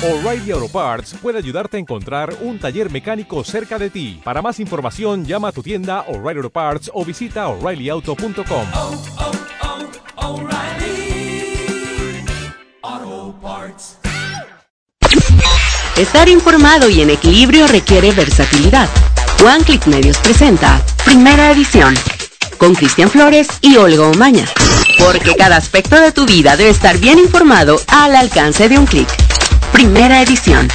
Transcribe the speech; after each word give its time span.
O'Reilly 0.00 0.52
Auto 0.52 0.68
Parts 0.68 1.16
puede 1.20 1.38
ayudarte 1.38 1.76
a 1.76 1.80
encontrar 1.80 2.32
un 2.42 2.60
taller 2.60 2.88
mecánico 2.88 3.42
cerca 3.42 3.80
de 3.80 3.90
ti. 3.90 4.20
Para 4.22 4.40
más 4.40 4.60
información, 4.60 5.24
llama 5.24 5.48
a 5.48 5.52
tu 5.52 5.60
tienda 5.60 6.04
O'Reilly 6.06 6.38
Auto 6.38 6.50
Parts 6.50 6.88
o 6.94 7.04
visita 7.04 7.48
oreillyauto.com. 7.48 8.66
oh, 8.74 9.02
oh, 9.18 10.34
O'Reilly 10.34 11.74
Auto 12.82 13.34
Parts. 13.42 13.98
Estar 15.96 16.28
informado 16.28 16.88
y 16.88 17.00
en 17.00 17.10
equilibrio 17.10 17.66
requiere 17.66 18.12
versatilidad. 18.12 18.88
One 19.44 19.64
Click 19.64 19.84
Medios 19.86 20.18
presenta 20.18 20.80
Primera 21.04 21.50
Edición 21.50 21.96
con 22.56 22.76
Cristian 22.76 23.10
Flores 23.10 23.48
y 23.62 23.76
Olga 23.76 24.06
Omaña. 24.06 24.44
Porque 24.98 25.34
cada 25.34 25.56
aspecto 25.56 26.00
de 26.00 26.12
tu 26.12 26.24
vida 26.24 26.56
debe 26.56 26.70
estar 26.70 26.98
bien 26.98 27.18
informado 27.18 27.80
al 27.88 28.14
alcance 28.14 28.68
de 28.68 28.78
un 28.78 28.86
clic. 28.86 29.27
Primera 29.72 30.22
Edición. 30.22 30.68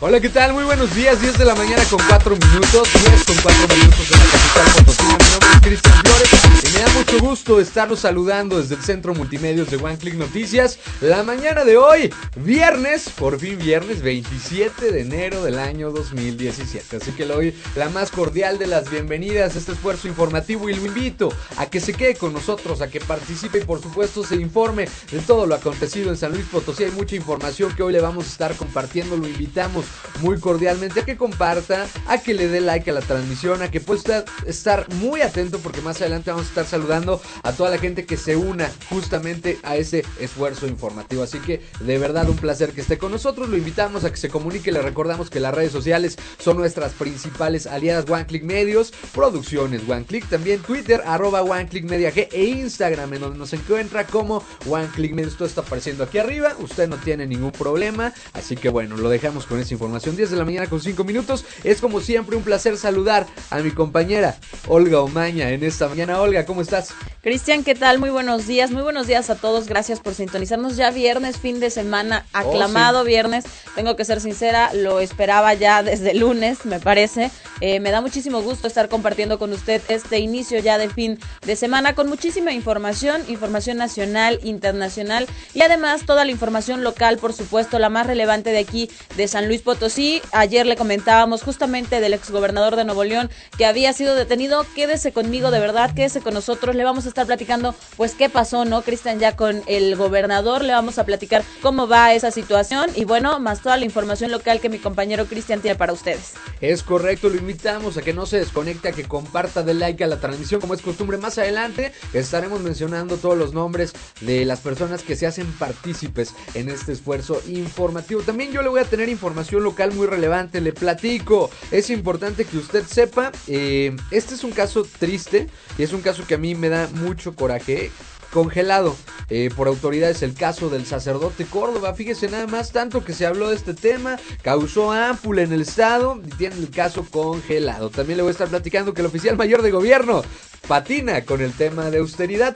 Hola, 0.00 0.20
¿qué 0.20 0.28
tal? 0.28 0.52
Muy 0.52 0.62
buenos 0.62 0.94
días, 0.94 1.20
10 1.20 1.38
de 1.38 1.44
la 1.44 1.56
mañana 1.56 1.82
con 1.90 1.98
4 2.08 2.36
minutos, 2.36 2.88
10 2.92 3.24
con 3.24 3.36
4 3.42 3.76
minutos 3.76 4.10
en 4.12 4.18
la 4.18 4.26
capital 4.26 4.84
Potosí. 4.84 5.02
Mi 5.02 5.10
nombre 5.10 5.48
es 5.52 5.60
Cristian 5.60 5.94
Flores 6.04 6.28
y 6.62 6.72
me 6.72 6.78
da 6.78 6.88
mucho 6.92 7.18
gusto 7.18 7.60
estarlos 7.60 7.98
saludando 7.98 8.60
desde 8.60 8.76
el 8.76 8.82
Centro 8.82 9.12
Multimedios 9.12 9.70
de 9.70 9.76
One 9.76 9.98
Click 9.98 10.14
Noticias. 10.14 10.78
La 11.00 11.24
mañana 11.24 11.64
de 11.64 11.78
hoy, 11.78 12.14
viernes, 12.36 13.10
por 13.10 13.40
fin 13.40 13.58
viernes, 13.58 14.00
27 14.00 14.92
de 14.92 15.00
enero 15.00 15.42
del 15.42 15.58
año 15.58 15.90
2017. 15.90 16.98
Así 16.98 17.10
que 17.10 17.26
le 17.26 17.34
doy 17.34 17.54
la 17.74 17.88
más 17.88 18.12
cordial 18.12 18.56
de 18.58 18.68
las 18.68 18.88
bienvenidas 18.92 19.56
a 19.56 19.58
este 19.58 19.72
esfuerzo 19.72 20.06
informativo 20.06 20.68
y 20.68 20.74
lo 20.74 20.86
invito 20.86 21.32
a 21.56 21.66
que 21.66 21.80
se 21.80 21.92
quede 21.92 22.14
con 22.14 22.32
nosotros, 22.32 22.82
a 22.82 22.88
que 22.88 23.00
participe 23.00 23.58
y 23.58 23.64
por 23.64 23.82
supuesto 23.82 24.24
se 24.24 24.36
informe 24.36 24.88
de 25.10 25.18
todo 25.18 25.44
lo 25.44 25.56
acontecido 25.56 26.10
en 26.10 26.16
San 26.16 26.30
Luis 26.30 26.46
Potosí. 26.46 26.84
Hay 26.84 26.92
mucha 26.92 27.16
información 27.16 27.74
que 27.74 27.82
hoy 27.82 27.92
le 27.92 28.00
vamos 28.00 28.26
a 28.26 28.28
estar 28.28 28.54
compartiendo, 28.54 29.16
lo 29.16 29.26
invitamos 29.26 29.87
muy 30.20 30.38
cordialmente 30.40 31.00
a 31.00 31.04
que 31.04 31.16
comparta, 31.16 31.86
a 32.06 32.18
que 32.18 32.34
le 32.34 32.48
dé 32.48 32.60
like 32.60 32.90
a 32.90 32.94
la 32.94 33.00
transmisión, 33.00 33.62
a 33.62 33.70
que 33.70 33.80
pueda 33.80 34.24
estar 34.46 34.86
muy 34.94 35.20
atento 35.20 35.58
porque 35.58 35.80
más 35.80 36.00
adelante 36.00 36.30
vamos 36.30 36.46
a 36.46 36.48
estar 36.48 36.66
saludando 36.66 37.20
a 37.42 37.52
toda 37.52 37.70
la 37.70 37.78
gente 37.78 38.04
que 38.04 38.16
se 38.16 38.36
una 38.36 38.70
justamente 38.90 39.58
a 39.62 39.76
ese 39.76 40.04
esfuerzo 40.20 40.66
informativo. 40.66 41.22
Así 41.22 41.38
que 41.38 41.62
de 41.80 41.98
verdad 41.98 42.28
un 42.28 42.36
placer 42.36 42.72
que 42.72 42.80
esté 42.80 42.98
con 42.98 43.12
nosotros, 43.12 43.48
lo 43.48 43.56
invitamos 43.56 44.04
a 44.04 44.10
que 44.10 44.16
se 44.16 44.28
comunique, 44.28 44.72
le 44.72 44.82
recordamos 44.82 45.30
que 45.30 45.40
las 45.40 45.54
redes 45.54 45.72
sociales 45.72 46.16
son 46.38 46.56
nuestras 46.56 46.92
principales 46.92 47.66
aliadas 47.66 48.08
One 48.08 48.26
Click 48.26 48.42
Medios, 48.42 48.92
producciones 49.14 49.82
One 49.88 50.04
Click, 50.04 50.28
también 50.28 50.60
Twitter 50.60 51.02
arroba 51.06 51.42
One 51.42 51.68
Click 51.68 51.84
Media 51.84 52.12
G 52.12 52.28
e 52.32 52.44
Instagram 52.44 53.14
en 53.14 53.20
donde 53.20 53.38
nos 53.38 53.52
encuentra 53.52 54.06
como 54.06 54.44
One 54.68 54.88
Click 54.94 55.12
Medios. 55.12 55.36
Todo 55.36 55.48
está 55.48 55.60
apareciendo 55.60 56.04
aquí 56.04 56.18
arriba, 56.18 56.54
usted 56.58 56.88
no 56.88 56.96
tiene 56.96 57.26
ningún 57.26 57.52
problema, 57.52 58.12
así 58.32 58.56
que 58.56 58.68
bueno, 58.68 58.96
lo 58.96 59.08
dejamos 59.08 59.46
con 59.46 59.60
esa 59.60 59.74
información. 59.78 60.16
10 60.16 60.30
de 60.32 60.36
la 60.36 60.44
mañana 60.44 60.66
con 60.66 60.80
5 60.80 61.04
minutos. 61.04 61.44
Es 61.62 61.80
como 61.80 62.00
siempre 62.00 62.36
un 62.36 62.42
placer 62.42 62.76
saludar 62.76 63.26
a 63.50 63.58
mi 63.60 63.70
compañera 63.70 64.36
Olga 64.66 65.00
Omaña 65.00 65.50
en 65.50 65.62
esta 65.62 65.88
mañana. 65.88 66.20
Olga, 66.20 66.44
¿cómo 66.44 66.60
estás? 66.62 66.88
Cristian, 67.22 67.62
¿qué 67.62 67.74
tal? 67.74 67.98
Muy 67.98 68.10
buenos 68.10 68.46
días, 68.46 68.70
muy 68.70 68.82
buenos 68.82 69.06
días 69.06 69.30
a 69.30 69.36
todos. 69.36 69.66
Gracias 69.68 70.00
por 70.00 70.14
sintonizarnos. 70.14 70.76
Ya 70.76 70.90
viernes, 70.90 71.36
fin 71.38 71.60
de 71.60 71.70
semana, 71.70 72.26
aclamado 72.32 73.00
Oh, 73.00 73.02
sí. 73.04 73.08
viernes. 73.08 73.44
Tengo 73.76 73.94
que 73.96 74.04
ser 74.04 74.20
sincera, 74.20 74.72
lo 74.74 74.98
esperaba 75.00 75.54
ya 75.54 75.82
desde 75.82 76.10
el 76.12 76.18
lunes, 76.20 76.64
me 76.64 76.80
parece. 76.80 77.30
Eh, 77.60 77.80
me 77.80 77.90
da 77.90 78.00
muchísimo 78.00 78.42
gusto 78.42 78.66
estar 78.66 78.88
compartiendo 78.88 79.38
con 79.38 79.52
usted 79.52 79.82
este 79.88 80.18
inicio 80.18 80.58
ya 80.60 80.78
de 80.78 80.88
fin 80.88 81.18
de 81.44 81.56
semana 81.56 81.94
con 81.94 82.08
muchísima 82.08 82.52
información, 82.52 83.22
información 83.28 83.78
nacional, 83.78 84.38
internacional 84.42 85.26
y 85.54 85.62
además 85.62 86.06
toda 86.06 86.24
la 86.24 86.30
información 86.30 86.84
local, 86.84 87.18
por 87.18 87.32
supuesto, 87.32 87.78
la 87.78 87.88
más 87.88 88.06
relevante 88.06 88.50
de 88.50 88.58
aquí 88.58 88.90
de 89.16 89.28
San 89.28 89.48
Luis 89.48 89.62
Potosí. 89.62 90.22
Ayer 90.32 90.66
le 90.66 90.76
comentábamos 90.76 91.42
justamente 91.42 92.00
del 92.00 92.14
exgobernador 92.14 92.76
de 92.76 92.84
Nuevo 92.84 93.04
León 93.04 93.30
que 93.56 93.66
había 93.66 93.92
sido 93.92 94.14
detenido. 94.14 94.64
Quédese 94.74 95.12
conmigo, 95.12 95.50
de 95.50 95.60
verdad, 95.60 95.94
quédese 95.94 96.20
con 96.20 96.34
nosotros. 96.34 96.76
Le 96.76 96.84
vamos 96.84 97.06
a 97.06 97.08
estar 97.08 97.26
platicando, 97.26 97.74
pues, 97.96 98.14
qué 98.14 98.28
pasó, 98.28 98.64
¿no, 98.64 98.82
Cristian? 98.82 99.18
Ya 99.18 99.36
con 99.36 99.62
el 99.66 99.96
gobernador, 99.96 100.64
le 100.64 100.72
vamos 100.72 100.98
a 100.98 101.04
platicar 101.04 101.42
cómo 101.62 101.88
va 101.88 102.14
esa 102.14 102.30
situación 102.30 102.90
y 102.94 103.04
bueno, 103.04 103.40
más 103.40 103.62
toda 103.62 103.76
la 103.76 103.84
información 103.84 104.30
local 104.30 104.60
que 104.60 104.68
mi 104.68 104.78
compañero 104.78 105.26
Cristian 105.26 105.60
tiene 105.60 105.76
para 105.76 105.92
ustedes. 105.92 106.34
Es 106.60 106.82
correcto, 106.82 107.28
lo 107.28 107.36
invitamos 107.48 107.96
a 107.96 108.02
que 108.02 108.12
no 108.12 108.26
se 108.26 108.36
desconecte, 108.36 108.88
a 108.88 108.92
que 108.92 109.04
comparta, 109.04 109.62
de 109.62 109.72
like 109.72 110.04
a 110.04 110.06
la 110.06 110.20
transmisión 110.20 110.60
como 110.60 110.74
es 110.74 110.82
costumbre. 110.82 111.16
Más 111.16 111.38
adelante 111.38 111.92
estaremos 112.12 112.60
mencionando 112.60 113.16
todos 113.16 113.38
los 113.38 113.54
nombres 113.54 113.94
de 114.20 114.44
las 114.44 114.60
personas 114.60 115.02
que 115.02 115.16
se 115.16 115.26
hacen 115.26 115.46
partícipes 115.52 116.34
en 116.52 116.68
este 116.68 116.92
esfuerzo 116.92 117.40
informativo. 117.48 118.20
También 118.20 118.52
yo 118.52 118.60
le 118.60 118.68
voy 118.68 118.80
a 118.80 118.84
tener 118.84 119.08
información 119.08 119.62
local 119.62 119.94
muy 119.94 120.06
relevante, 120.06 120.60
le 120.60 120.74
platico. 120.74 121.48
Es 121.70 121.88
importante 121.88 122.44
que 122.44 122.58
usted 122.58 122.84
sepa, 122.84 123.32
eh, 123.46 123.96
este 124.10 124.34
es 124.34 124.44
un 124.44 124.52
caso 124.52 124.86
triste 124.98 125.46
y 125.78 125.84
es 125.84 125.94
un 125.94 126.02
caso 126.02 126.26
que 126.26 126.34
a 126.34 126.38
mí 126.38 126.54
me 126.54 126.68
da 126.68 126.86
mucho 126.92 127.34
coraje 127.34 127.90
congelado 128.38 128.94
eh, 129.30 129.50
por 129.56 129.66
autoridades 129.66 130.22
el 130.22 130.32
caso 130.32 130.70
del 130.70 130.86
sacerdote 130.86 131.44
Córdoba. 131.44 131.94
Fíjese 131.94 132.28
nada 132.28 132.46
más, 132.46 132.70
tanto 132.70 133.04
que 133.04 133.12
se 133.12 133.26
habló 133.26 133.48
de 133.48 133.56
este 133.56 133.74
tema, 133.74 134.16
causó 134.42 134.92
ámpula 134.92 135.42
en 135.42 135.52
el 135.52 135.62
estado 135.62 136.20
y 136.24 136.30
tiene 136.36 136.54
el 136.54 136.70
caso 136.70 137.04
congelado. 137.10 137.90
También 137.90 138.18
le 138.18 138.22
voy 138.22 138.30
a 138.30 138.32
estar 138.32 138.46
platicando 138.46 138.94
que 138.94 139.00
el 139.00 139.08
oficial 139.08 139.36
mayor 139.36 139.62
de 139.62 139.72
gobierno 139.72 140.22
patina 140.68 141.24
con 141.24 141.40
el 141.40 141.52
tema 141.52 141.90
de 141.90 141.98
austeridad. 141.98 142.54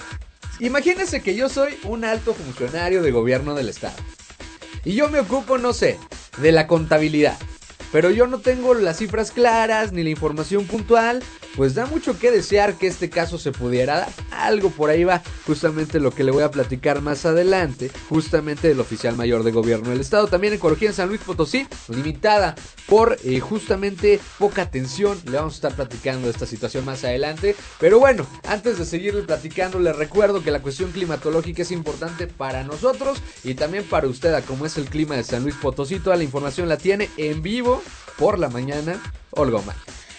Imagínese 0.61 1.21
que 1.21 1.35
yo 1.35 1.49
soy 1.49 1.75
un 1.83 2.05
alto 2.05 2.33
funcionario 2.33 3.03
de 3.03 3.11
gobierno 3.11 3.55
del 3.57 3.69
estado. 3.69 3.97
Y 4.85 4.95
yo 4.95 5.09
me 5.09 5.19
ocupo, 5.19 5.59
no 5.59 5.73
sé, 5.73 5.99
de 6.39 6.53
la 6.53 6.69
contabilidad. 6.69 7.37
Pero 7.91 8.11
yo 8.11 8.29
no 8.29 8.39
tengo 8.39 8.75
las 8.75 8.99
cifras 8.99 9.33
claras 9.33 9.91
ni 9.91 10.05
la 10.05 10.11
información 10.11 10.65
puntual. 10.67 11.25
Pues 11.57 11.75
da 11.75 11.87
mucho 11.87 12.19
que 12.19 12.31
desear 12.31 12.75
que 12.79 12.87
este 12.87 13.11
caso 13.11 13.39
se 13.39 13.53
pudiera 13.53 13.99
dar. 13.99 14.13
Algo 14.31 14.71
por 14.71 14.91
ahí 14.91 15.05
va 15.05 15.23
justamente 15.47 16.01
lo 16.01 16.11
que 16.11 16.25
le 16.25 16.33
voy 16.33 16.43
a 16.43 16.51
platicar 16.51 17.03
más 17.03 17.27
adelante. 17.27 17.91
Justamente 18.09 18.69
del 18.69 18.81
oficial 18.81 19.17
mayor 19.17 19.43
de 19.43 19.53
gobierno 19.53 19.91
del 19.91 20.01
estado. 20.01 20.29
También 20.29 20.55
ecología 20.55 20.89
en 20.89 20.95
San 20.95 21.09
Luis 21.09 21.21
Potosí. 21.21 21.67
Limitada 21.89 22.55
por 22.89 23.19
eh, 23.25 23.41
justamente 23.41 24.19
poca 24.39 24.63
atención. 24.63 25.21
Le 25.27 25.37
vamos 25.37 25.55
a 25.55 25.57
estar 25.57 25.75
platicando 25.75 26.31
esta 26.31 26.47
situación 26.47 26.85
más 26.85 27.05
adelante. 27.05 27.55
Pero 27.79 27.99
bueno, 27.99 28.27
antes 28.49 28.79
de 28.79 28.87
seguirle 28.87 29.23
platicando, 29.23 29.79
les 29.79 29.95
recuerdo 29.95 30.43
que 30.43 30.51
la 30.51 30.63
cuestión 30.63 30.91
climatológica 30.91 31.63
es 31.63 31.71
importante 31.71 32.27
para 32.27 32.65
nosotros 32.65 33.19
y 33.45 33.55
también 33.55 33.85
para 33.85 34.09
usted, 34.09 34.33
a 34.35 34.43
como 34.43 34.67
es 34.67 34.79
el 34.79 34.87
clima 34.87 35.17
de 35.17 35.25
San 35.25 35.43
Luis 35.43 35.55
Potosí. 35.57 36.01
Toda 36.01 36.17
la 36.17 36.25
información 36.25 36.69
la 36.69 36.77
tiene 36.77 37.11
en 37.17 37.43
vivo 37.43 37.83
por 38.19 38.39
la 38.39 38.49
mañana. 38.49 39.01
Olga 39.31 39.59
Omar. 39.59 39.77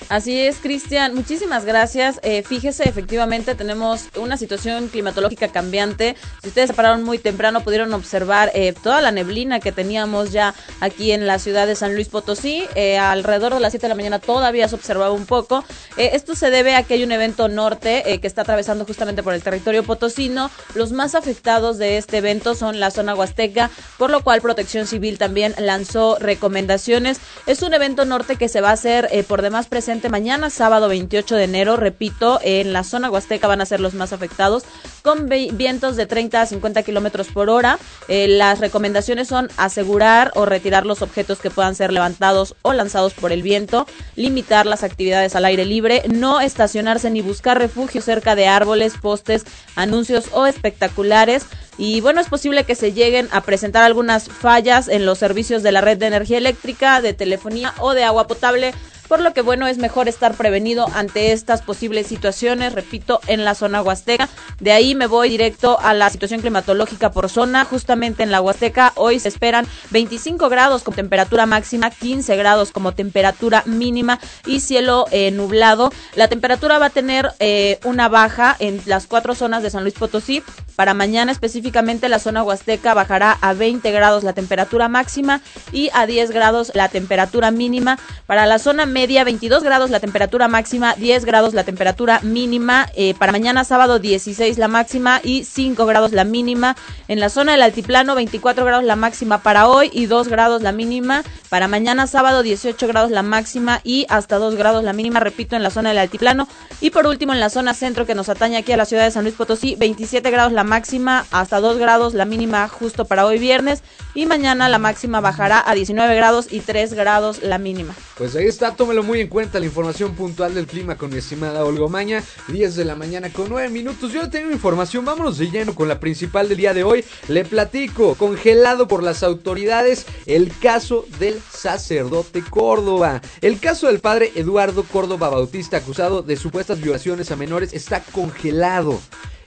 Así 0.09 0.39
es, 0.39 0.57
Cristian. 0.57 1.15
Muchísimas 1.15 1.65
gracias. 1.65 2.19
Eh, 2.23 2.43
fíjese, 2.43 2.87
efectivamente 2.87 3.55
tenemos 3.55 4.09
una 4.17 4.37
situación 4.37 4.87
climatológica 4.89 5.47
cambiante. 5.47 6.15
Si 6.41 6.49
ustedes 6.49 6.67
se 6.69 6.73
pararon 6.73 7.03
muy 7.03 7.17
temprano, 7.17 7.61
pudieron 7.61 7.93
observar 7.93 8.51
eh, 8.53 8.73
toda 8.83 9.01
la 9.01 9.11
neblina 9.11 9.59
que 9.59 9.71
teníamos 9.71 10.31
ya 10.31 10.53
aquí 10.81 11.11
en 11.11 11.25
la 11.25 11.39
ciudad 11.39 11.67
de 11.67 11.75
San 11.75 11.95
Luis 11.95 12.09
Potosí. 12.09 12.65
Eh, 12.75 12.97
alrededor 12.97 13.53
de 13.53 13.59
las 13.59 13.71
7 13.71 13.85
de 13.85 13.89
la 13.89 13.95
mañana 13.95 14.19
todavía 14.19 14.67
se 14.67 14.75
observaba 14.75 15.11
un 15.11 15.25
poco. 15.25 15.63
Esto 15.97 16.35
se 16.35 16.49
debe 16.49 16.75
a 16.75 16.83
que 16.83 16.95
hay 16.95 17.03
un 17.03 17.11
evento 17.11 17.47
norte 17.47 18.19
que 18.19 18.27
está 18.27 18.41
atravesando 18.41 18.85
justamente 18.85 19.23
por 19.23 19.33
el 19.33 19.43
territorio 19.43 19.83
potosino. 19.83 20.49
Los 20.73 20.91
más 20.91 21.15
afectados 21.15 21.77
de 21.77 21.97
este 21.97 22.17
evento 22.17 22.55
son 22.55 22.79
la 22.79 22.91
zona 22.91 23.15
huasteca, 23.15 23.69
por 23.97 24.09
lo 24.09 24.23
cual 24.23 24.41
Protección 24.41 24.87
Civil 24.87 25.17
también 25.17 25.53
lanzó 25.57 26.17
recomendaciones. 26.19 27.19
Es 27.45 27.61
un 27.61 27.73
evento 27.73 28.05
norte 28.05 28.35
que 28.35 28.49
se 28.49 28.61
va 28.61 28.69
a 28.69 28.73
hacer 28.73 29.09
por 29.27 29.41
demás 29.41 29.67
presente 29.67 30.02
mañana, 30.09 30.49
sábado 30.49 30.87
28 30.87 31.35
de 31.35 31.43
enero, 31.43 31.77
repito, 31.77 32.39
en 32.43 32.73
la 32.73 32.83
zona 32.83 33.09
huasteca 33.09 33.47
van 33.47 33.61
a 33.61 33.65
ser 33.65 33.79
los 33.79 33.93
más 33.93 34.13
afectados, 34.13 34.63
con 35.01 35.27
vi- 35.29 35.49
vientos 35.51 35.95
de 35.95 36.05
30 36.05 36.41
a 36.41 36.45
50 36.45 36.83
kilómetros 36.83 37.27
por 37.27 37.49
hora. 37.49 37.77
Eh, 38.07 38.27
las 38.27 38.59
recomendaciones 38.59 39.27
son 39.27 39.50
asegurar 39.57 40.31
o 40.35 40.45
retirar 40.45 40.85
los 40.85 41.01
objetos 41.01 41.39
que 41.39 41.50
puedan 41.50 41.75
ser 41.75 41.91
levantados 41.91 42.55
o 42.61 42.73
lanzados 42.73 43.13
por 43.13 43.31
el 43.31 43.41
viento, 43.44 43.85
limitar 44.15 44.65
las 44.65 44.83
actividades 44.83 45.35
al 45.35 45.45
aire 45.45 45.65
libre, 45.65 46.03
no 46.07 46.39
estacionarse 46.41 47.09
ni 47.09 47.21
buscar 47.21 47.57
refugio 47.57 48.01
cerca 48.01 48.35
de 48.35 48.47
árboles, 48.47 48.94
postes, 49.01 49.45
anuncios 49.75 50.25
o 50.31 50.45
espectaculares. 50.45 51.45
Y 51.77 52.01
bueno, 52.01 52.21
es 52.21 52.27
posible 52.27 52.65
que 52.65 52.75
se 52.75 52.94
lleguen 52.94 53.27
a 53.31 53.41
presentar 53.41 53.83
algunas 53.83 54.29
fallas 54.29 54.88
en 54.88 55.07
los 55.07 55.17
servicios 55.17 55.63
de 55.63 55.71
la 55.71 55.81
red 55.81 55.97
de 55.97 56.06
energía 56.06 56.38
eléctrica, 56.38 57.01
de 57.01 57.13
telefonía 57.13 57.73
o 57.79 57.94
de 57.95 58.03
agua 58.03 58.27
potable 58.27 58.73
por 59.13 59.21
lo 59.21 59.31
que 59.31 59.42
bueno, 59.42 59.68
es 59.68 59.77
mejor 59.77 60.07
estar 60.07 60.33
prevenido 60.33 60.88
ante 60.92 61.33
estas 61.33 61.62
posibles 61.62 62.07
situaciones, 62.07 62.74
repito, 62.74 63.19
en 63.27 63.45
la 63.45 63.54
zona 63.54 63.83
huasteca. 63.83 64.27
De 64.60 64.71
ahí 64.71 64.95
me 64.95 65.06
voy 65.06 65.30
directo 65.30 65.80
a 65.80 65.94
la 65.94 66.10
situación 66.10 66.42
climatológica 66.42 67.12
por 67.12 67.30
zona, 67.30 67.63
justamente 67.63 68.24
en 68.24 68.31
la 68.31 68.42
huasteca 68.42 68.92
hoy 68.95 69.19
se 69.19 69.27
esperan 69.27 69.68
25 69.92 70.50
grados 70.50 70.81
con 70.81 70.95
temperatura 70.95 71.45
máxima, 71.45 71.92
15 71.92 72.36
grados 72.38 72.71
como 72.71 72.94
temperatura 72.94 73.62
mínima 73.68 74.19
y 74.48 74.62
cielo 74.62 75.06
eh, 75.12 75.30
nublado. 75.30 75.92
La 76.16 76.27
temperatura 76.27 76.80
va 76.80 76.88
a 76.88 76.89
tener 76.89 77.33
eh, 77.38 77.77
una 77.83 78.09
baja 78.09 78.56
en 78.57 78.81
las 78.88 79.06
cuatro 79.06 79.36
zonas 79.36 79.62
de 79.62 79.69
San 79.69 79.83
Luis 79.83 79.94
Potosí. 79.94 80.42
Para 80.75 80.95
mañana 80.95 81.31
específicamente 81.31 82.09
la 82.09 82.18
zona 82.18 82.42
huasteca 82.42 82.95
bajará 82.95 83.38
a 83.42 83.54
20 83.54 83.92
grados 83.92 84.24
la 84.24 84.33
temperatura 84.33 84.88
máxima 84.88 85.42
y 85.71 85.92
a 85.94 86.07
10 86.07 86.31
grados 86.31 86.71
la 86.74 86.89
temperatura 86.89 87.51
mínima. 87.51 88.00
Para 88.25 88.48
la 88.48 88.57
zona 88.57 88.88
media 88.88 89.02
22 89.07 89.63
grados 89.63 89.89
la 89.89 90.00
temperatura 90.00 90.47
máxima, 90.47 90.95
10 90.95 91.25
grados 91.25 91.53
la 91.53 91.63
temperatura 91.63 92.21
mínima. 92.23 92.88
Eh, 92.95 93.13
para 93.13 93.31
mañana 93.31 93.65
sábado 93.65 94.00
16 94.00 94.57
la 94.57 94.67
máxima 94.67 95.19
y 95.23 95.44
5 95.44 95.85
grados 95.85 96.13
la 96.13 96.23
mínima. 96.23 96.75
En 97.07 97.19
la 97.19 97.29
zona 97.29 97.51
del 97.51 97.61
altiplano 97.61 98.15
24 98.15 98.63
grados 98.63 98.85
la 98.85 98.95
máxima 98.95 99.44
para 99.44 99.67
hoy 99.67 99.89
y 99.91 100.05
2 100.05 100.29
grados 100.29 100.61
la 100.61 100.71
mínima. 100.71 101.23
Para 101.50 101.67
mañana 101.67 102.07
sábado 102.07 102.44
18 102.44 102.88
grados 102.88 103.11
la 103.11 103.23
máxima 103.23 103.81
y 103.83 104.05
hasta 104.09 104.38
2 104.38 104.55
grados 104.55 104.83
la 104.83 104.94
mínima, 104.94 105.19
repito, 105.19 105.56
en 105.56 105.63
la 105.63 105.69
zona 105.69 105.89
del 105.89 105.97
altiplano. 105.97 106.47
Y 106.79 106.91
por 106.91 107.06
último 107.06 107.33
en 107.33 107.39
la 107.41 107.49
zona 107.49 107.73
centro 107.73 108.06
que 108.06 108.15
nos 108.15 108.29
atañe 108.29 108.57
aquí 108.57 108.71
a 108.71 108.77
la 108.77 108.85
ciudad 108.85 109.03
de 109.03 109.11
San 109.11 109.23
Luis 109.23 109.35
Potosí, 109.35 109.75
27 109.75 110.31
grados 110.31 110.53
la 110.53 110.63
máxima, 110.63 111.25
hasta 111.31 111.59
2 111.59 111.77
grados 111.77 112.13
la 112.13 112.25
mínima 112.25 112.67
justo 112.69 113.06
para 113.06 113.25
hoy 113.25 113.38
viernes. 113.38 113.83
Y 114.15 114.25
mañana 114.27 114.69
la 114.69 114.77
máxima 114.77 115.19
bajará 115.19 115.61
a 115.65 115.73
19 115.73 116.15
grados 116.15 116.47
y 116.51 116.61
3 116.61 116.94
grados 116.94 117.44
la 117.44 117.57
mínima. 117.57 117.94
Pues 118.17 118.35
ahí 118.35 118.45
está, 118.45 118.75
tómelo 118.83 119.01
muy 119.01 119.21
en 119.21 119.30
cuenta 119.30 119.62
la 119.62 119.65
información 119.65 120.13
puntual 120.13 120.53
del 120.56 120.68
clima 120.68 120.97
con 120.97 121.09
mi 121.09 121.19
estimada 121.19 121.63
Olga 121.63 121.88
Maña, 121.88 122.21
10 122.50 122.75
de 122.75 122.83
la 122.83 122.97
mañana 122.97 123.31
con 123.31 123.47
9 123.47 123.69
minutos. 123.69 124.12
Yo 124.12 124.30
tengo 124.30 124.51
información, 124.51 125.06
vámonos 125.06 125.38
de 125.38 125.50
lleno 125.50 125.74
con 125.74 125.88
la 125.88 126.01
principal 126.01 126.50
del 126.50 126.57
día 126.57 126.74
de 126.74 126.83
hoy. 126.83 127.06
Le 127.30 127.45
platico, 127.45 128.15
congelado 128.15 128.89
por 128.89 129.01
las 129.01 129.24
autoridades, 129.24 130.06
el 130.25 130.51
caso 130.57 131.06
del 131.18 131.39
sacerdote 131.50 132.44
Córdoba. 132.44 133.21
El 133.39 133.62
caso 133.62 133.88
del 133.88 134.01
padre 134.01 134.33
Eduardo 134.35 134.83
Córdoba 134.83 135.30
Bautista, 135.30 135.77
acusado 135.77 136.21
de 136.21 136.35
supuestas 136.35 136.81
violaciones 136.81 137.31
a 137.31 137.38
menores, 137.38 137.71
está 137.71 138.03
congelado 138.03 139.00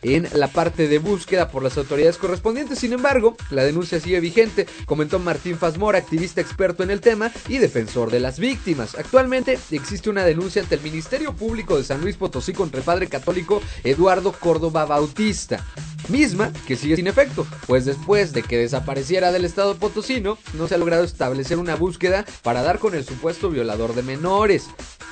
en 0.03 0.29
la 0.33 0.49
parte 0.49 0.89
de 0.89 0.99
búsqueda 0.99 1.51
por 1.51 1.63
las 1.63 1.77
autoridades 1.77 2.19
correspondientes. 2.19 2.79
Sin 2.79 2.93
embargo, 2.93 3.37
la 3.51 3.65
denuncia 3.65 4.01
sigue 4.01 4.21
vigente, 4.21 4.67
comentó 4.85 5.19
Martín 5.19 5.59
Fasmora, 5.59 5.99
activista 5.99 6.41
experto 6.41 6.83
en 6.83 6.91
el 6.91 7.01
tema 7.01 7.33
y 7.49 7.59
defensor 7.59 8.11
de 8.11 8.21
las 8.21 8.39
víctimas. 8.39 8.95
Actualmente 8.95 9.59
existe 9.71 10.11
una 10.11 10.25
denuncia 10.25 10.63
ante 10.63 10.75
el 10.75 10.81
Ministerio 10.83 11.35
Público 11.35 11.77
de 11.77 11.85
San 11.85 12.01
Luis 12.01 12.17
Potosí 12.17 12.53
contra 12.53 12.79
el 12.79 12.85
padre 12.85 13.09
católico 13.09 13.61
Eduardo 13.85 14.33
Córdoba 14.33 14.85
Bautista. 14.85 15.65
Misma 16.09 16.53
que 16.67 16.77
sigue 16.77 16.97
sin 16.97 17.09
efecto, 17.09 17.47
pues 17.67 17.85
después 17.85 18.33
de 18.33 18.43
que 18.43 18.59
desapareciera 18.59 19.33
del 19.33 19.45
estado 19.45 19.77
potosino, 19.77 20.39
no 20.55 20.69
se 20.69 20.77
ha 20.77 20.79
logrado 20.79 21.03
establecer 21.03 21.59
una 21.59 21.75
búsqueda 21.75 22.25
para 22.43 22.63
dar 22.63 22.79
con 22.79 22.95
el 22.95 23.05
supuesto 23.05 23.51
violador 23.51 23.95
de 23.95 24.03
menores. 24.03 24.67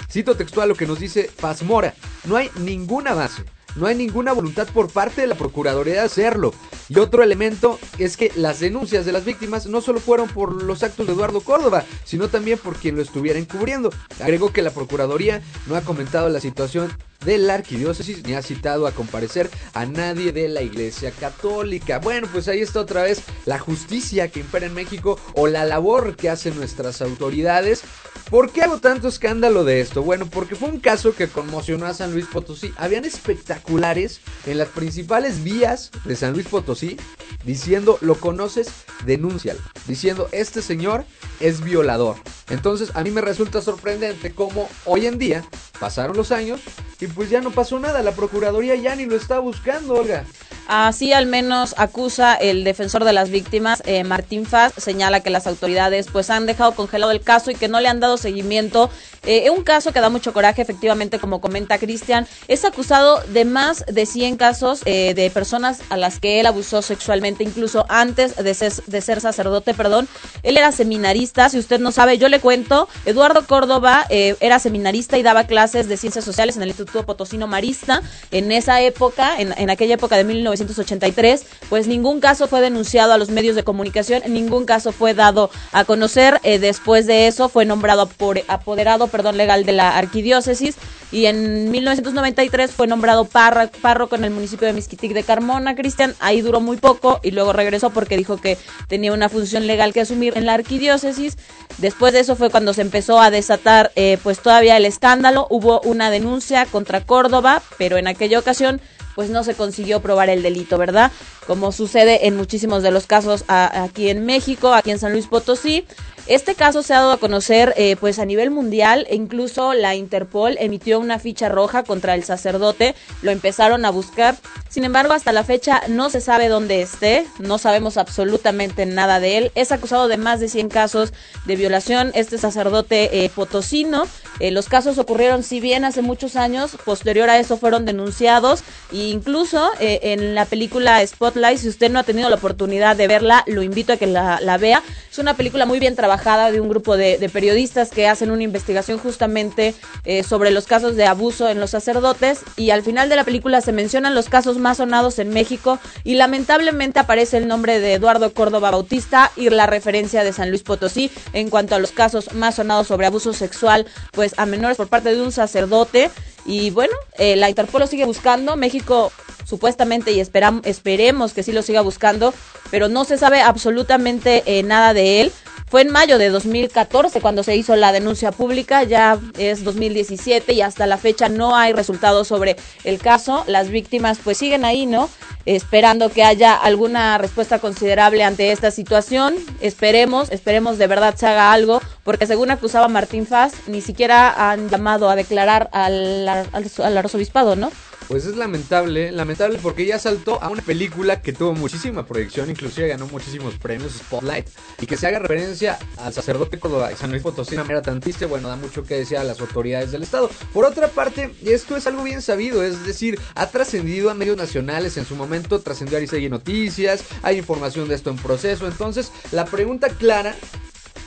Cito 0.08 0.36
textual 0.36 0.68
lo 0.68 0.76
que 0.76 0.86
nos 0.86 1.00
dice 1.00 1.24
Fasmora, 1.24 1.94
no 2.26 2.36
hay 2.36 2.48
ninguna 2.60 3.14
base 3.14 3.44
no 3.76 3.86
hay 3.86 3.94
ninguna 3.94 4.32
voluntad 4.32 4.68
por 4.72 4.90
parte 4.90 5.20
de 5.20 5.26
la 5.26 5.34
Procuraduría 5.34 5.94
de 5.94 6.00
hacerlo. 6.00 6.52
Y 6.88 6.98
otro 6.98 7.22
elemento 7.22 7.78
es 7.98 8.16
que 8.16 8.30
las 8.36 8.60
denuncias 8.60 9.06
de 9.06 9.12
las 9.12 9.24
víctimas 9.24 9.66
no 9.66 9.80
solo 9.80 10.00
fueron 10.00 10.28
por 10.28 10.62
los 10.62 10.82
actos 10.82 11.06
de 11.06 11.12
Eduardo 11.12 11.40
Córdoba, 11.40 11.84
sino 12.04 12.28
también 12.28 12.58
por 12.58 12.76
quien 12.76 12.96
lo 12.96 13.02
estuviera 13.02 13.38
encubriendo. 13.38 13.90
Agregó 14.20 14.52
que 14.52 14.62
la 14.62 14.70
Procuraduría 14.70 15.42
no 15.66 15.76
ha 15.76 15.80
comentado 15.80 16.28
la 16.28 16.40
situación 16.40 16.92
de 17.24 17.38
la 17.38 17.54
arquidiócesis 17.54 18.24
ni 18.24 18.34
ha 18.34 18.42
citado 18.42 18.86
a 18.86 18.92
comparecer 18.92 19.50
a 19.72 19.86
nadie 19.86 20.32
de 20.32 20.48
la 20.48 20.62
iglesia 20.62 21.10
católica. 21.10 21.98
Bueno, 21.98 22.28
pues 22.30 22.48
ahí 22.48 22.60
está 22.60 22.80
otra 22.80 23.02
vez 23.02 23.22
la 23.46 23.58
justicia 23.58 24.28
que 24.28 24.40
impera 24.40 24.66
en 24.66 24.74
México 24.74 25.18
o 25.34 25.46
la 25.46 25.64
labor 25.64 26.16
que 26.16 26.30
hacen 26.30 26.56
nuestras 26.56 27.02
autoridades. 27.02 27.82
¿Por 28.30 28.50
qué 28.50 28.62
hago 28.62 28.78
tanto 28.78 29.08
escándalo 29.08 29.64
de 29.64 29.80
esto? 29.80 30.02
Bueno, 30.02 30.26
porque 30.26 30.56
fue 30.56 30.68
un 30.68 30.80
caso 30.80 31.14
que 31.14 31.28
conmocionó 31.28 31.86
a 31.86 31.94
San 31.94 32.12
Luis 32.12 32.26
Potosí. 32.26 32.72
Habían 32.76 33.04
espectaculares 33.04 34.20
en 34.46 34.58
las 34.58 34.68
principales 34.68 35.44
vías 35.44 35.90
de 36.04 36.16
San 36.16 36.32
Luis 36.32 36.48
Potosí 36.48 36.96
diciendo, 37.44 37.98
lo 38.00 38.14
conoces, 38.16 38.68
denúncialo. 39.04 39.60
Diciendo, 39.86 40.28
este 40.32 40.62
señor 40.62 41.04
es 41.40 41.62
violador. 41.62 42.16
Entonces 42.48 42.92
a 42.94 43.02
mí 43.02 43.10
me 43.10 43.20
resulta 43.20 43.60
sorprendente 43.60 44.32
cómo 44.32 44.68
hoy 44.84 45.06
en 45.06 45.18
día 45.18 45.44
pasaron 45.78 46.16
los 46.16 46.32
años 46.32 46.60
y 47.04 47.06
pues 47.08 47.30
ya 47.30 47.40
no 47.40 47.50
pasó 47.50 47.78
nada. 47.78 48.02
La 48.02 48.12
Procuraduría 48.12 48.74
ya 48.74 48.96
ni 48.96 49.04
lo 49.04 49.16
está 49.16 49.38
buscando, 49.38 49.94
Olga. 49.94 50.24
Así 50.66 51.12
al 51.12 51.26
menos 51.26 51.74
acusa 51.76 52.34
el 52.34 52.64
defensor 52.64 53.04
de 53.04 53.12
las 53.12 53.28
víctimas, 53.28 53.82
eh, 53.84 54.02
Martín 54.02 54.46
Faz, 54.46 54.72
señala 54.78 55.20
que 55.20 55.28
las 55.28 55.46
autoridades 55.46 56.06
pues 56.10 56.30
han 56.30 56.46
dejado 56.46 56.72
congelado 56.74 57.12
el 57.12 57.20
caso 57.20 57.50
y 57.50 57.54
que 57.54 57.68
no 57.68 57.80
le 57.80 57.88
han 57.88 58.00
dado 58.00 58.16
seguimiento. 58.16 58.90
Eh, 59.26 59.50
un 59.50 59.62
caso 59.62 59.92
que 59.92 60.00
da 60.00 60.08
mucho 60.08 60.32
coraje, 60.32 60.62
efectivamente, 60.62 61.18
como 61.18 61.40
comenta 61.40 61.78
Cristian, 61.78 62.26
es 62.48 62.64
acusado 62.64 63.22
de 63.28 63.44
más 63.44 63.84
de 63.86 64.06
100 64.06 64.36
casos 64.36 64.80
eh, 64.86 65.12
de 65.14 65.30
personas 65.30 65.80
a 65.90 65.96
las 65.98 66.18
que 66.18 66.40
él 66.40 66.46
abusó 66.46 66.80
sexualmente, 66.80 67.44
incluso 67.44 67.84
antes 67.88 68.36
de 68.36 68.54
ser, 68.54 69.20
sacerdote, 69.20 69.74
perdón. 69.74 70.08
Él 70.42 70.56
era 70.56 70.72
seminarista, 70.72 71.48
si 71.50 71.58
usted 71.58 71.78
no 71.78 71.92
sabe, 71.92 72.16
yo 72.16 72.28
le 72.28 72.40
cuento, 72.40 72.88
Eduardo 73.04 73.46
Córdoba 73.46 74.06
era 74.10 74.58
seminarista 74.58 75.18
y 75.18 75.22
daba 75.22 75.44
clases 75.44 75.88
de 75.88 75.96
ciencias 75.96 76.24
sociales 76.24 76.56
en 76.56 76.62
el 76.62 76.68
Instituto 76.68 76.93
Potosino 77.02 77.46
Marista. 77.46 78.02
En 78.30 78.52
esa 78.52 78.80
época, 78.80 79.38
en, 79.38 79.52
en 79.58 79.70
aquella 79.70 79.94
época 79.94 80.16
de 80.16 80.24
1983, 80.24 81.44
pues 81.68 81.86
ningún 81.86 82.20
caso 82.20 82.46
fue 82.46 82.60
denunciado 82.60 83.12
a 83.12 83.18
los 83.18 83.30
medios 83.30 83.56
de 83.56 83.64
comunicación, 83.64 84.22
ningún 84.28 84.64
caso 84.64 84.92
fue 84.92 85.14
dado 85.14 85.50
a 85.72 85.84
conocer. 85.84 86.40
Eh, 86.44 86.58
después 86.58 87.06
de 87.06 87.26
eso 87.26 87.48
fue 87.48 87.64
nombrado 87.64 88.06
por, 88.06 88.40
apoderado 88.48 89.08
perdón, 89.08 89.36
legal 89.36 89.64
de 89.64 89.72
la 89.72 89.96
arquidiócesis 89.96 90.76
y 91.14 91.26
en 91.26 91.70
1993 91.70 92.72
fue 92.72 92.88
nombrado 92.88 93.24
párroco 93.24 94.16
en 94.16 94.24
el 94.24 94.32
municipio 94.32 94.66
de 94.66 94.72
Misquitic 94.72 95.12
de 95.12 95.22
Carmona, 95.22 95.76
Cristian. 95.76 96.16
Ahí 96.18 96.40
duró 96.40 96.60
muy 96.60 96.76
poco 96.76 97.20
y 97.22 97.30
luego 97.30 97.52
regresó 97.52 97.90
porque 97.90 98.16
dijo 98.16 98.38
que 98.38 98.58
tenía 98.88 99.12
una 99.12 99.28
función 99.28 99.68
legal 99.68 99.92
que 99.92 100.00
asumir 100.00 100.36
en 100.36 100.44
la 100.44 100.54
arquidiócesis. 100.54 101.36
Después 101.78 102.12
de 102.14 102.20
eso 102.20 102.34
fue 102.34 102.50
cuando 102.50 102.74
se 102.74 102.80
empezó 102.80 103.20
a 103.20 103.30
desatar 103.30 103.92
eh, 103.94 104.18
pues 104.24 104.40
todavía 104.40 104.76
el 104.76 104.86
escándalo. 104.86 105.46
Hubo 105.50 105.80
una 105.82 106.10
denuncia 106.10 106.66
contra 106.84 107.00
Córdoba, 107.00 107.62
pero 107.78 107.96
en 107.96 108.06
aquella 108.06 108.38
ocasión 108.38 108.78
pues 109.14 109.30
no 109.30 109.42
se 109.42 109.54
consiguió 109.54 110.00
probar 110.00 110.28
el 110.28 110.42
delito, 110.42 110.76
¿verdad? 110.76 111.10
Como 111.46 111.72
sucede 111.72 112.26
en 112.26 112.36
muchísimos 112.36 112.82
de 112.82 112.90
los 112.90 113.06
casos 113.06 113.44
aquí 113.48 114.08
en 114.08 114.24
México, 114.24 114.72
aquí 114.72 114.90
en 114.90 114.98
San 114.98 115.12
Luis 115.12 115.26
Potosí. 115.26 115.84
Este 116.26 116.54
caso 116.54 116.82
se 116.82 116.94
ha 116.94 117.00
dado 117.00 117.12
a 117.12 117.18
conocer 117.18 117.74
eh, 117.76 117.96
pues 118.00 118.18
a 118.18 118.24
nivel 118.24 118.50
mundial 118.50 119.06
e 119.10 119.14
incluso 119.14 119.74
la 119.74 119.94
Interpol 119.94 120.56
emitió 120.58 120.98
una 120.98 121.18
ficha 121.18 121.50
roja 121.50 121.82
contra 121.82 122.14
el 122.14 122.24
sacerdote, 122.24 122.94
lo 123.20 123.30
empezaron 123.30 123.84
a 123.84 123.90
buscar, 123.90 124.34
sin 124.70 124.84
embargo 124.84 125.12
hasta 125.12 125.32
la 125.32 125.44
fecha 125.44 125.82
no 125.88 126.08
se 126.08 126.22
sabe 126.22 126.48
dónde 126.48 126.80
esté, 126.80 127.26
no 127.40 127.58
sabemos 127.58 127.98
absolutamente 127.98 128.86
nada 128.86 129.20
de 129.20 129.36
él, 129.36 129.52
es 129.54 129.70
acusado 129.70 130.08
de 130.08 130.16
más 130.16 130.40
de 130.40 130.48
100 130.48 130.70
casos 130.70 131.12
de 131.44 131.56
violación, 131.56 132.10
este 132.14 132.38
sacerdote 132.38 133.22
eh, 133.22 133.28
potosino, 133.28 134.04
eh, 134.40 134.50
los 134.50 134.70
casos 134.70 134.96
ocurrieron 134.96 135.42
si 135.42 135.60
bien 135.60 135.84
hace 135.84 136.00
muchos 136.00 136.36
años, 136.36 136.78
posterior 136.86 137.28
a 137.28 137.38
eso 137.38 137.58
fueron 137.58 137.84
denunciados. 137.84 138.64
E 138.92 139.08
incluso 139.08 139.70
en 139.78 140.34
la 140.34 140.44
película 140.44 141.02
Si 141.34 141.68
usted 141.68 141.90
no 141.90 141.98
ha 141.98 142.04
tenido 142.04 142.30
la 142.30 142.36
oportunidad 142.36 142.94
de 142.94 143.08
verla, 143.08 143.42
lo 143.48 143.62
invito 143.62 143.92
a 143.92 143.96
que 143.96 144.06
la, 144.06 144.56
vea, 144.56 144.84
es 145.10 145.18
una 145.18 145.34
película 145.34 145.66
muy 145.66 145.80
bien 145.80 145.96
trabajada 145.96 146.52
de 146.52 146.60
un 146.60 146.68
grupo 146.68 146.96
de, 146.96 147.18
de 147.18 147.28
periodistas 147.28 147.90
que 147.90 148.06
hacen 148.06 148.30
una 148.30 148.44
investigación 148.44 148.98
justamente 148.98 149.74
eh, 150.04 150.22
sobre 150.22 150.52
los 150.52 150.66
casos 150.66 150.94
de 150.94 151.06
abuso 151.06 151.48
en 151.48 151.58
los 151.58 151.70
sacerdotes 151.70 152.42
y 152.56 152.70
al 152.70 152.82
final 152.82 153.08
de 153.08 153.16
la 153.16 153.24
película 153.24 153.60
se 153.60 153.72
mencionan 153.72 154.14
los 154.14 154.28
casos 154.28 154.58
más 154.58 154.76
sonados 154.76 155.18
en 155.18 155.30
México 155.30 155.80
y 156.04 156.14
lamentablemente 156.14 157.00
aparece 157.00 157.36
el 157.38 157.48
nombre 157.48 157.80
de 157.80 157.94
Eduardo 157.94 158.32
Córdoba 158.32 158.70
Bautista 158.70 159.32
y 159.36 159.50
la 159.50 159.66
referencia 159.66 160.22
de 160.22 160.32
San 160.32 160.50
Luis 160.50 160.62
Potosí 160.62 161.10
en 161.32 161.50
cuanto 161.50 161.74
a 161.74 161.80
los 161.80 161.90
casos 161.90 162.32
más 162.32 162.54
sonados 162.54 162.86
sobre 162.86 163.06
abuso 163.06 163.32
sexual 163.32 163.86
pues 164.12 164.34
a 164.36 164.46
menores 164.46 164.76
por 164.76 164.86
parte 164.86 165.12
de 165.12 165.20
un 165.20 165.32
sacerdote 165.32 166.10
y 166.46 166.70
bueno, 166.70 166.94
eh, 167.18 167.36
la 167.36 167.48
Interpol 167.48 167.80
lo 167.82 167.86
sigue 167.86 168.04
buscando, 168.04 168.56
México 168.56 169.12
supuestamente 169.44 170.12
y 170.12 170.20
esperam- 170.20 170.62
esperemos 170.64 171.32
que 171.32 171.42
sí 171.42 171.52
lo 171.52 171.62
siga 171.62 171.80
buscando, 171.82 172.32
pero 172.70 172.88
no 172.88 173.04
se 173.04 173.18
sabe 173.18 173.40
absolutamente 173.42 174.42
eh, 174.46 174.62
nada 174.62 174.94
de 174.94 175.20
él. 175.20 175.32
Fue 175.74 175.82
en 175.82 175.90
mayo 175.90 176.18
de 176.18 176.28
2014 176.28 177.20
cuando 177.20 177.42
se 177.42 177.56
hizo 177.56 177.74
la 177.74 177.90
denuncia 177.90 178.30
pública, 178.30 178.84
ya 178.84 179.18
es 179.36 179.64
2017 179.64 180.52
y 180.52 180.60
hasta 180.60 180.86
la 180.86 180.98
fecha 180.98 181.28
no 181.28 181.56
hay 181.56 181.72
resultados 181.72 182.28
sobre 182.28 182.54
el 182.84 183.00
caso. 183.00 183.42
Las 183.48 183.70
víctimas 183.70 184.20
pues 184.22 184.38
siguen 184.38 184.64
ahí, 184.64 184.86
¿no? 184.86 185.10
Esperando 185.46 186.10
que 186.10 186.22
haya 186.22 186.54
alguna 186.54 187.18
respuesta 187.18 187.58
considerable 187.58 188.22
ante 188.22 188.52
esta 188.52 188.70
situación. 188.70 189.34
Esperemos, 189.60 190.30
esperemos 190.30 190.78
de 190.78 190.86
verdad 190.86 191.16
se 191.16 191.26
haga 191.26 191.52
algo, 191.52 191.82
porque 192.04 192.28
según 192.28 192.52
acusaba 192.52 192.86
Martín 192.86 193.26
Faz, 193.26 193.54
ni 193.66 193.80
siquiera 193.80 194.52
han 194.52 194.68
llamado 194.70 195.10
a 195.10 195.16
declarar 195.16 195.70
al, 195.72 196.28
al, 196.28 196.70
al 196.84 196.98
arzobispado, 196.98 197.56
¿no? 197.56 197.72
Pues 198.08 198.26
es 198.26 198.36
lamentable, 198.36 199.10
lamentable 199.12 199.58
porque 199.62 199.86
ya 199.86 199.98
saltó 199.98 200.42
a 200.42 200.50
una 200.50 200.62
película 200.62 201.22
que 201.22 201.32
tuvo 201.32 201.54
muchísima 201.54 202.06
proyección, 202.06 202.50
inclusive 202.50 202.88
ganó 202.88 203.06
muchísimos 203.06 203.54
premios 203.54 203.92
Spotlight, 203.94 204.46
y 204.80 204.86
que 204.86 204.96
se 204.96 205.06
haga 205.06 205.20
referencia 205.20 205.78
al 205.96 206.12
sacerdote 206.12 206.58
Córdoba 206.58 206.92
y 206.92 206.96
San 206.96 207.10
Luis 207.10 207.22
Potosí 207.22 207.52
de 207.52 207.56
una 207.56 207.64
manera 207.64 207.82
tan 207.82 208.00
triste, 208.00 208.26
bueno, 208.26 208.48
da 208.48 208.56
mucho 208.56 208.84
que 208.84 208.96
decir 208.96 209.16
a 209.16 209.24
las 209.24 209.40
autoridades 209.40 209.90
del 209.90 210.02
Estado. 210.02 210.28
Por 210.52 210.66
otra 210.66 210.88
parte, 210.88 211.34
esto 211.46 211.76
es 211.76 211.86
algo 211.86 212.02
bien 212.02 212.20
sabido, 212.20 212.62
es 212.62 212.84
decir, 212.86 213.18
ha 213.34 213.46
trascendido 213.46 214.10
a 214.10 214.14
medios 214.14 214.36
nacionales 214.36 214.98
en 214.98 215.06
su 215.06 215.16
momento, 215.16 215.60
trascendió 215.60 215.96
a 215.96 215.98
Arisegui 215.98 216.28
Noticias, 216.28 217.04
hay 217.22 217.38
información 217.38 217.88
de 217.88 217.94
esto 217.94 218.10
en 218.10 218.16
proceso, 218.16 218.66
entonces 218.66 219.12
la 219.32 219.46
pregunta 219.46 219.88
clara 219.88 220.34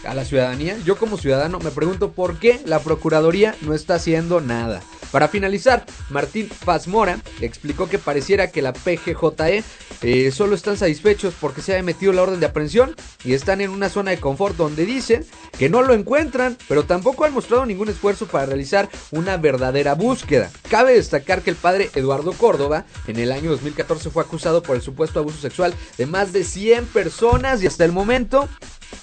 a 0.03 0.15
la 0.15 0.25
ciudadanía, 0.25 0.77
yo 0.83 0.97
como 0.97 1.17
ciudadano 1.17 1.59
me 1.59 1.71
pregunto 1.71 2.11
por 2.11 2.39
qué 2.39 2.59
la 2.65 2.79
Procuraduría 2.79 3.55
no 3.61 3.73
está 3.73 3.95
haciendo 3.95 4.41
nada. 4.41 4.81
Para 5.11 5.27
finalizar, 5.27 5.85
Martín 6.09 6.49
Paz 6.65 6.87
Mora 6.87 7.19
explicó 7.41 7.87
que 7.87 7.99
pareciera 7.99 8.51
que 8.51 8.61
la 8.61 8.73
PGJE 8.73 9.63
eh, 10.01 10.31
solo 10.31 10.55
están 10.55 10.77
satisfechos 10.77 11.33
porque 11.39 11.61
se 11.61 11.73
ha 11.73 11.77
emitido 11.77 12.13
la 12.13 12.21
orden 12.21 12.39
de 12.39 12.45
aprehensión 12.45 12.95
y 13.23 13.33
están 13.33 13.61
en 13.61 13.71
una 13.71 13.89
zona 13.89 14.11
de 14.11 14.19
confort 14.19 14.55
donde 14.55 14.85
dicen 14.85 15.25
que 15.57 15.69
no 15.69 15.81
lo 15.81 15.93
encuentran, 15.93 16.57
pero 16.67 16.83
tampoco 16.83 17.25
han 17.25 17.33
mostrado 17.33 17.65
ningún 17.65 17.89
esfuerzo 17.89 18.27
para 18.27 18.45
realizar 18.45 18.89
una 19.11 19.37
verdadera 19.37 19.95
búsqueda. 19.95 20.51
Cabe 20.69 20.93
destacar 20.93 21.41
que 21.41 21.49
el 21.49 21.55
padre 21.55 21.89
Eduardo 21.95 22.33
Córdoba 22.33 22.85
en 23.07 23.17
el 23.17 23.31
año 23.31 23.49
2014 23.51 24.09
fue 24.09 24.23
acusado 24.23 24.61
por 24.61 24.75
el 24.75 24.81
supuesto 24.81 25.19
abuso 25.19 25.39
sexual 25.39 25.73
de 25.97 26.05
más 26.05 26.33
de 26.33 26.43
100 26.43 26.85
personas 26.87 27.63
y 27.63 27.67
hasta 27.67 27.85
el 27.85 27.91
momento 27.91 28.47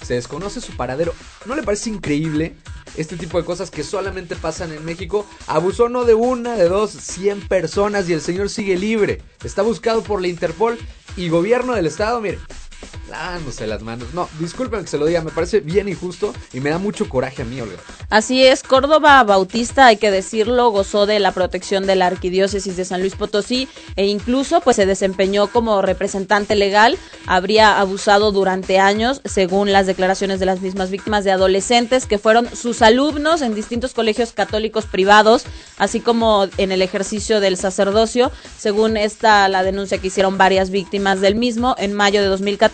se 0.03 0.13
desconoce 0.13 0.61
su 0.61 0.75
paradero. 0.77 1.13
¿No 1.45 1.55
le 1.55 1.63
parece 1.63 1.89
increíble 1.89 2.55
este 2.97 3.17
tipo 3.17 3.37
de 3.37 3.45
cosas 3.45 3.71
que 3.71 3.83
solamente 3.83 4.35
pasan 4.35 4.71
en 4.71 4.85
México? 4.85 5.25
Abusó 5.47 5.89
no 5.89 6.05
de 6.05 6.13
una, 6.13 6.55
de 6.55 6.67
dos, 6.67 6.91
100 6.91 7.47
personas 7.47 8.09
y 8.09 8.13
el 8.13 8.21
señor 8.21 8.49
sigue 8.49 8.77
libre. 8.77 9.21
Está 9.43 9.61
buscado 9.61 10.03
por 10.03 10.21
la 10.21 10.27
Interpol 10.27 10.77
y 11.17 11.29
gobierno 11.29 11.73
del 11.73 11.85
estado, 11.85 12.21
mire, 12.21 12.39
lavándose 13.09 13.67
las 13.67 13.81
manos. 13.81 14.13
No, 14.13 14.29
disculpen 14.39 14.81
que 14.81 14.87
se 14.87 14.97
lo 14.97 15.05
diga, 15.05 15.21
me 15.21 15.31
parece 15.31 15.59
bien 15.59 15.87
injusto 15.87 16.33
y 16.53 16.59
me 16.59 16.69
da 16.69 16.77
mucho 16.77 17.07
coraje 17.07 17.43
a 17.43 17.45
mí, 17.45 17.59
Olga. 17.61 17.77
Así 18.09 18.45
es, 18.45 18.63
Córdoba 18.63 19.23
Bautista, 19.23 19.87
hay 19.87 19.97
que 19.97 20.11
decirlo, 20.11 20.69
gozó 20.69 21.05
de 21.05 21.19
la 21.19 21.31
protección 21.31 21.85
de 21.85 21.95
la 21.95 22.07
Arquidiócesis 22.07 22.77
de 22.77 22.85
San 22.85 23.01
Luis 23.01 23.15
Potosí 23.15 23.67
e 23.95 24.05
incluso 24.05 24.61
pues 24.61 24.75
se 24.75 24.85
desempeñó 24.85 25.47
como 25.47 25.81
representante 25.81 26.55
legal, 26.55 26.97
habría 27.25 27.79
abusado 27.79 28.31
durante 28.31 28.79
años, 28.79 29.21
según 29.25 29.71
las 29.71 29.87
declaraciones 29.87 30.39
de 30.39 30.45
las 30.45 30.61
mismas 30.61 30.91
víctimas 30.91 31.23
de 31.23 31.31
adolescentes 31.31 32.05
que 32.05 32.17
fueron 32.17 32.53
sus 32.55 32.81
alumnos 32.81 33.41
en 33.41 33.55
distintos 33.55 33.93
colegios 33.93 34.31
católicos 34.31 34.85
privados, 34.85 35.45
así 35.77 35.99
como 35.99 36.47
en 36.57 36.71
el 36.71 36.81
ejercicio 36.81 37.39
del 37.39 37.57
sacerdocio, 37.57 38.31
según 38.57 38.97
esta 38.97 39.47
la 39.49 39.63
denuncia 39.63 39.97
que 39.97 40.07
hicieron 40.07 40.37
varias 40.37 40.69
víctimas 40.69 41.21
del 41.21 41.35
mismo 41.35 41.75
en 41.77 41.93
mayo 41.93 42.21
de 42.21 42.27
2014 42.27 42.64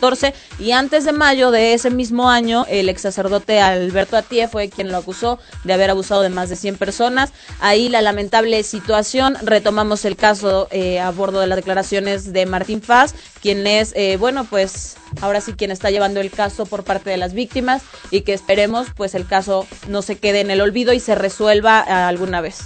y 0.60 0.72
antes 0.72 1.06
de 1.06 1.12
mayo 1.12 1.52
de 1.52 1.74
ese 1.74 1.90
mismo 1.90 2.30
año 2.30 2.66
el 2.70 2.90
ex 2.90 3.02
sacerdote 3.02 3.60
Alberto 3.60 4.18
Atie 4.18 4.48
fue 4.48 4.70
quien 4.70 4.92
lo 4.92 4.98
acusó 4.98 5.40
de 5.64 5.74
haber 5.74 5.90
abusado 5.90 6.22
de 6.22 6.30
más 6.30 6.50
de 6.50 6.56
100 6.56 6.78
personas. 6.78 7.32
Ahí 7.60 7.90
la 7.90 8.02
lamentable 8.02 8.64
situación, 8.64 9.36
retomamos 9.42 10.06
el 10.06 10.16
caso 10.16 10.68
eh, 10.72 11.00
a 11.00 11.12
bordo 11.12 11.40
de 11.40 11.48
las 11.48 11.58
declaraciones 11.58 12.32
de 12.34 12.46
Martín 12.46 12.82
Faz, 12.82 13.14
quien 13.42 13.66
es, 13.68 13.94
eh, 13.96 14.18
bueno, 14.18 14.46
pues 14.46 14.98
ahora 15.22 15.42
sí 15.42 15.54
quien 15.54 15.72
está 15.72 15.90
llevando 15.90 16.20
el 16.22 16.32
caso 16.32 16.66
por 16.66 16.84
parte 16.84 17.10
de 17.10 17.18
las 17.18 17.34
víctimas 17.34 17.82
y 18.12 18.22
que 18.22 18.34
esperemos 18.34 18.88
pues 18.96 19.16
el 19.16 19.28
caso 19.28 19.68
no 19.88 20.02
se 20.02 20.18
quede 20.18 20.42
en 20.42 20.52
el 20.52 20.62
olvido 20.62 20.94
y 20.94 21.00
se 21.00 21.16
resuelva 21.16 21.84
eh, 21.88 21.92
alguna 21.92 22.42
vez. 22.42 22.60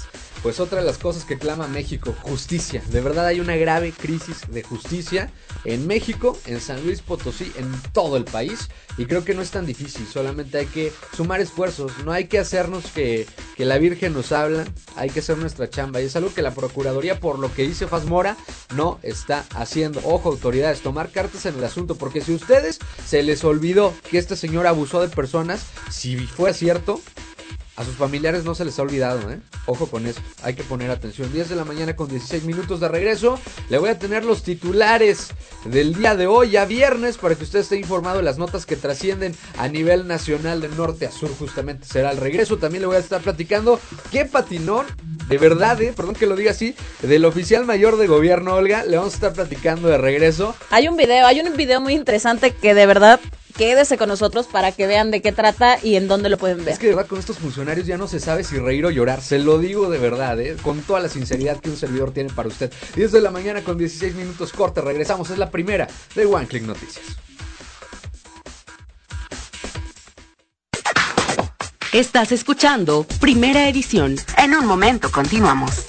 Pues 0.45 0.59
otra 0.59 0.81
de 0.81 0.85
las 0.85 0.99
cosas 0.99 1.25
que 1.25 1.39
clama 1.39 1.67
México, 1.67 2.13
justicia. 2.21 2.83
De 2.91 3.01
verdad 3.01 3.25
hay 3.25 3.39
una 3.39 3.55
grave 3.55 3.91
crisis 3.91 4.41
de 4.47 4.61
justicia 4.61 5.31
en 5.63 5.87
México, 5.87 6.37
en 6.45 6.61
San 6.61 6.83
Luis 6.85 7.01
Potosí, 7.01 7.51
en 7.57 7.65
todo 7.93 8.15
el 8.15 8.25
país. 8.25 8.69
Y 8.99 9.07
creo 9.07 9.25
que 9.25 9.33
no 9.33 9.41
es 9.41 9.49
tan 9.49 9.65
difícil, 9.65 10.05
solamente 10.05 10.59
hay 10.59 10.67
que 10.67 10.93
sumar 11.17 11.41
esfuerzos. 11.41 11.93
No 12.05 12.11
hay 12.11 12.25
que 12.25 12.37
hacernos 12.37 12.85
que, 12.91 13.25
que 13.57 13.65
la 13.65 13.79
Virgen 13.79 14.13
nos 14.13 14.31
habla, 14.31 14.65
hay 14.95 15.09
que 15.09 15.21
hacer 15.21 15.39
nuestra 15.39 15.67
chamba. 15.67 15.99
Y 15.99 16.05
es 16.05 16.15
algo 16.15 16.31
que 16.31 16.43
la 16.43 16.53
Procuraduría, 16.53 17.19
por 17.19 17.39
lo 17.39 17.51
que 17.51 17.63
dice 17.63 17.87
Fazmora, 17.87 18.37
no 18.75 18.99
está 19.01 19.45
haciendo. 19.55 19.99
Ojo, 20.03 20.29
autoridades, 20.29 20.81
tomar 20.81 21.09
cartas 21.09 21.47
en 21.47 21.55
el 21.55 21.63
asunto, 21.63 21.95
porque 21.95 22.21
si 22.21 22.33
a 22.33 22.35
ustedes 22.35 22.77
se 23.03 23.23
les 23.23 23.43
olvidó 23.43 23.95
que 24.11 24.19
este 24.19 24.35
señor 24.35 24.67
abusó 24.67 25.01
de 25.01 25.07
personas, 25.07 25.65
si 25.89 26.17
fue 26.17 26.53
cierto, 26.53 27.01
a 27.75 27.83
sus 27.83 27.95
familiares 27.95 28.45
no 28.45 28.55
se 28.55 28.63
les 28.63 28.79
ha 28.79 28.83
olvidado, 28.83 29.29
¿eh? 29.29 29.39
Ojo 29.65 29.87
con 29.87 30.05
eso, 30.07 30.21
hay 30.43 30.53
que 30.53 30.63
poner 30.63 30.91
atención. 30.91 31.31
10 31.31 31.49
de 31.49 31.55
la 31.55 31.65
mañana 31.65 31.95
con 31.95 32.07
16 32.07 32.43
minutos 32.43 32.79
de 32.79 32.87
regreso. 32.87 33.39
Le 33.69 33.77
voy 33.77 33.89
a 33.89 33.99
tener 33.99 34.23
los 34.23 34.43
titulares 34.43 35.29
del 35.65 35.93
día 35.93 36.15
de 36.15 36.27
hoy, 36.27 36.51
ya 36.51 36.65
viernes, 36.65 37.17
para 37.17 37.35
que 37.35 37.43
usted 37.43 37.59
esté 37.59 37.77
informado 37.77 38.17
de 38.17 38.23
las 38.23 38.37
notas 38.37 38.65
que 38.65 38.75
trascienden 38.75 39.35
a 39.57 39.67
nivel 39.67 40.07
nacional 40.07 40.61
de 40.61 40.69
norte 40.69 41.05
a 41.05 41.11
sur. 41.11 41.29
Justamente 41.37 41.85
será 41.85 42.11
el 42.11 42.17
regreso. 42.17 42.57
También 42.57 42.81
le 42.81 42.87
voy 42.87 42.95
a 42.95 42.99
estar 42.99 43.21
platicando 43.21 43.79
qué 44.11 44.25
patinón, 44.25 44.85
de 45.27 45.37
verdad, 45.37 45.81
¿eh? 45.81 45.93
perdón 45.95 46.15
que 46.15 46.27
lo 46.27 46.35
diga 46.35 46.51
así, 46.51 46.75
del 47.01 47.25
oficial 47.25 47.65
mayor 47.65 47.97
de 47.97 48.07
gobierno, 48.07 48.55
Olga. 48.55 48.85
Le 48.85 48.97
vamos 48.97 49.13
a 49.13 49.15
estar 49.15 49.33
platicando 49.33 49.89
de 49.89 49.97
regreso. 49.97 50.55
Hay 50.69 50.87
un 50.87 50.95
video, 50.95 51.25
hay 51.25 51.41
un 51.41 51.57
video 51.57 51.81
muy 51.81 51.93
interesante 51.93 52.51
que 52.51 52.73
de 52.73 52.85
verdad 52.85 53.19
quédese 53.57 53.97
con 53.97 54.09
nosotros 54.09 54.47
para 54.47 54.71
que 54.71 54.87
vean 54.87 55.11
de 55.11 55.21
qué 55.21 55.31
trata 55.31 55.77
y 55.81 55.95
en 55.95 56.07
dónde 56.07 56.29
lo 56.29 56.37
pueden 56.37 56.59
ver. 56.59 56.73
Es 56.73 56.79
que 56.79 56.87
de 56.87 56.95
verdad 56.95 57.09
con 57.09 57.19
estos 57.19 57.37
funcionarios 57.37 57.87
ya 57.87 57.97
no 57.97 58.07
se 58.07 58.19
sabe 58.19 58.43
si 58.43 58.57
reír 58.57 58.85
o 58.85 58.91
llorar. 58.91 59.21
Se 59.21 59.39
lo 59.39 59.57
digo 59.59 59.89
de 59.89 59.97
verdad, 59.97 60.39
¿eh? 60.39 60.55
con 60.61 60.81
toda 60.81 60.99
la 60.99 61.09
sinceridad 61.09 61.59
que 61.59 61.69
un 61.69 61.77
servidor 61.77 62.11
tiene 62.11 62.29
para 62.31 62.49
usted. 62.49 62.71
10 62.95 63.11
de 63.11 63.21
la 63.21 63.31
mañana 63.31 63.63
con 63.63 63.77
16 63.77 64.15
minutos 64.15 64.51
corte. 64.53 64.81
Regresamos. 64.81 65.29
Es 65.29 65.37
la 65.37 65.49
primera 65.49 65.87
de 66.15 66.25
One 66.25 66.47
Click 66.47 66.63
Noticias. 66.63 67.05
Estás 71.93 72.33
escuchando 72.33 73.05
Primera 73.21 73.69
Edición. 73.69 74.17
En 74.37 74.53
un 74.53 74.65
momento 74.65 75.09
continuamos. 75.11 75.85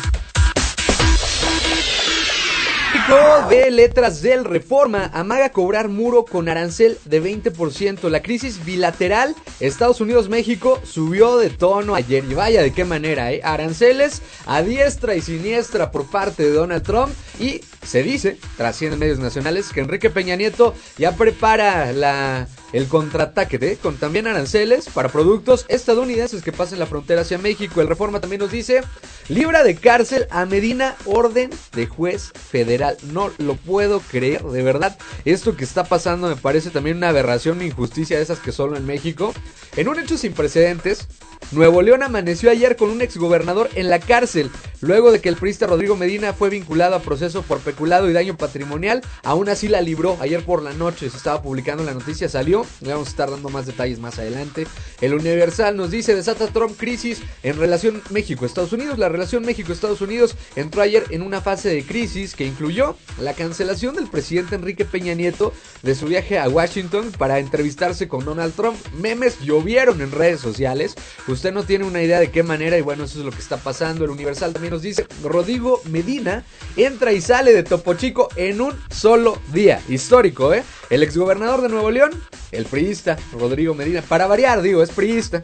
De 3.49 3.71
letras 3.71 4.23
del 4.23 4.45
Reforma 4.45 5.11
amaga 5.13 5.51
cobrar 5.51 5.89
muro 5.89 6.25
con 6.25 6.49
arancel 6.49 6.99
de 7.05 7.23
20%. 7.23 8.09
La 8.09 8.23
crisis 8.23 8.65
bilateral 8.65 9.35
Estados 9.59 10.01
Unidos-México 10.01 10.81
subió 10.85 11.37
de 11.37 11.51
tono 11.51 11.97
ayer 11.97 12.25
y 12.29 12.35
vaya 12.35 12.63
de 12.63 12.73
qué 12.73 12.85
manera, 12.85 13.33
¿eh? 13.33 13.41
Aranceles 13.43 14.23
a 14.47 14.63
diestra 14.63 15.17
y 15.17 15.21
siniestra 15.21 15.91
por 15.91 16.11
parte 16.11 16.45
de 16.45 16.53
Donald 16.53 16.85
Trump 16.85 17.13
y 17.41 17.61
se 17.85 18.05
dice, 18.05 18.39
trasciende 18.57 18.97
medios 18.97 19.19
nacionales, 19.19 19.73
que 19.73 19.81
Enrique 19.81 20.09
Peña 20.09 20.37
Nieto 20.37 20.75
ya 20.97 21.13
prepara 21.13 21.93
la 21.93 22.47
el 22.73 22.89
contraataque 22.89 23.59
de, 23.59 23.77
con 23.77 23.97
también 23.97 24.27
aranceles 24.27 24.89
para 24.89 25.11
productos 25.11 25.67
estadounidenses 25.69 26.43
que 26.43 26.53
pasen 26.53 26.79
la 26.79 26.87
frontera 26.87 27.23
hacia 27.23 27.39
México. 27.39 27.81
El 27.81 27.89
Reforma 27.89 28.21
también 28.21 28.41
nos 28.41 28.51
dice, 28.51 28.83
libra 29.29 29.63
de 29.63 29.77
cárcel 29.77 30.27
a 30.31 30.47
Medina, 30.47 30.97
orden 31.05 31.51
de 31.75 31.87
juez 31.87 32.33
federal. 32.33 32.97
No 33.13 33.31
lo 33.39 33.57
puedo 33.57 34.01
creer, 34.01 34.43
de 34.45 34.63
verdad. 34.63 34.97
Esto 35.25 35.57
que 35.57 35.65
está 35.65 35.85
pasando 35.85 36.29
me 36.29 36.37
parece 36.37 36.71
también 36.71 36.97
una 36.97 37.11
aberración, 37.11 37.57
una 37.57 37.67
injusticia 37.67 38.17
de 38.17 38.23
esas 38.23 38.39
que 38.39 38.53
solo 38.53 38.77
en 38.77 38.87
México. 38.87 39.35
En 39.77 39.89
un 39.89 39.99
hecho 39.99 40.17
sin 40.17 40.33
precedentes, 40.33 41.09
Nuevo 41.51 41.83
León 41.83 42.03
amaneció 42.03 42.51
ayer 42.51 42.77
con 42.77 42.89
un 42.89 43.03
exgobernador 43.03 43.69
en 43.75 43.91
la 43.91 44.01
cárcel, 44.01 44.51
luego 44.81 45.13
de 45.13 45.21
que 45.21 45.29
el 45.29 45.37
priista 45.37 45.67
Rodrigo 45.67 45.97
Medina 45.97 46.33
fue 46.33 46.49
vinculado 46.49 46.97
a 46.97 47.01
proceso 47.01 47.43
por 47.43 47.61
peculado 47.61 48.09
y 48.09 48.15
daño 48.15 48.37
patrimonial. 48.37 49.03
Aún 49.23 49.51
así 49.51 49.69
la 49.69 49.83
libró 49.83 50.17
ayer 50.21 50.43
por 50.45 50.63
la 50.63 50.73
noche, 50.73 51.11
se 51.11 51.17
estaba 51.17 51.43
publicando 51.43 51.85
la 51.85 51.93
noticia, 51.93 52.29
salió. 52.29 52.62
Le 52.81 52.91
vamos 52.91 53.09
a 53.09 53.11
estar 53.11 53.31
dando 53.31 53.49
más 53.49 53.67
detalles 53.67 53.99
más 53.99 54.19
adelante. 54.19 54.67
El 55.01 55.15
Universal 55.15 55.77
nos 55.77 55.91
dice, 55.91 56.15
desata 56.15 56.47
Trump 56.49 56.77
crisis 56.77 57.21
en 57.43 57.59
relación 57.59 58.03
México-Estados 58.11 58.73
Unidos. 58.73 58.99
La 58.99 59.09
relación 59.09 59.45
México-Estados 59.45 60.01
Unidos 60.01 60.37
entró 60.57 60.83
ayer 60.83 61.05
en 61.11 61.23
una 61.23 61.41
fase 61.41 61.69
de 61.69 61.85
crisis 61.85 62.35
que 62.35 62.47
incluyó 62.47 62.97
la 63.21 63.35
cancelación 63.35 63.95
del 63.95 64.09
presidente 64.09 64.55
Enrique 64.55 64.85
Peña 64.85 65.15
Nieto 65.15 65.53
de 65.83 65.95
su 65.95 66.07
viaje 66.07 66.39
a 66.39 66.49
Washington 66.49 67.13
para 67.19 67.39
entrevistarse 67.39 68.09
con 68.09 68.25
Donald 68.25 68.55
Trump. 68.55 68.77
Memes 68.95 69.41
llovieron 69.41 70.01
en 70.01 70.13
redes 70.13 70.41
sociales. 70.41 70.95
Usted 71.29 71.53
no 71.53 71.65
tiene 71.65 71.85
una 71.85 72.03
idea 72.03 72.21
de 72.21 72.31
qué 72.31 72.43
manera 72.43 72.79
y 72.79 72.83
bueno, 72.83 73.05
eso 73.05 73.19
es 73.19 73.25
lo 73.25 73.31
que 73.31 73.39
está 73.39 73.57
pasando. 73.57 74.05
El 74.05 74.11
Universal 74.11 74.53
también 74.53 74.73
nos 74.73 74.83
dice, 74.83 75.07
Rodrigo 75.23 75.81
Medina 75.85 76.45
entra 76.77 77.13
y 77.13 77.21
sale 77.21 77.53
de 77.53 77.63
Topo 77.63 77.95
Chico 77.95 78.29
en 78.37 78.61
un 78.61 78.75
solo 78.91 79.41
día. 79.53 79.81
Histórico, 79.89 80.53
¿eh? 80.55 80.63
El 80.93 81.03
exgobernador 81.03 81.63
de 81.63 81.71
Nuevo 81.71 81.91
León, 81.91 82.11
el 82.51 82.67
priista 82.67 83.17
Rodrigo 83.33 83.75
Medina, 83.75 84.03
para 84.03 84.27
variar, 84.27 84.61
digo, 84.61 84.83
es 84.83 84.91
priista. 84.91 85.43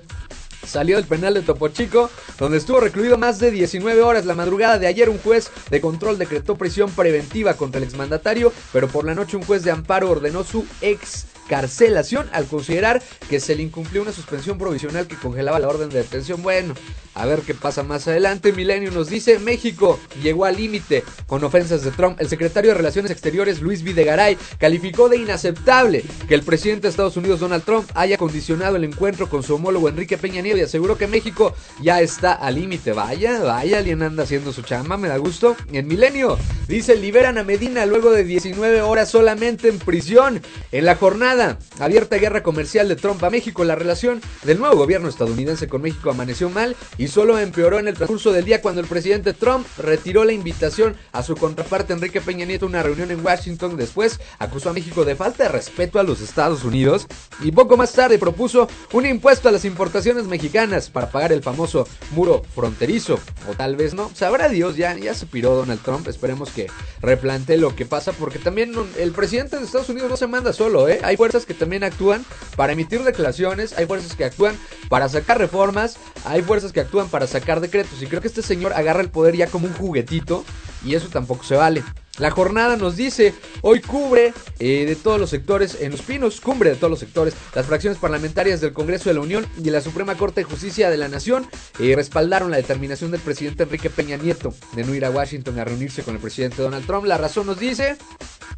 Salió 0.63 0.97
del 0.97 1.07
penal 1.07 1.33
de 1.33 1.41
Topo 1.41 1.69
Chico, 1.69 2.11
donde 2.39 2.59
estuvo 2.59 2.81
recluido 2.81 3.17
más 3.17 3.39
de 3.39 3.51
19 3.51 4.03
horas. 4.03 4.27
La 4.27 4.35
madrugada 4.35 4.79
de 4.79 4.87
ayer, 4.87 5.09
un 5.09 5.17
juez 5.17 5.51
de 5.71 5.81
control 5.81 6.19
decretó 6.19 6.57
prisión 6.57 6.91
preventiva 6.91 7.55
contra 7.55 7.79
el 7.79 7.85
exmandatario, 7.85 8.53
pero 8.75 8.89
por 8.89 9.07
la 9.07 9.15
noche 9.15 9.39
un 9.39 9.43
juez 9.43 9.65
de 9.65 9.71
amparo 9.71 10.11
ordenó 10.11 10.45
su 10.45 10.67
ex 10.83 11.25
carcelación 11.49 12.29
al 12.33 12.47
considerar 12.47 13.03
que 13.29 13.41
se 13.41 13.57
le 13.57 13.63
incumplió 13.63 14.03
una 14.03 14.13
suspensión 14.13 14.59
provisional 14.59 15.07
que 15.07 15.17
congelaba 15.17 15.59
la 15.59 15.69
orden 15.69 15.89
de 15.89 15.99
detención. 15.99 16.43
Bueno, 16.43 16.75
a 17.15 17.27
ver 17.27 17.41
qué 17.41 17.55
pasa 17.55 17.83
más 17.83 18.07
adelante. 18.07 18.53
Milenio 18.53 18.93
nos 18.93 19.09
dice, 19.11 19.39
México 19.41 19.99
llegó 20.23 20.45
al 20.45 20.57
límite 20.57 21.03
con 21.27 21.43
ofensas 21.43 21.83
de 21.83 21.91
Trump. 21.91 22.21
El 22.21 22.29
secretario 22.29 22.71
de 22.71 22.77
Relaciones 22.77 23.11
Exteriores, 23.11 23.61
Luis 23.61 23.83
Videgaray, 23.83 24.39
calificó 24.59 25.09
de 25.09 25.17
inaceptable 25.17 26.05
que 26.29 26.35
el 26.35 26.43
presidente 26.43 26.83
de 26.83 26.91
Estados 26.91 27.17
Unidos, 27.17 27.41
Donald 27.41 27.65
Trump, 27.65 27.91
haya 27.95 28.19
condicionado 28.19 28.77
el 28.77 28.85
encuentro 28.85 29.29
con 29.29 29.43
su 29.43 29.57
homólogo 29.57 29.89
Enrique 29.89 30.17
Peña 30.17 30.43
Nieto 30.43 30.59
y 30.59 30.63
aseguró 30.63 30.97
que 30.97 31.09
México 31.09 31.55
ya 31.83 32.01
está 32.01 32.35
al 32.35 32.55
límite. 32.55 32.93
Vaya, 32.93 33.41
vaya, 33.41 33.79
alguien 33.79 34.03
anda 34.03 34.23
haciendo 34.23 34.53
su 34.53 34.63
chamba, 34.63 34.97
me 34.97 35.09
da 35.09 35.17
gusto. 35.17 35.57
En 35.73 35.89
Milenio 35.89 36.39
dice, 36.69 36.97
liberan 36.97 37.39
a 37.39 37.45
Medina 37.45 37.87
luego 37.87 38.11
de 38.11 38.25
19 38.25 38.83
horas 38.83 39.11
solamente 39.11 39.69
en 39.69 39.79
prisión. 39.79 40.41
En 40.71 40.85
la 40.85 40.95
jornada 40.95 41.38
abierta 41.79 42.17
guerra 42.17 42.43
comercial 42.43 42.89
de 42.89 42.97
Trump 42.97 43.23
a 43.23 43.31
México, 43.31 43.65
la 43.65 43.75
relación 43.75 44.21
del 44.45 44.59
nuevo 44.59 44.77
gobierno 44.77 45.09
estadounidense 45.09 45.69
con 45.69 45.83
México 45.83 46.11
amaneció 46.11 46.51
mal 46.51 46.77
y 46.97 47.09
solo 47.09 47.39
empeoró 47.39 47.79
en 47.79 47.89
el 47.89 47.95
transcurso 47.95 48.33
del 48.33 48.45
día 48.45 48.63
cuando 48.63 48.81
el 48.81 48.87
presidente 48.87 49.33
Trump 49.33 49.67
retiró 49.79 50.25
la 50.25 50.33
invitación 50.33 50.97
a 51.13 51.23
su 51.23 51.37
contraparte 51.37 51.93
Enrique 51.93 52.21
Peña 52.21 52.45
Nieto 52.45 52.67
a 52.67 52.69
una 52.69 52.83
reunión 52.83 53.11
en 53.11 53.25
Washington. 53.25 53.77
Después 53.77 54.21
acusó 54.39 54.71
a 54.71 54.73
México 54.73 55.05
de 55.05 55.17
falta 55.17 55.45
de 55.45 55.49
respeto 55.51 55.99
a 55.99 56.03
los 56.03 56.21
Estados 56.21 56.65
Unidos 56.65 57.07
y 57.43 57.53
poco 57.53 57.77
más 57.77 57.93
tarde 57.93 58.19
propuso 58.19 58.69
un 58.93 59.07
impuesto 59.07 59.49
a 59.49 59.53
las 59.53 59.65
importaciones 59.65 60.25
mexicanas 60.27 60.91
para 60.91 61.11
pagar 61.11 61.33
el 61.33 61.43
famoso 61.43 61.87
muro 62.13 62.43
fronterizo. 62.55 63.19
O 63.51 63.55
tal 63.55 63.77
vez 63.77 63.95
no, 63.95 64.11
sabrá 64.15 64.49
Dios, 64.49 64.77
ya, 64.77 64.97
ya 64.97 65.15
se 65.15 65.27
piró 65.27 65.55
Donald 65.55 65.83
Trump. 65.83 66.09
Esperemos 66.09 66.51
que 66.51 66.69
replante 67.01 67.57
lo 67.57 67.75
que 67.75 67.87
pasa 67.87 68.13
porque 68.13 68.39
también 68.39 68.73
el 68.99 69.13
presidente 69.13 69.59
de 69.59 69.65
Estados 69.65 69.89
Unidos 69.89 70.11
no 70.11 70.17
se 70.17 70.27
manda 70.27 70.53
solo, 70.53 70.89
¿eh? 70.89 71.01
Hay 71.03 71.17
fuerzas 71.29 71.45
que 71.45 71.53
también 71.53 71.85
actúan 71.85 72.25
para 72.57 72.73
emitir 72.73 73.03
declaraciones, 73.03 73.77
hay 73.77 73.85
fuerzas 73.85 74.17
que 74.17 74.25
actúan 74.25 74.57
para 74.89 75.11
sacar 75.11 75.37
reformas, 75.37 75.99
hay 76.25 76.41
fuerzas 76.41 76.73
que 76.73 76.81
actúan 76.81 77.11
para 77.11 77.27
sacar 77.27 77.61
decretos. 77.61 78.01
Y 78.01 78.07
creo 78.07 78.23
que 78.23 78.29
este 78.29 78.41
señor 78.41 78.73
agarra 78.73 79.03
el 79.03 79.11
poder 79.11 79.37
ya 79.37 79.47
como 79.47 79.67
un 79.67 79.75
juguetito 79.75 80.43
y 80.83 80.95
eso 80.95 81.09
tampoco 81.09 81.45
se 81.45 81.55
vale. 81.55 81.85
La 82.17 82.31
jornada 82.31 82.77
nos 82.77 82.97
dice, 82.97 83.35
hoy 83.61 83.81
cubre 83.81 84.33
eh, 84.59 84.87
de 84.87 84.97
todos 84.97 85.21
los 85.21 85.29
sectores, 85.29 85.77
en 85.83 85.93
los 85.93 86.01
pinos, 86.01 86.41
cumbre 86.41 86.71
de 86.71 86.77
todos 86.77 86.91
los 86.91 86.99
sectores, 86.99 87.35
las 87.55 87.67
fracciones 87.67 87.99
parlamentarias 87.99 88.63
del 88.63 88.73
Congreso 88.73 89.11
de 89.11 89.15
la 89.15 89.21
Unión 89.21 89.47
y 89.63 89.69
la 89.69 89.83
Suprema 89.83 90.17
Corte 90.17 90.41
de 90.41 90.45
Justicia 90.45 90.89
de 90.89 90.97
la 90.97 91.09
Nación 91.09 91.47
eh, 91.79 91.95
respaldaron 91.95 92.51
la 92.51 92.57
determinación 92.57 93.11
del 93.11 93.21
presidente 93.21 93.65
Enrique 93.65 93.91
Peña 93.91 94.17
Nieto 94.17 94.55
de 94.73 94.85
no 94.85 94.95
ir 94.95 95.05
a 95.05 95.11
Washington 95.11 95.59
a 95.59 95.65
reunirse 95.65 96.03
con 96.03 96.15
el 96.15 96.21
presidente 96.21 96.63
Donald 96.63 96.87
Trump. 96.87 97.05
La 97.05 97.19
razón 97.19 97.47
nos 97.47 97.61
dice, 97.61 97.99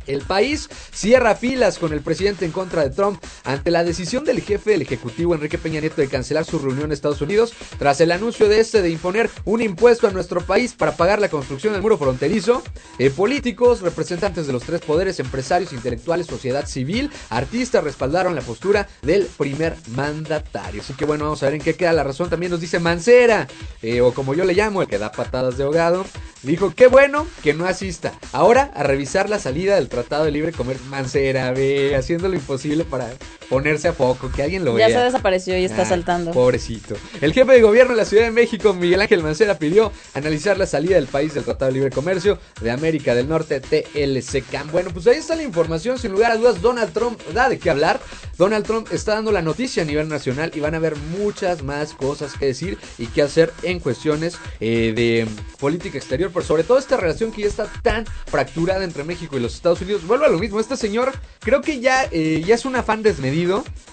el 0.07 0.23
país 0.23 0.69
cierra 0.93 1.35
filas 1.35 1.79
con 1.79 1.93
el 1.93 2.01
presidente 2.01 2.45
en 2.45 2.53
contra 2.53 2.83
de 2.83 2.91
Trump 2.91 3.23
ante 3.45 3.71
la 3.71 3.85
decisión 3.85 4.25
del 4.25 4.41
jefe 4.41 4.71
del 4.71 4.83
Ejecutivo 4.83 5.35
Enrique 5.35 5.59
Peña 5.59 5.81
Nieto 5.81 6.01
de 6.01 6.09
cancelar 6.09 6.45
su 6.45 6.59
reunión 6.59 6.87
en 6.87 6.93
Estados 6.93 7.21
Unidos 7.21 7.53
tras 7.79 8.01
el 8.01 8.13
anuncio 8.13 8.49
de 8.49 8.61
este 8.61 8.83
de 8.83 8.91
imponer 8.91 9.31
un 9.45 9.63
impuesto 9.63 10.07
a 10.07 10.11
nuestro 10.11 10.41
país 10.41 10.75
para 10.75 10.97
pagar 10.97 11.21
la 11.21 11.29
construcción 11.29 11.73
del 11.73 11.83
muro 11.83 11.99
fronterizo. 11.99 12.63
Eh, 12.99 13.11
políticos, 13.11 13.81
representantes 13.81 14.47
de 14.47 14.53
los 14.53 14.63
tres 14.63 14.81
poderes, 14.81 15.21
empresarios, 15.21 15.73
intelectuales, 15.73 16.27
sociedad 16.27 16.67
civil, 16.67 17.11
artistas 17.29 17.85
respaldaron 17.85 18.35
la 18.35 18.43
postura 18.43 18.89
del 19.03 19.27
primer 19.27 19.77
mandatario. 19.95 20.83
Así 20.83 20.95
que 20.95 21.05
bueno, 21.05 21.25
vamos 21.25 21.43
a 21.43 21.47
ver 21.47 21.55
en 21.55 21.63
qué 21.63 21.75
queda 21.75 21.93
la 21.93 22.05
razón. 22.05 22.31
También 22.31 22.51
nos 22.51 22.61
dice 22.61 22.79
Mancera, 22.79 23.49
eh, 23.83 24.01
o 24.01 24.13
como 24.13 24.35
yo 24.35 24.45
le 24.45 24.55
llamo, 24.55 24.83
el 24.83 24.89
que 24.89 24.99
da 24.99 25.13
patadas 25.13 25.57
de 25.57 25.65
ahogado. 25.65 26.05
Dijo, 26.43 26.73
qué 26.75 26.87
bueno 26.87 27.27
que 27.43 27.53
no 27.53 27.67
asista. 27.67 28.13
Ahora 28.33 28.71
a 28.75 28.83
revisar 28.83 29.29
la 29.29 29.39
salida 29.39 29.75
del 29.75 29.89
Tratado 29.91 30.25
de 30.25 30.31
Libre 30.31 30.53
Comercio. 30.53 30.87
Mancera, 30.87 31.53
ve, 31.53 31.95
haciendo 31.97 32.29
lo 32.29 32.35
imposible 32.37 32.85
para 32.85 33.11
ponerse 33.51 33.89
a 33.89 33.93
poco, 33.93 34.31
que 34.31 34.43
alguien 34.45 34.65
lo 34.65 34.79
Ya 34.79 34.87
vea. 34.87 34.99
se 35.01 35.05
desapareció 35.05 35.59
y 35.59 35.65
está 35.67 35.83
Ay, 35.83 35.89
saltando. 35.89 36.31
Pobrecito. 36.31 36.95
El 37.21 37.35
jefe 37.35 37.53
de 37.53 37.61
gobierno 37.61 37.93
de 37.93 37.99
la 37.99 38.05
Ciudad 38.07 38.25
de 38.25 38.31
México, 38.31 38.73
Miguel 38.73 39.03
Ángel 39.03 39.23
Mancera, 39.23 39.59
pidió 39.59 39.93
analizar 40.15 40.57
la 40.57 40.67
salida 40.67 40.95
del 40.95 41.09
país 41.09 41.35
del 41.35 41.45
Tratado 41.45 41.71
de 41.71 41.75
Libre 41.75 41.91
Comercio 41.91 42.39
de 42.63 42.71
América 42.71 43.15
del 43.15 43.29
Norte, 43.29 43.61
TLCCAM. 43.61 44.71
Bueno, 44.71 44.91
pues 44.95 45.07
ahí 45.09 45.17
está 45.19 45.35
la 45.35 45.43
información. 45.43 45.99
Sin 45.99 46.13
lugar 46.13 46.33
a 46.33 46.37
dudas, 46.37 46.63
Donald 46.63 46.93
Trump 46.93 47.21
da 47.35 47.49
de 47.49 47.59
qué 47.59 47.71
hablar. 47.71 48.01
Donald 48.39 48.65
Trump 48.65 48.89
está 48.93 49.15
dando 49.17 49.33
la 49.33 49.43
noticia 49.43 49.83
a 49.83 49.87
nivel 49.87 50.09
nacional 50.09 50.53
y 50.55 50.61
van 50.61 50.75
a 50.75 50.79
haber 50.79 50.97
muchas 50.97 51.63
más 51.63 51.93
cosas 51.93 52.33
que 52.39 52.47
decir 52.47 52.79
y 52.99 53.07
que 53.09 53.21
hacer 53.23 53.53
en 53.65 53.81
cuestiones 53.81 54.39
eh, 54.61 54.93
de 54.95 55.27
política 55.59 55.99
exterior, 55.99 56.31
pero 56.33 56.47
sobre 56.47 56.65
todo 56.65 56.79
esta 56.79 56.97
relación 56.97 57.33
que 57.33 57.43
ya 57.43 57.49
está 57.49 57.67
tan 57.83 58.07
fracturada 58.27 58.85
entre 58.85 59.05
México 59.05 59.37
y 59.37 59.41
los 59.41 59.55
Estados 59.55 59.83
Unidos. 59.83 60.07
Vuelvo 60.07 60.25
a 60.25 60.29
lo 60.29 60.39
mismo, 60.39 60.59
este 60.61 60.77
señor 60.77 61.13
creo 61.41 61.61
que 61.61 61.81
ya, 61.81 62.07
eh, 62.13 62.43
ya 62.47 62.55
es 62.55 62.65
un 62.65 62.77
afán 62.77 63.03
desmedido, 63.03 63.40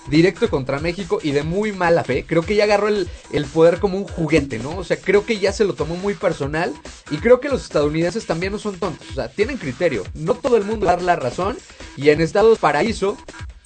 directo 0.07 0.49
contra 0.49 0.79
México 0.79 1.19
y 1.21 1.31
de 1.31 1.43
muy 1.43 1.71
mala 1.71 2.03
fe. 2.03 2.25
Creo 2.25 2.43
que 2.43 2.55
ya 2.55 2.63
agarró 2.63 2.87
el, 2.87 3.07
el 3.31 3.45
poder 3.45 3.79
como 3.79 3.97
un 3.97 4.05
juguete, 4.05 4.59
¿no? 4.59 4.77
O 4.77 4.83
sea, 4.83 4.97
creo 4.97 5.25
que 5.25 5.39
ya 5.39 5.51
se 5.51 5.65
lo 5.65 5.73
tomó 5.73 5.95
muy 5.95 6.13
personal 6.13 6.73
y 7.11 7.17
creo 7.17 7.39
que 7.39 7.49
los 7.49 7.63
estadounidenses 7.63 8.25
también 8.25 8.51
no 8.51 8.59
son 8.59 8.77
tontos, 8.77 9.07
o 9.11 9.13
sea, 9.13 9.29
tienen 9.29 9.57
criterio. 9.57 10.03
No 10.13 10.35
todo 10.35 10.57
el 10.57 10.63
mundo 10.63 10.85
va 10.85 10.93
a 10.93 10.95
dar 10.95 11.05
la 11.05 11.15
razón 11.15 11.57
y 11.95 12.09
en 12.09 12.21
Estados 12.21 12.59
Paraíso 12.59 13.17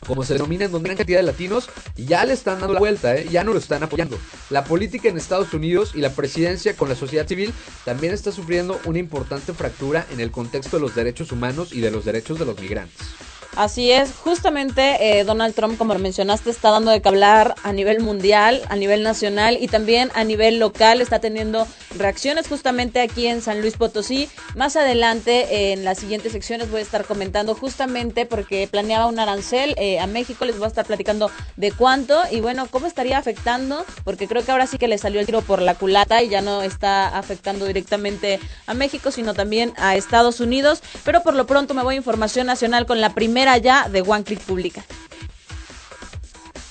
como 0.08 0.24
se 0.24 0.34
denomina 0.34 0.66
en 0.66 0.72
donde 0.72 0.88
gran 0.88 0.98
cantidad 0.98 1.20
de 1.20 1.24
latinos, 1.24 1.70
ya 1.96 2.26
le 2.26 2.34
están 2.34 2.60
dando 2.60 2.74
la 2.74 2.80
vuelta, 2.80 3.16
¿eh? 3.16 3.28
ya 3.30 3.44
no 3.44 3.54
lo 3.54 3.60
están 3.60 3.84
apoyando. 3.84 4.18
La 4.50 4.64
política 4.64 5.10
en 5.10 5.18
Estados 5.18 5.54
Unidos 5.54 5.92
y 5.96 6.02
la 6.02 6.10
presidencia 6.10 6.76
con 6.76 6.90
la 6.90 6.96
sociedad 6.96 7.28
civil 7.28 7.54
también 7.86 8.14
está 8.14 8.32
sufriendo 8.32 8.80
una 8.86 9.00
importante 9.00 9.54
fractura 9.54 10.06
en 10.12 10.20
el 10.20 10.32
contexto 10.32 10.78
de 10.78 10.82
los 10.82 10.96
derechos 10.96 11.32
humanos 11.32 11.72
y 11.72 11.82
de 11.82 11.92
los 11.92 12.04
derechos 12.04 12.40
de 12.40 12.46
los 12.46 12.60
migrantes. 12.60 13.08
Así 13.58 13.92
es, 13.92 14.14
justamente 14.14 15.20
eh, 15.20 15.26
Donald 15.26 15.54
Trump, 15.54 15.78
como 15.78 15.94
mencionaste, 15.96 16.50
está 16.50 16.72
dando 16.72 16.90
de 16.90 17.02
que 17.02 17.10
hablar 17.10 17.56
a 17.64 17.74
nivel 17.74 18.00
mundial, 18.00 18.62
a 18.70 18.78
nivel 18.78 19.04
nacional 19.04 19.58
y 19.60 19.68
también 19.68 20.10
a 20.16 20.24
nivel 20.24 20.58
local. 20.58 21.02
Está 21.02 21.20
teniendo 21.20 21.68
reacciones 21.98 22.48
justamente 22.48 23.02
aquí 23.02 23.28
en 23.28 23.42
San 23.42 23.60
Luis 23.60 23.76
Potosí. 23.76 24.30
Más 24.56 24.78
adelante, 24.78 25.48
eh, 25.54 25.74
en 25.74 25.84
las 25.84 26.00
siguientes 26.00 26.32
secciones, 26.32 26.72
voy 26.72 26.80
a 26.80 26.84
estar 26.84 27.04
comentando 27.04 27.54
justamente 27.54 28.26
porque 28.26 28.70
planeaba 28.72 29.08
un 29.08 29.20
arancel 29.20 29.76
eh, 29.78 30.00
a 30.00 30.08
México. 30.08 30.46
Les 30.46 30.58
voy 30.58 30.66
a 30.66 30.70
estar 30.70 30.86
platicando 30.86 31.30
de 31.58 31.74
cuánto 31.74 32.22
y 32.32 32.40
bueno, 32.40 32.68
cómo 32.72 32.88
estaría 32.88 33.18
afectando, 33.18 33.86
porque 34.06 34.30
creo 34.30 34.46
que 34.46 34.52
ahora 34.52 34.66
sí 34.66 34.78
que 34.78 34.88
le 34.88 34.98
salió 34.98 35.20
el 35.20 35.26
tiro 35.26 35.42
por 35.42 35.62
la 35.62 35.76
culata 35.76 36.24
y 36.24 36.30
ya 36.30 36.42
no 36.42 36.62
está 36.62 37.18
afectando 37.18 37.66
directamente 37.66 38.40
a 38.66 38.74
México, 38.74 39.12
sino 39.12 39.34
también 39.34 39.74
a 39.76 39.98
Estados 39.98 40.40
Unidos. 40.40 40.82
Pero 41.04 41.22
por 41.22 41.34
lo 41.34 41.46
pronto 41.46 41.74
me 41.74 41.84
voy 41.84 41.96
a 41.96 41.98
información 41.98 42.48
nacional 42.48 42.86
con 42.86 43.02
la 43.02 43.14
primera 43.14 43.41
ya 43.58 43.90
de 43.90 44.02
One 44.02 44.24
Click 44.24 44.42
Pública. 44.42 44.84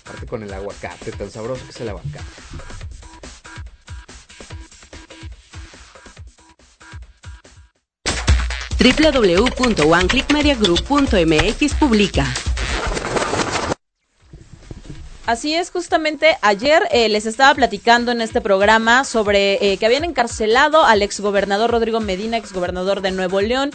Aparte 0.05 0.27
con 0.27 0.43
el 0.43 0.53
aguacate, 0.53 1.13
tan 1.13 1.31
sabroso 1.31 1.65
que 1.65 1.71
es 1.71 1.81
el 1.81 1.91
aguacate. 1.91 2.25
www.oneclickmediagroup.mx 8.81 11.75
publica. 11.75 12.27
Así 15.27 15.55
es, 15.55 15.71
justamente 15.71 16.39
ayer 16.43 16.83
eh, 16.91 17.09
les 17.09 17.25
estaba 17.27 17.55
platicando 17.55 18.11
en 18.11 18.21
este 18.21 18.41
programa 18.41 19.05
sobre 19.05 19.73
eh, 19.73 19.77
que 19.77 19.87
habían 19.87 20.03
encarcelado 20.05 20.85
al 20.85 21.03
exgobernador 21.03 21.71
Rodrigo 21.71 22.01
Medina, 22.01 22.37
exgobernador 22.37 23.01
de 23.01 23.13
Nuevo 23.13 23.41
León, 23.41 23.71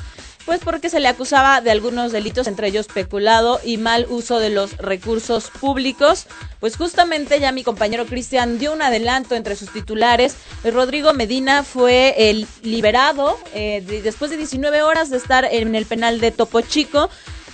pues 0.46 0.62
porque 0.64 0.90
se 0.90 1.00
le 1.00 1.08
acusaba 1.08 1.60
de 1.62 1.72
algunos 1.72 2.12
delitos, 2.12 2.46
entre 2.48 2.68
ellos 2.68 2.88
peculado 2.88 3.60
y 3.64 3.78
mal 3.78 4.06
uso 4.10 4.40
de 4.40 4.50
los 4.52 4.78
recursos 4.78 5.50
públicos. 5.50 6.28
Pues 6.60 6.78
justamente 6.78 7.40
ya 7.40 7.52
mi 7.52 7.64
compañero 7.64 8.06
Cristian 8.06 8.60
dio 8.60 8.72
un 8.74 8.82
adelanto 8.82 9.36
entre 9.36 9.56
sus 9.56 9.72
titulares. 9.74 10.36
Eh, 10.64 10.72
Rodrigo 10.72 11.14
Medina 11.14 11.64
fue 11.64 12.30
el 12.30 12.48
liberado 12.62 13.38
eh, 13.54 13.84
de- 13.86 14.02
después 14.02 14.30
de 14.32 14.38
19 14.38 14.82
horas 14.84 15.10
de 15.10 15.18
estar 15.18 15.46
en 15.46 15.74
el 15.76 15.86
penal 15.86 16.20
de 16.20 16.32
Topo 16.32 16.62
Chico. 16.62 17.10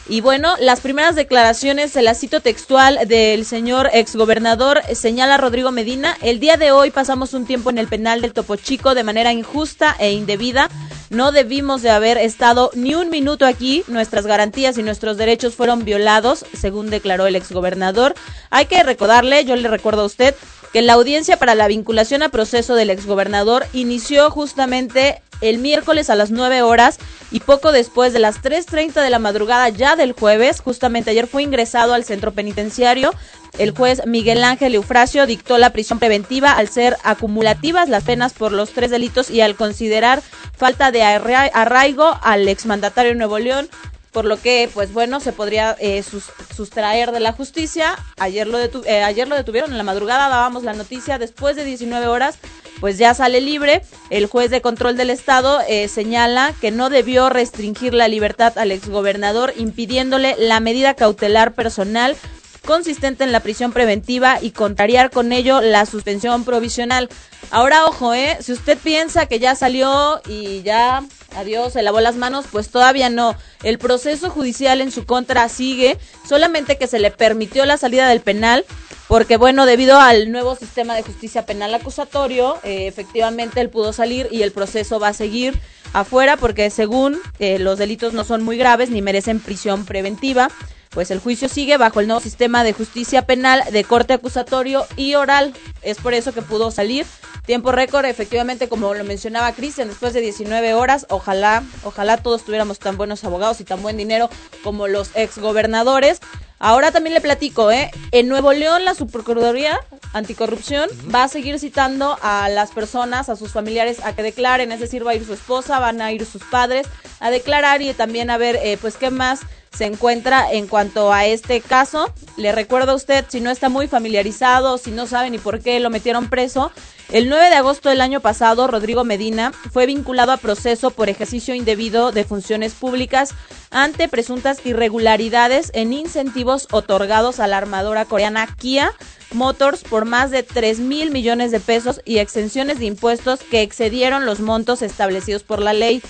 Y 0.10 0.20
bueno, 0.20 0.56
las 0.60 0.82
primeras 0.82 1.16
declaraciones, 1.16 1.96
las 1.96 2.20
cito 2.20 2.42
textual 2.42 3.00
del 3.08 3.46
señor 3.46 3.90
exgobernador, 3.94 4.82
señala 4.94 5.38
Rodrigo 5.38 5.72
Medina, 5.72 6.18
el 6.22 6.40
día 6.40 6.58
de 6.58 6.72
hoy 6.72 6.92
pasamos 6.92 7.34
un 7.34 7.46
tiempo 7.46 7.70
en 7.70 7.78
el 7.78 7.88
penal 7.88 8.22
del 8.22 8.34
Topo 8.34 8.56
Chico 8.56 8.96
de 8.96 9.04
manera 9.04 9.32
injusta 9.32 9.96
e 10.00 10.12
indebida. 10.12 10.70
No 11.12 11.32
debimos 11.32 11.82
de 11.82 11.92
haber 11.92 12.18
estado 12.18 12.72
ni 12.74 12.96
un 12.96 13.10
minuto 13.10 13.46
aquí, 13.46 13.84
nuestras 13.88 14.26
garantías 14.26 14.78
y 14.78 14.84
nuestros 14.84 15.18
derechos 15.18 15.56
fueron 15.56 15.86
violados, 15.86 16.46
según 16.60 16.90
declaró 16.90 17.28
el 17.28 17.36
exgobernador. 17.36 18.16
Hay 18.50 18.66
que 18.66 18.84
recordarle, 18.84 19.46
yo 19.46 19.56
le 19.56 19.68
recuerdo 19.68 20.02
a 20.02 20.06
usted, 20.06 20.36
que 20.74 20.82
la 20.82 20.94
audiencia 20.94 21.38
para 21.38 21.54
la 21.54 21.68
vinculación 21.68 22.24
a 22.24 22.30
proceso 22.30 22.76
del 22.76 22.90
exgobernador 22.90 23.66
inició 23.74 24.32
justamente 24.32 25.22
el 25.42 25.58
miércoles 25.58 26.10
a 26.10 26.16
las 26.16 26.32
9 26.32 26.62
horas 26.62 26.98
y 27.32 27.40
poco 27.42 27.72
después 27.72 28.14
de 28.14 28.20
las 28.20 28.42
3.30 28.42 29.02
de 29.02 29.10
la 29.10 29.20
madrugada 29.20 29.70
ya 29.70 29.96
del 29.96 30.14
jueves, 30.14 30.62
justamente 30.62 31.12
ayer 31.12 31.28
fue 31.28 31.44
ingresado 31.44 31.94
al 31.94 32.04
centro 32.06 32.32
penitenciario. 32.34 33.14
El 33.58 33.72
juez 33.72 34.02
Miguel 34.06 34.44
Ángel 34.44 34.76
Eufrasio 34.76 35.26
dictó 35.26 35.58
la 35.58 35.72
prisión 35.72 36.00
preventiva 36.00 36.52
al 36.54 36.70
ser 36.70 36.98
acumulativas 37.04 37.90
las 37.90 38.04
penas 38.04 38.34
por 38.34 38.52
los 38.52 38.72
tres 38.72 38.92
delitos 38.92 39.30
y 39.30 39.42
al 39.42 39.56
considerar 39.56 40.22
falta 40.56 40.92
de 40.92 41.04
arra- 41.04 41.50
arraigo 41.54 42.18
al 42.22 42.48
exmandatario 42.48 43.14
Nuevo 43.16 43.40
León, 43.40 43.70
por 44.12 44.26
lo 44.26 44.42
que, 44.42 44.70
pues 44.74 44.92
bueno, 44.94 45.20
se 45.22 45.32
podría 45.32 45.76
eh, 45.80 46.04
sus- 46.04 46.30
sustraer 46.56 47.12
de 47.12 47.20
la 47.22 47.32
justicia. 47.34 47.98
Ayer 48.20 48.46
lo, 48.48 48.60
eh, 48.60 49.04
ayer 49.04 49.28
lo 49.28 49.36
detuvieron 49.36 49.72
en 49.72 49.78
la 49.78 49.84
madrugada, 49.84 50.28
dábamos 50.30 50.64
la 50.64 50.74
noticia, 50.74 51.18
después 51.18 51.56
de 51.56 51.64
19 51.64 52.08
horas, 52.08 52.36
pues 52.82 52.98
ya 52.98 53.14
sale 53.14 53.40
libre. 53.40 53.84
El 54.10 54.26
juez 54.26 54.52
de 54.52 54.60
control 54.60 54.98
del 54.98 55.12
Estado 55.12 55.62
eh, 55.70 55.88
señala 55.88 56.54
que 56.60 56.72
no 56.72 56.90
debió 56.90 57.30
restringir 57.30 57.94
la 57.94 58.10
libertad 58.10 58.58
al 58.58 58.74
exgobernador, 58.74 59.54
impidiéndole 59.56 60.36
la 60.38 60.60
medida 60.60 60.96
cautelar 60.96 61.54
personal 61.54 62.18
consistente 62.66 63.24
en 63.24 63.32
la 63.32 63.40
prisión 63.40 63.74
preventiva 63.74 64.38
y 64.42 64.52
contrariar 64.52 65.10
con 65.10 65.32
ello 65.32 65.62
la 65.62 65.86
suspensión 65.86 66.44
provisional. 66.44 67.10
Ahora, 67.50 67.86
ojo, 67.86 68.14
¿eh? 68.14 68.38
Si 68.40 68.52
usted 68.52 68.78
piensa 68.78 69.26
que 69.26 69.40
ya 69.40 69.56
salió 69.56 70.22
y 70.28 70.62
ya, 70.62 71.04
adiós, 71.36 71.74
se 71.74 71.82
lavó 71.82 72.00
las 72.00 72.16
manos, 72.16 72.46
pues 72.52 72.70
todavía 72.70 73.10
no. 73.10 73.36
El 73.64 73.78
proceso 73.78 74.30
judicial 74.30 74.80
en 74.80 74.92
su 74.92 75.06
contra 75.06 75.50
sigue, 75.50 75.98
solamente 76.28 76.78
que 76.78 76.88
se 76.88 77.00
le 77.00 77.12
permitió 77.12 77.66
la 77.66 77.78
salida 77.78 78.08
del 78.08 78.22
penal, 78.22 78.64
porque 79.08 79.38
bueno, 79.38 79.66
debido 79.66 80.00
al 80.00 80.32
nuevo 80.32 80.56
sistema 80.56 80.96
de 80.96 81.04
justicia 81.04 81.46
penal 81.46 81.74
acusatorio, 81.74 82.60
eh, 82.64 82.88
efectivamente 82.88 83.60
él 83.60 83.70
pudo 83.70 83.92
salir 83.92 84.30
y 84.32 84.44
el 84.44 84.52
proceso 84.52 85.00
va 85.00 85.10
a 85.10 85.14
seguir 85.14 85.60
afuera, 85.94 86.38
porque 86.38 86.70
según 86.70 87.20
eh, 87.40 87.60
los 87.60 87.78
delitos 87.78 88.14
no 88.14 88.24
son 88.24 88.44
muy 88.44 88.56
graves 88.56 88.92
ni 88.92 89.02
merecen 89.02 89.40
prisión 89.42 89.86
preventiva 89.86 90.50
pues 90.92 91.10
el 91.10 91.20
juicio 91.20 91.50
sigue 91.50 91.78
bajo 91.78 92.00
el 92.00 92.08
nuevo 92.08 92.22
sistema 92.22 92.64
de 92.64 92.74
justicia 92.74 93.26
penal 93.26 93.64
de 93.72 93.84
corte 93.84 94.14
acusatorio 94.14 94.86
y 94.96 95.16
oral. 95.16 95.54
Es 95.82 95.98
por 95.98 96.14
eso 96.14 96.34
que 96.34 96.42
pudo 96.42 96.70
salir. 96.70 97.06
Tiempo 97.46 97.72
récord, 97.72 98.06
efectivamente, 98.06 98.70
como 98.70 98.94
lo 98.94 99.04
mencionaba 99.04 99.54
Cristian, 99.54 99.88
después 99.88 100.14
de 100.14 100.22
19 100.22 100.74
horas, 100.74 101.08
ojalá, 101.10 101.64
ojalá 101.84 102.18
todos 102.18 102.44
tuviéramos 102.44 102.78
tan 102.78 102.98
buenos 102.98 103.24
abogados 103.24 103.60
y 103.62 103.64
tan 103.64 103.82
buen 103.82 103.98
dinero 103.98 104.30
como 104.64 104.88
los 104.88 105.10
exgobernadores. 105.16 106.20
Ahora 106.60 106.92
también 106.92 107.16
le 107.16 107.22
platico, 107.22 107.72
¿eh? 107.72 107.90
En 108.12 108.28
Nuevo 108.28 108.54
León, 108.54 108.86
la 108.86 108.94
Subprocuraduría 108.94 109.80
Anticorrupción 110.14 110.90
va 111.14 111.24
a 111.24 111.28
seguir 111.28 111.58
citando 111.58 112.20
a 112.22 112.50
las 112.50 112.72
personas, 112.72 113.30
a 113.30 113.36
sus 113.36 113.52
familiares, 113.52 114.00
a 114.04 114.14
que 114.14 114.22
declaren, 114.22 114.72
es 114.72 114.80
decir, 114.80 115.06
va 115.08 115.12
a 115.12 115.16
ir 115.16 115.26
su 115.26 115.34
esposa, 115.34 115.80
van 115.80 116.02
a 116.02 116.12
ir 116.12 116.26
sus 116.26 116.44
padres 116.44 116.86
a 117.20 117.32
declarar 117.32 117.82
y 117.82 117.94
también 117.94 118.30
a 118.30 118.38
ver, 118.38 118.60
eh, 118.62 118.78
pues, 118.80 118.98
qué 118.98 119.10
más 119.10 119.40
se 119.72 119.86
encuentra 119.86 120.52
en 120.52 120.68
cuanto 120.68 121.14
a 121.14 121.26
este 121.26 121.62
caso. 121.62 122.14
Le 122.38 122.52
recuerdo 122.52 122.92
a 122.92 122.96
usted, 122.96 123.26
si 123.30 123.42
no 123.42 123.52
está 123.52 123.70
muy 123.70 123.88
familiarizado, 123.88 124.78
si 124.78 124.92
no 124.92 125.08
sabe 125.08 125.30
ni 125.30 125.38
por 125.38 125.60
qué 125.62 125.80
lo 125.80 125.90
metieron 125.90 126.30
preso, 126.30 126.72
el 127.12 127.28
9 127.28 127.50
de 127.50 127.56
agosto 127.56 127.90
del 127.90 128.00
año 128.00 128.22
pasado, 128.22 128.68
Rodrigo 128.68 129.04
Medina 129.04 129.52
fue 129.74 129.86
vinculado 129.86 130.32
a 130.32 130.38
proceso 130.38 130.92
por 130.92 131.10
ejercicio 131.10 131.54
indebido 131.54 132.14
de 132.14 132.24
funciones 132.24 132.74
públicas 132.74 133.34
ante 133.70 134.08
presuntas 134.08 134.66
irregularidades 134.66 135.72
en 135.74 135.92
incentivos 135.92 136.70
otorgados 136.72 137.42
a 137.42 137.48
la 137.48 137.58
armadora 137.58 138.06
coreana 138.06 138.48
Kia 138.56 138.94
Motors 139.34 139.84
por 139.84 140.06
más 140.06 140.32
de 140.32 140.44
3 140.44 140.80
mil 140.80 141.12
millones 141.12 141.52
de 141.52 141.60
pesos 141.60 142.02
y 142.06 142.20
exenciones 142.20 142.80
de 142.80 142.86
impuestos 142.86 143.42
que 143.42 143.62
excedieron 143.62 144.26
los 144.26 144.40
montos 144.40 144.82
establecidos 144.82 145.44
por 145.44 145.62
la 145.62 145.74
ley. 145.74 146.02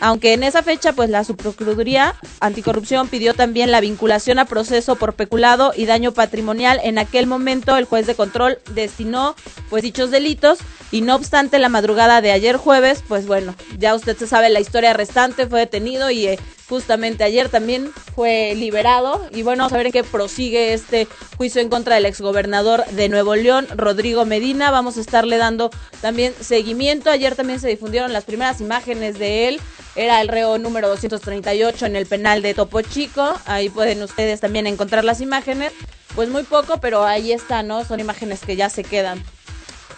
Aunque 0.00 0.32
en 0.32 0.42
esa 0.42 0.62
fecha, 0.62 0.92
pues 0.92 1.10
la 1.10 1.24
Subprocuraduría 1.24 2.14
Anticorrupción 2.40 3.08
pidió 3.08 3.34
también 3.34 3.70
la 3.70 3.80
vinculación 3.80 4.38
a 4.38 4.44
proceso 4.44 4.96
por 4.96 5.14
peculado 5.14 5.72
y 5.76 5.86
daño 5.86 6.12
patrimonial. 6.12 6.80
En 6.82 6.98
aquel 6.98 7.26
momento, 7.26 7.76
el 7.76 7.84
juez 7.84 8.06
de 8.06 8.14
control 8.14 8.58
destinó 8.74 9.34
pues 9.70 9.82
dichos 9.82 10.10
delitos 10.10 10.58
y 10.90 11.00
no 11.00 11.14
obstante 11.14 11.58
la 11.58 11.68
madrugada 11.68 12.20
de 12.20 12.32
ayer 12.32 12.56
jueves, 12.56 13.02
pues 13.06 13.26
bueno, 13.26 13.54
ya 13.78 13.94
usted 13.94 14.16
se 14.16 14.26
sabe 14.26 14.50
la 14.50 14.60
historia 14.60 14.92
restante, 14.92 15.46
fue 15.46 15.60
detenido 15.60 16.10
y 16.10 16.26
eh, 16.26 16.38
justamente 16.68 17.24
ayer 17.24 17.48
también 17.48 17.92
fue 18.14 18.54
liberado 18.56 19.28
y 19.32 19.42
bueno, 19.42 19.62
vamos 19.62 19.72
a 19.72 19.76
ver 19.76 19.86
en 19.86 19.92
qué 19.92 20.04
prosigue 20.04 20.72
este 20.72 21.06
juicio 21.36 21.60
en 21.60 21.68
contra 21.68 21.94
del 21.94 22.06
exgobernador 22.06 22.84
de 22.86 23.08
Nuevo 23.08 23.36
León, 23.36 23.66
Rodrigo 23.74 24.24
Medina. 24.24 24.70
Vamos 24.70 24.96
a 24.96 25.00
estarle 25.00 25.36
dando 25.36 25.70
también 26.00 26.34
seguimiento. 26.40 27.10
Ayer 27.10 27.36
también 27.36 27.60
se 27.60 27.68
difundieron 27.68 28.12
las 28.12 28.24
primeras 28.24 28.60
imágenes 28.60 29.18
de 29.18 29.48
él. 29.48 29.60
Era 29.94 30.20
el 30.20 30.28
reo 30.28 30.58
número 30.58 30.88
238 30.88 31.86
en 31.86 31.96
el 31.96 32.06
penal 32.06 32.42
de 32.42 32.54
Topo 32.54 32.82
Chico. 32.82 33.34
Ahí 33.46 33.68
pueden 33.68 34.02
ustedes 34.02 34.40
también 34.40 34.66
encontrar 34.66 35.04
las 35.04 35.20
imágenes. 35.20 35.72
Pues 36.14 36.28
muy 36.28 36.44
poco, 36.44 36.78
pero 36.80 37.04
ahí 37.04 37.32
está, 37.32 37.62
¿no? 37.62 37.84
Son 37.84 38.00
imágenes 38.00 38.40
que 38.40 38.56
ya 38.56 38.68
se 38.68 38.84
quedan. 38.84 39.22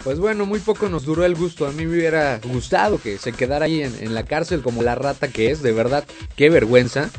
Pues 0.03 0.17
bueno, 0.19 0.45
muy 0.45 0.59
poco 0.59 0.87
nos 0.89 1.03
duró 1.05 1.25
el 1.25 1.35
gusto. 1.35 1.67
A 1.67 1.71
mí 1.71 1.85
me 1.85 1.93
hubiera 1.97 2.39
gustado 2.43 3.01
que 3.01 3.17
se 3.17 3.33
quedara 3.33 3.65
ahí 3.65 3.83
en, 3.83 3.93
en 3.99 4.13
la 4.13 4.23
cárcel 4.23 4.61
como 4.61 4.81
la 4.81 4.95
rata 4.95 5.27
que 5.27 5.51
es. 5.51 5.61
De 5.61 5.71
verdad, 5.73 6.05
qué 6.35 6.49
vergüenza. 6.49 7.09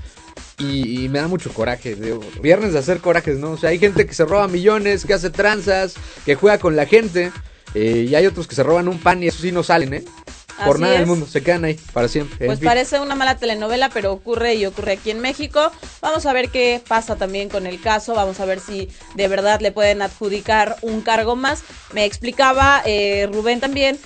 Y, 0.58 1.08
me 1.08 1.18
da 1.20 1.28
mucho 1.28 1.52
coraje. 1.52 1.94
de- 1.94 2.18
viernes 2.42 2.72
de 2.74 2.78
hacer 2.78 2.98
corajes, 3.00 3.38
¿no? 3.38 3.52
O 3.52 3.56
sea, 3.56 3.70
hay 3.70 3.78
gente 3.78 4.06
que 4.06 4.14
se 4.14 4.24
roba 4.26 4.46
millones, 4.48 5.04
que 5.04 5.14
hace 5.14 5.30
tranzas, 5.30 5.94
que 6.24 6.34
juega 6.34 6.58
con 6.58 6.76
la 6.76 6.86
gente. 6.86 7.32
eh, 7.74 8.06
y 8.08 8.14
hay 8.14 8.26
otros 8.26 8.46
que 8.48 8.54
se 8.54 8.62
roban 8.62 8.88
un 8.88 8.98
pan 8.98 9.22
y 9.22 9.28
eso 9.28 9.40
sí 9.42 9.52
no 9.52 9.62
salen, 9.62 9.94
¿eh? 9.94 10.04
Por 10.64 10.76
Así 10.76 10.82
nada 10.82 10.94
del 10.94 11.06
mundo, 11.06 11.26
se 11.26 11.42
quedan 11.42 11.64
ahí 11.64 11.78
para 11.92 12.08
siempre. 12.08 12.46
Pues 12.46 12.60
parece 12.60 13.00
una 13.00 13.14
mala 13.14 13.36
telenovela, 13.36 13.88
pero 13.88 14.12
ocurre 14.12 14.54
y 14.54 14.66
ocurre 14.66 14.92
aquí 14.92 15.10
en 15.10 15.20
México. 15.20 15.72
Vamos 16.00 16.26
a 16.26 16.32
ver 16.32 16.50
qué 16.50 16.82
pasa 16.86 17.16
también 17.16 17.48
con 17.48 17.66
el 17.66 17.80
caso. 17.80 18.14
Vamos 18.14 18.40
a 18.40 18.44
ver 18.44 18.60
si 18.60 18.88
de 19.14 19.28
verdad 19.28 19.60
le 19.60 19.72
pueden 19.72 20.02
adjudicar 20.02 20.76
un 20.82 21.00
cargo 21.00 21.36
más. 21.36 21.62
Me 21.92 22.04
explicaba 22.04 22.82
eh, 22.84 23.28
Rubén 23.32 23.60
también 23.60 23.98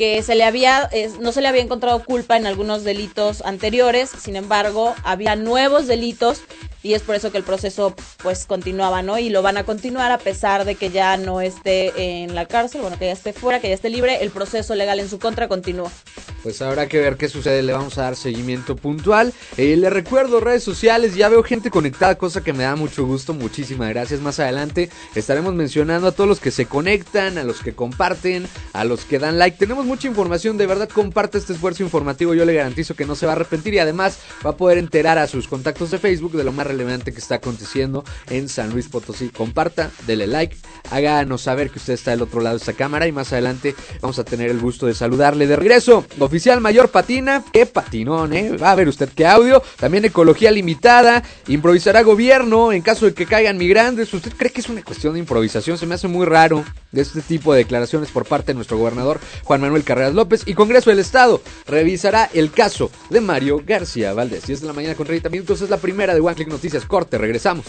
que 0.00 0.22
se 0.22 0.34
le 0.34 0.44
había 0.44 0.88
no 1.20 1.30
se 1.30 1.42
le 1.42 1.48
había 1.48 1.60
encontrado 1.60 2.02
culpa 2.02 2.38
en 2.38 2.46
algunos 2.46 2.84
delitos 2.84 3.42
anteriores, 3.42 4.08
sin 4.08 4.34
embargo, 4.34 4.94
había 5.04 5.36
nuevos 5.36 5.86
delitos 5.86 6.40
y 6.82 6.94
es 6.94 7.02
por 7.02 7.14
eso 7.14 7.30
que 7.30 7.38
el 7.38 7.44
proceso 7.44 7.94
pues 8.22 8.46
continuaba, 8.46 9.02
¿no? 9.02 9.18
Y 9.18 9.28
lo 9.28 9.42
van 9.42 9.58
a 9.58 9.64
continuar 9.64 10.12
a 10.12 10.18
pesar 10.18 10.64
de 10.64 10.74
que 10.74 10.90
ya 10.90 11.16
no 11.16 11.40
esté 11.40 12.22
en 12.22 12.34
la 12.34 12.46
cárcel, 12.46 12.80
bueno, 12.80 12.98
que 12.98 13.06
ya 13.06 13.12
esté 13.12 13.32
fuera, 13.32 13.60
que 13.60 13.68
ya 13.68 13.74
esté 13.74 13.90
libre, 13.90 14.22
el 14.22 14.30
proceso 14.30 14.74
legal 14.74 14.98
en 14.98 15.08
su 15.08 15.18
contra 15.18 15.48
continúa. 15.48 15.90
Pues 16.42 16.62
habrá 16.62 16.88
que 16.88 16.98
ver 16.98 17.16
qué 17.18 17.28
sucede, 17.28 17.62
le 17.62 17.74
vamos 17.74 17.98
a 17.98 18.02
dar 18.02 18.16
seguimiento 18.16 18.76
puntual. 18.76 19.34
Eh, 19.58 19.76
le 19.76 19.90
recuerdo 19.90 20.40
redes 20.40 20.62
sociales, 20.62 21.14
ya 21.14 21.28
veo 21.28 21.42
gente 21.42 21.70
conectada, 21.70 22.14
cosa 22.14 22.42
que 22.42 22.54
me 22.54 22.62
da 22.62 22.76
mucho 22.76 23.04
gusto, 23.04 23.34
muchísimas 23.34 23.90
gracias. 23.90 24.20
Más 24.20 24.40
adelante 24.40 24.88
estaremos 25.14 25.52
mencionando 25.52 26.08
a 26.08 26.12
todos 26.12 26.28
los 26.28 26.40
que 26.40 26.50
se 26.50 26.64
conectan, 26.64 27.36
a 27.36 27.44
los 27.44 27.60
que 27.60 27.74
comparten, 27.74 28.48
a 28.72 28.84
los 28.84 29.04
que 29.04 29.18
dan 29.18 29.38
like. 29.38 29.58
Tenemos 29.58 29.84
mucha 29.90 30.06
información, 30.06 30.56
de 30.56 30.68
verdad 30.68 30.88
comparte 30.88 31.36
este 31.36 31.52
esfuerzo 31.52 31.82
informativo, 31.82 32.32
yo 32.32 32.44
le 32.44 32.54
garantizo 32.54 32.94
que 32.94 33.06
no 33.06 33.16
se 33.16 33.26
va 33.26 33.32
a 33.32 33.34
arrepentir 33.34 33.74
y 33.74 33.80
además 33.80 34.20
va 34.46 34.50
a 34.50 34.56
poder 34.56 34.78
enterar 34.78 35.18
a 35.18 35.26
sus 35.26 35.48
contactos 35.48 35.90
de 35.90 35.98
Facebook 35.98 36.30
de 36.34 36.44
lo 36.44 36.52
más 36.52 36.68
relevante 36.68 37.12
que 37.12 37.18
está 37.18 37.34
aconteciendo 37.34 38.04
en 38.28 38.48
San 38.48 38.70
Luis 38.70 38.86
Potosí. 38.86 39.30
Comparta, 39.30 39.90
dele 40.06 40.28
like, 40.28 40.56
háganos 40.92 41.42
saber 41.42 41.70
que 41.70 41.80
usted 41.80 41.94
está 41.94 42.12
del 42.12 42.22
otro 42.22 42.40
lado 42.40 42.54
de 42.54 42.60
esta 42.60 42.74
cámara 42.74 43.08
y 43.08 43.12
más 43.12 43.32
adelante 43.32 43.74
vamos 44.00 44.20
a 44.20 44.24
tener 44.24 44.48
el 44.48 44.60
gusto 44.60 44.86
de 44.86 44.94
saludarle 44.94 45.48
de 45.48 45.56
regreso. 45.56 46.06
Oficial 46.20 46.60
Mayor 46.60 46.90
Patina, 46.90 47.42
qué 47.52 47.66
patinón, 47.66 48.32
¿eh? 48.32 48.56
Va 48.58 48.70
a 48.70 48.76
ver 48.76 48.86
usted 48.86 49.08
qué 49.08 49.26
audio. 49.26 49.60
También 49.76 50.04
Ecología 50.04 50.52
Limitada, 50.52 51.24
improvisará 51.48 52.04
gobierno 52.04 52.72
en 52.72 52.82
caso 52.82 53.06
de 53.06 53.14
que 53.14 53.26
caigan 53.26 53.58
migrantes. 53.58 54.14
¿Usted 54.14 54.34
cree 54.36 54.52
que 54.52 54.60
es 54.60 54.68
una 54.68 54.84
cuestión 54.84 55.14
de 55.14 55.18
improvisación? 55.18 55.78
Se 55.78 55.86
me 55.86 55.96
hace 55.96 56.06
muy 56.06 56.26
raro 56.26 56.64
de 56.92 57.02
este 57.02 57.22
tipo 57.22 57.52
de 57.52 57.58
declaraciones 57.58 58.10
por 58.10 58.24
parte 58.24 58.52
de 58.52 58.54
nuestro 58.54 58.78
gobernador 58.78 59.18
Juan 59.44 59.60
Manuel 59.60 59.79
Carreras 59.82 60.14
López. 60.14 60.42
Y 60.46 60.54
Congreso 60.54 60.90
del 60.90 60.98
Estado 60.98 61.40
revisará 61.66 62.28
el 62.32 62.50
caso 62.50 62.90
de 63.10 63.20
Mario 63.20 63.62
García 63.66 64.12
Valdés. 64.12 64.46
10 64.46 64.60
de 64.62 64.66
la 64.66 64.72
mañana 64.72 64.94
con 64.94 65.06
30 65.06 65.28
minutos 65.28 65.60
es 65.62 65.70
la 65.70 65.76
primera 65.78 66.14
de 66.14 66.20
One 66.20 66.34
Click 66.34 66.48
Noticias. 66.48 66.84
Corte, 66.84 67.18
regresamos. 67.18 67.66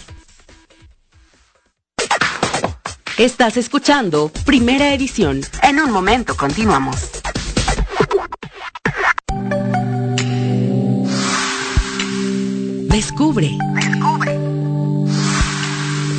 Estás 3.18 3.58
escuchando 3.58 4.32
Primera 4.46 4.94
Edición. 4.94 5.42
En 5.62 5.80
un 5.80 5.92
momento 5.92 6.36
continuamos. 6.36 7.12
Descubre. 12.88 13.58
Descubre, 13.76 14.40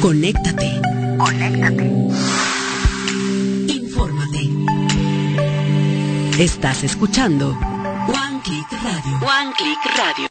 Conéctate. 0.01 0.81
conéctate. 1.19 1.91
Estás 6.39 6.83
escuchando 6.83 7.51
One 8.09 8.41
Click 8.43 8.73
Radio. 8.83 9.21
One 9.21 9.53
Click 9.57 9.79
Radio. 9.97 10.29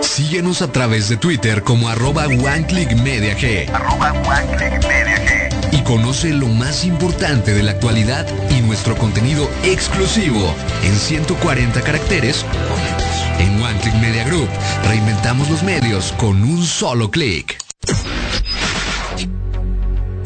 Síguenos 0.02 0.62
a 0.62 0.70
través 0.70 1.08
de 1.08 1.16
Twitter 1.16 1.62
como 1.62 1.88
arroba 1.88 2.26
OneClickMediaG 2.26 3.74
Arroba 3.74 4.12
One 4.12 4.56
Click 4.56 4.86
Media 4.86 5.16
G. 5.16 5.72
y 5.72 5.82
conoce 5.82 6.30
lo 6.30 6.46
más 6.48 6.84
importante 6.84 7.54
de 7.54 7.62
la 7.62 7.70
actualidad 7.72 8.26
y 8.50 8.60
nuestro 8.60 8.96
contenido 8.96 9.48
exclusivo 9.62 10.54
en 10.82 10.94
140 10.94 11.80
caracteres 11.82 12.44
o 12.70 12.76
menos. 12.76 13.03
En 13.38 13.62
One 13.62 13.78
Click 13.80 13.94
Media 13.96 14.24
Group 14.24 14.48
reinventamos 14.86 15.48
los 15.50 15.62
medios 15.62 16.12
con 16.18 16.42
un 16.42 16.64
solo 16.64 17.10
clic. 17.10 17.58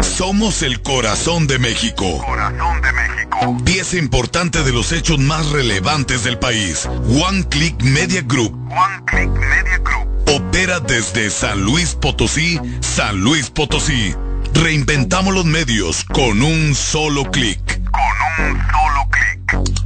Somos 0.00 0.62
el 0.62 0.82
corazón 0.82 1.46
de 1.46 1.58
México. 1.58 2.22
Corazón 2.24 2.82
de 2.82 2.92
México. 2.92 3.56
Pieza 3.64 3.96
importante 3.96 4.62
de 4.62 4.72
los 4.72 4.92
hechos 4.92 5.18
más 5.18 5.50
relevantes 5.50 6.24
del 6.24 6.38
país. 6.38 6.86
One 6.86 7.44
Click 7.48 7.80
Media 7.82 8.22
Group 8.22 8.52
One 8.70 9.04
Click 9.06 9.30
Media 9.30 9.78
Group. 9.78 10.08
opera 10.36 10.80
desde 10.80 11.30
San 11.30 11.62
Luis 11.62 11.94
Potosí, 11.94 12.60
San 12.80 13.20
Luis 13.20 13.50
Potosí. 13.50 14.14
Reinventamos 14.54 15.32
los 15.34 15.44
medios 15.44 16.04
con 16.04 16.42
un 16.42 16.74
solo 16.74 17.30
clic. 17.30 17.80
Con 17.90 18.46
un 18.46 18.58
solo 18.58 19.08
clic. 19.10 19.77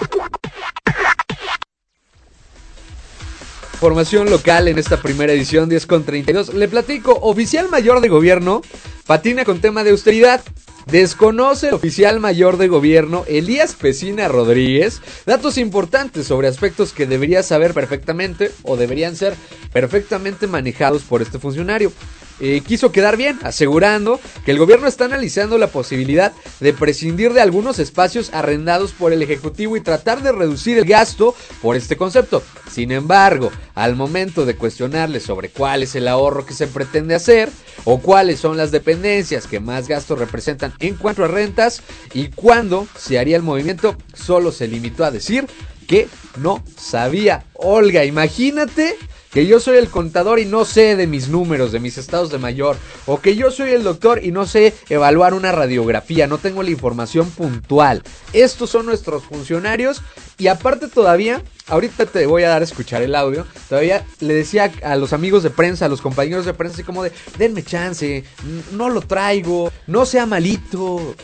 Formación 3.80 4.30
local 4.30 4.68
en 4.68 4.78
esta 4.78 5.02
primera 5.02 5.34
edición 5.34 5.68
10 5.68 5.86
con 5.86 6.04
32. 6.04 6.54
Le 6.54 6.66
platico, 6.66 7.12
oficial 7.20 7.68
mayor 7.68 8.00
de 8.00 8.08
gobierno 8.08 8.62
patina 9.06 9.44
con 9.44 9.60
tema 9.60 9.84
de 9.84 9.90
austeridad. 9.90 10.42
Desconoce 10.86 11.68
el 11.68 11.74
oficial 11.74 12.18
mayor 12.18 12.56
de 12.56 12.68
gobierno 12.68 13.24
Elías 13.26 13.74
Pesina 13.74 14.28
Rodríguez 14.28 15.02
datos 15.26 15.58
importantes 15.58 16.26
sobre 16.26 16.48
aspectos 16.48 16.92
que 16.92 17.06
debería 17.06 17.42
saber 17.42 17.74
perfectamente 17.74 18.50
o 18.62 18.76
deberían 18.76 19.14
ser 19.14 19.34
perfectamente 19.72 20.46
manejados 20.46 21.02
por 21.02 21.20
este 21.20 21.38
funcionario. 21.38 21.92
Eh, 22.38 22.60
quiso 22.66 22.92
quedar 22.92 23.16
bien, 23.16 23.38
asegurando 23.44 24.20
que 24.44 24.50
el 24.50 24.58
gobierno 24.58 24.86
está 24.86 25.06
analizando 25.06 25.56
la 25.56 25.68
posibilidad 25.68 26.32
de 26.60 26.74
prescindir 26.74 27.32
de 27.32 27.40
algunos 27.40 27.78
espacios 27.78 28.30
arrendados 28.34 28.92
por 28.92 29.12
el 29.12 29.22
Ejecutivo 29.22 29.76
y 29.76 29.80
tratar 29.80 30.22
de 30.22 30.32
reducir 30.32 30.76
el 30.76 30.84
gasto 30.84 31.34
por 31.62 31.76
este 31.76 31.96
concepto. 31.96 32.42
Sin 32.70 32.92
embargo, 32.92 33.50
al 33.74 33.96
momento 33.96 34.44
de 34.44 34.56
cuestionarle 34.56 35.20
sobre 35.20 35.48
cuál 35.48 35.82
es 35.82 35.94
el 35.94 36.08
ahorro 36.08 36.44
que 36.44 36.52
se 36.52 36.66
pretende 36.66 37.14
hacer 37.14 37.48
o 37.84 38.00
cuáles 38.00 38.38
son 38.38 38.56
las 38.56 38.70
dependencias 38.70 39.46
que 39.46 39.60
más 39.60 39.88
gastos 39.88 40.18
representan 40.18 40.74
en 40.80 40.96
cuanto 40.96 41.24
a 41.24 41.28
rentas 41.28 41.82
y 42.12 42.28
cuándo 42.28 42.86
se 42.98 43.18
haría 43.18 43.36
el 43.36 43.42
movimiento, 43.42 43.96
solo 44.12 44.52
se 44.52 44.68
limitó 44.68 45.04
a 45.04 45.10
decir 45.10 45.46
que 45.86 46.08
no 46.36 46.62
sabía. 46.76 47.44
Olga, 47.54 48.04
imagínate 48.04 48.96
que 49.32 49.46
yo 49.46 49.60
soy 49.60 49.76
el 49.76 49.88
contador 49.88 50.38
y 50.38 50.44
no 50.44 50.64
sé 50.64 50.96
de 50.96 51.06
mis 51.06 51.28
números, 51.28 51.72
de 51.72 51.80
mis 51.80 51.98
estados 51.98 52.30
de 52.30 52.38
mayor, 52.38 52.76
o 53.06 53.20
que 53.20 53.36
yo 53.36 53.50
soy 53.50 53.70
el 53.70 53.82
doctor 53.82 54.24
y 54.24 54.32
no 54.32 54.46
sé 54.46 54.74
evaluar 54.88 55.34
una 55.34 55.52
radiografía, 55.52 56.26
no 56.26 56.38
tengo 56.38 56.62
la 56.62 56.70
información 56.70 57.30
puntual. 57.30 58.02
Estos 58.32 58.70
son 58.70 58.86
nuestros 58.86 59.24
funcionarios 59.24 60.02
y 60.38 60.48
aparte 60.48 60.88
todavía, 60.88 61.42
ahorita 61.66 62.06
te 62.06 62.26
voy 62.26 62.44
a 62.44 62.48
dar 62.48 62.62
a 62.62 62.64
escuchar 62.64 63.02
el 63.02 63.14
audio, 63.14 63.46
todavía 63.68 64.06
le 64.20 64.34
decía 64.34 64.72
a 64.82 64.96
los 64.96 65.12
amigos 65.12 65.42
de 65.42 65.50
prensa, 65.50 65.86
a 65.86 65.88
los 65.88 66.00
compañeros 66.00 66.44
de 66.44 66.54
prensa, 66.54 66.74
así 66.74 66.82
como 66.82 67.02
de, 67.02 67.12
denme 67.38 67.62
chance, 67.62 68.24
no 68.72 68.88
lo 68.88 69.00
traigo, 69.00 69.72
no 69.86 70.06
sea 70.06 70.26
malito. 70.26 71.14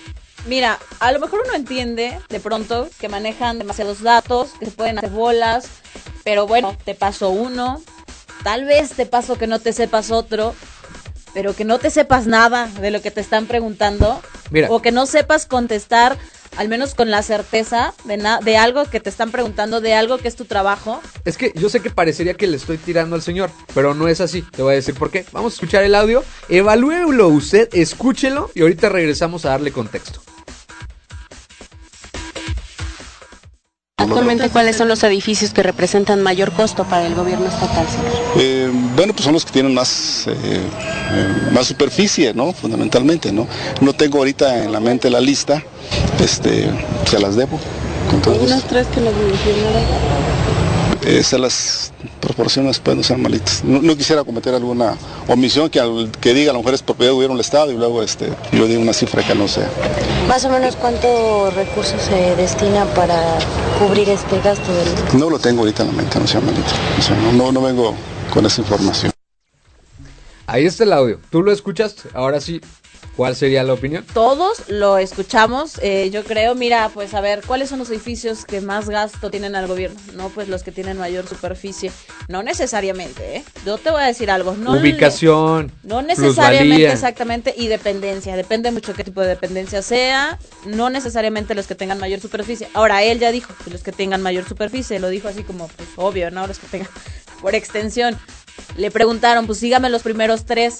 Mira, 0.46 0.78
a 1.00 1.12
lo 1.12 1.20
mejor 1.20 1.42
uno 1.44 1.54
entiende 1.54 2.18
de 2.28 2.40
pronto 2.40 2.88
que 2.98 3.08
manejan 3.08 3.58
demasiados 3.58 4.02
datos, 4.02 4.50
que 4.58 4.66
se 4.66 4.72
pueden 4.72 4.98
hacer 4.98 5.10
bolas, 5.10 5.66
pero 6.24 6.46
bueno, 6.46 6.76
te 6.84 6.94
paso 6.94 7.30
uno, 7.30 7.80
tal 8.42 8.64
vez 8.64 8.90
te 8.90 9.06
paso 9.06 9.38
que 9.38 9.46
no 9.46 9.60
te 9.60 9.72
sepas 9.72 10.10
otro, 10.10 10.54
pero 11.32 11.54
que 11.54 11.64
no 11.64 11.78
te 11.78 11.90
sepas 11.90 12.26
nada 12.26 12.66
de 12.80 12.90
lo 12.90 13.00
que 13.00 13.10
te 13.12 13.20
están 13.20 13.46
preguntando, 13.46 14.20
Mira. 14.50 14.68
o 14.70 14.82
que 14.82 14.90
no 14.90 15.06
sepas 15.06 15.46
contestar, 15.46 16.18
al 16.56 16.68
menos 16.68 16.94
con 16.94 17.10
la 17.10 17.22
certeza 17.22 17.94
de, 18.04 18.16
na- 18.16 18.40
de 18.40 18.56
algo 18.56 18.84
que 18.90 18.98
te 19.00 19.08
están 19.10 19.30
preguntando, 19.30 19.80
de 19.80 19.94
algo 19.94 20.18
que 20.18 20.26
es 20.28 20.34
tu 20.36 20.44
trabajo. 20.44 21.00
Es 21.24 21.38
que 21.38 21.52
yo 21.54 21.68
sé 21.70 21.80
que 21.80 21.88
parecería 21.90 22.34
que 22.34 22.48
le 22.48 22.56
estoy 22.56 22.78
tirando 22.78 23.14
al 23.14 23.22
señor, 23.22 23.50
pero 23.74 23.94
no 23.94 24.08
es 24.08 24.20
así. 24.20 24.42
Te 24.42 24.60
voy 24.62 24.72
a 24.72 24.76
decir 24.76 24.94
por 24.96 25.10
qué. 25.10 25.24
Vamos 25.32 25.52
a 25.52 25.54
escuchar 25.54 25.84
el 25.84 25.94
audio, 25.94 26.22
evalúelo 26.50 27.28
usted, 27.28 27.68
escúchelo 27.72 28.50
y 28.54 28.60
ahorita 28.62 28.88
regresamos 28.90 29.44
a 29.46 29.50
darle 29.50 29.72
contexto. 29.72 30.20
Actualmente, 34.02 34.48
¿cuáles 34.50 34.76
son 34.76 34.88
los 34.88 35.02
edificios 35.04 35.52
que 35.52 35.62
representan 35.62 36.22
mayor 36.22 36.52
costo 36.52 36.84
para 36.84 37.06
el 37.06 37.14
gobierno 37.14 37.46
estatal, 37.46 37.86
señor? 37.88 38.12
Eh, 38.36 38.70
bueno, 38.96 39.12
pues 39.12 39.24
son 39.24 39.32
los 39.34 39.44
que 39.44 39.52
tienen 39.52 39.74
más, 39.74 40.26
eh, 40.26 40.34
eh, 40.34 41.50
más 41.52 41.66
superficie, 41.66 42.34
¿no? 42.34 42.52
Fundamentalmente, 42.52 43.32
¿no? 43.32 43.46
No 43.80 43.92
tengo 43.92 44.18
ahorita 44.18 44.64
en 44.64 44.72
la 44.72 44.80
mente 44.80 45.08
la 45.08 45.20
lista, 45.20 45.62
este, 46.20 46.70
se 47.04 47.18
las 47.20 47.36
debo. 47.36 47.60
Con 48.10 48.20
todo 48.20 48.34
gusto. 48.34 48.54
Unos 48.54 48.66
tres 48.66 48.86
que 48.88 49.00
nos 49.00 49.14
mencionaron. 49.14 49.82
Se 51.22 51.38
las 51.38 51.92
proporciono 52.34 52.68
después, 52.68 52.96
no 52.96 53.02
sean 53.02 53.22
malitos. 53.22 53.62
No, 53.64 53.80
no 53.82 53.96
quisiera 53.96 54.24
cometer 54.24 54.54
alguna 54.54 54.96
omisión 55.28 55.68
que, 55.70 55.80
al- 55.80 56.10
que 56.20 56.34
diga 56.34 56.50
a 56.50 56.52
lo 56.54 56.60
mejor 56.60 56.74
es 56.74 56.82
propiedad 56.82 57.12
gobierno 57.12 57.34
del 57.36 57.40
Estado 57.42 57.70
y 57.72 57.76
luego 57.76 58.02
este, 58.02 58.32
yo 58.52 58.66
digo 58.66 58.80
una 58.80 58.92
cifra 58.92 59.22
que 59.26 59.34
no 59.34 59.48
sea. 59.48 59.68
Más 60.28 60.44
o 60.44 60.48
menos, 60.50 60.76
¿cuántos 60.76 61.54
recursos 61.54 62.00
se 62.02 62.34
destina 62.36 62.84
para 62.94 63.38
cubrir 63.78 64.08
este 64.08 64.40
gasto 64.40 64.72
del 64.74 65.18
No 65.20 65.28
lo 65.30 65.38
tengo 65.38 65.60
ahorita 65.60 65.82
en 65.82 65.88
la 65.88 65.94
mente, 65.94 66.18
no 66.18 66.26
sean 66.26 66.44
malitos. 66.46 66.72
O 66.98 67.02
sea, 67.02 67.16
no, 67.16 67.32
no, 67.32 67.52
no 67.52 67.60
vengo 67.62 67.94
con 68.32 68.46
esa 68.46 68.60
información. 68.60 69.12
Ahí 70.46 70.66
está 70.66 70.84
el 70.84 70.92
audio. 70.92 71.18
¿Tú 71.30 71.42
lo 71.42 71.52
escuchaste? 71.52 72.08
Ahora 72.14 72.40
sí, 72.40 72.60
¿cuál 73.16 73.36
sería 73.36 73.62
la 73.62 73.72
opinión? 73.72 74.04
Todos 74.12 74.68
lo 74.68 74.98
escuchamos, 74.98 75.78
eh, 75.82 76.10
yo 76.10 76.24
creo, 76.24 76.54
mira, 76.54 76.90
pues 76.92 77.14
a 77.14 77.20
ver, 77.20 77.42
¿cuáles 77.46 77.68
son 77.68 77.78
los 77.78 77.90
edificios 77.90 78.44
que 78.44 78.60
más 78.60 78.88
gasto 78.88 79.30
tienen 79.30 79.54
al 79.54 79.66
gobierno? 79.66 79.98
No, 80.14 80.28
pues 80.28 80.48
los 80.48 80.62
que 80.62 80.72
tienen 80.72 80.98
mayor 80.98 81.28
superficie. 81.28 81.92
No 82.28 82.42
necesariamente, 82.42 83.36
¿eh? 83.36 83.44
Yo 83.64 83.78
te 83.78 83.90
voy 83.90 84.02
a 84.02 84.06
decir 84.06 84.30
algo. 84.30 84.54
No 84.54 84.72
Ubicación. 84.72 85.72
No 85.82 86.02
necesariamente 86.02 86.66
plusvalía. 86.66 86.92
exactamente 86.92 87.54
y 87.56 87.68
dependencia, 87.68 88.36
depende 88.36 88.70
mucho 88.70 88.94
qué 88.94 89.04
tipo 89.04 89.20
de 89.20 89.28
dependencia 89.28 89.82
sea, 89.82 90.38
no 90.66 90.90
necesariamente 90.90 91.54
los 91.54 91.66
que 91.66 91.74
tengan 91.74 91.98
mayor 91.98 92.20
superficie. 92.20 92.68
Ahora 92.74 93.02
él 93.02 93.18
ya 93.18 93.32
dijo 93.32 93.54
que 93.64 93.70
los 93.70 93.82
que 93.82 93.92
tengan 93.92 94.22
mayor 94.22 94.46
superficie, 94.46 94.98
lo 94.98 95.08
dijo 95.08 95.28
así 95.28 95.42
como 95.42 95.68
pues 95.68 95.88
obvio, 95.96 96.30
¿no? 96.30 96.46
Los 96.46 96.58
que 96.58 96.66
tengan 96.66 96.88
por 97.40 97.54
extensión. 97.54 98.18
Le 98.76 98.90
preguntaron, 98.90 99.46
pues 99.46 99.58
sígame 99.58 99.90
los 99.90 100.02
primeros 100.02 100.44
tres, 100.44 100.78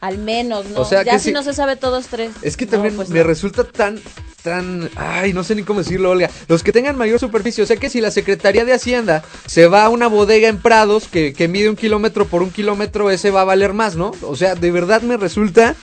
al 0.00 0.18
menos, 0.18 0.66
¿no? 0.70 0.80
O 0.80 0.84
sea, 0.84 1.02
ya 1.02 1.12
que 1.12 1.18
si 1.18 1.26
sí- 1.26 1.32
no 1.32 1.42
se 1.42 1.52
sabe 1.54 1.76
todos 1.76 2.06
tres. 2.06 2.32
Es 2.42 2.56
que 2.56 2.64
No, 2.66 2.72
también 2.72 2.96
pues 2.96 3.08
me 3.10 3.20
no. 3.20 3.26
resulta 3.26 3.64
tan, 3.64 4.00
tan, 4.42 4.88
ay, 4.96 5.32
no 5.32 5.44
sé 5.44 5.54
ni 5.54 5.62
cómo 5.62 5.80
decirlo, 5.80 6.10
Olga. 6.10 6.30
Los 6.48 6.62
que 6.62 6.72
tengan 6.72 6.96
mayor 6.96 7.18
superficie, 7.20 7.62
o 7.62 7.66
sea 7.66 7.76
que 7.76 7.90
si 7.90 8.00
la 8.00 8.10
Secretaría 8.10 8.64
de 8.64 8.72
Hacienda 8.72 9.22
se 9.46 9.66
va 9.66 9.84
a 9.84 9.88
una 9.90 10.06
bodega 10.08 10.48
en 10.48 10.58
Prados 10.60 11.06
que, 11.08 11.34
que 11.34 11.48
mide 11.48 11.68
un 11.68 11.76
kilómetro 11.76 12.26
por 12.26 12.42
un 12.42 12.50
kilómetro, 12.50 13.10
ese 13.10 13.30
va 13.30 13.42
a 13.42 13.44
valer 13.44 13.72
más, 13.74 13.96
¿no? 13.96 14.12
O 14.22 14.36
sea, 14.36 14.54
de 14.54 14.70
verdad 14.70 15.02
me 15.02 15.16
resulta... 15.16 15.74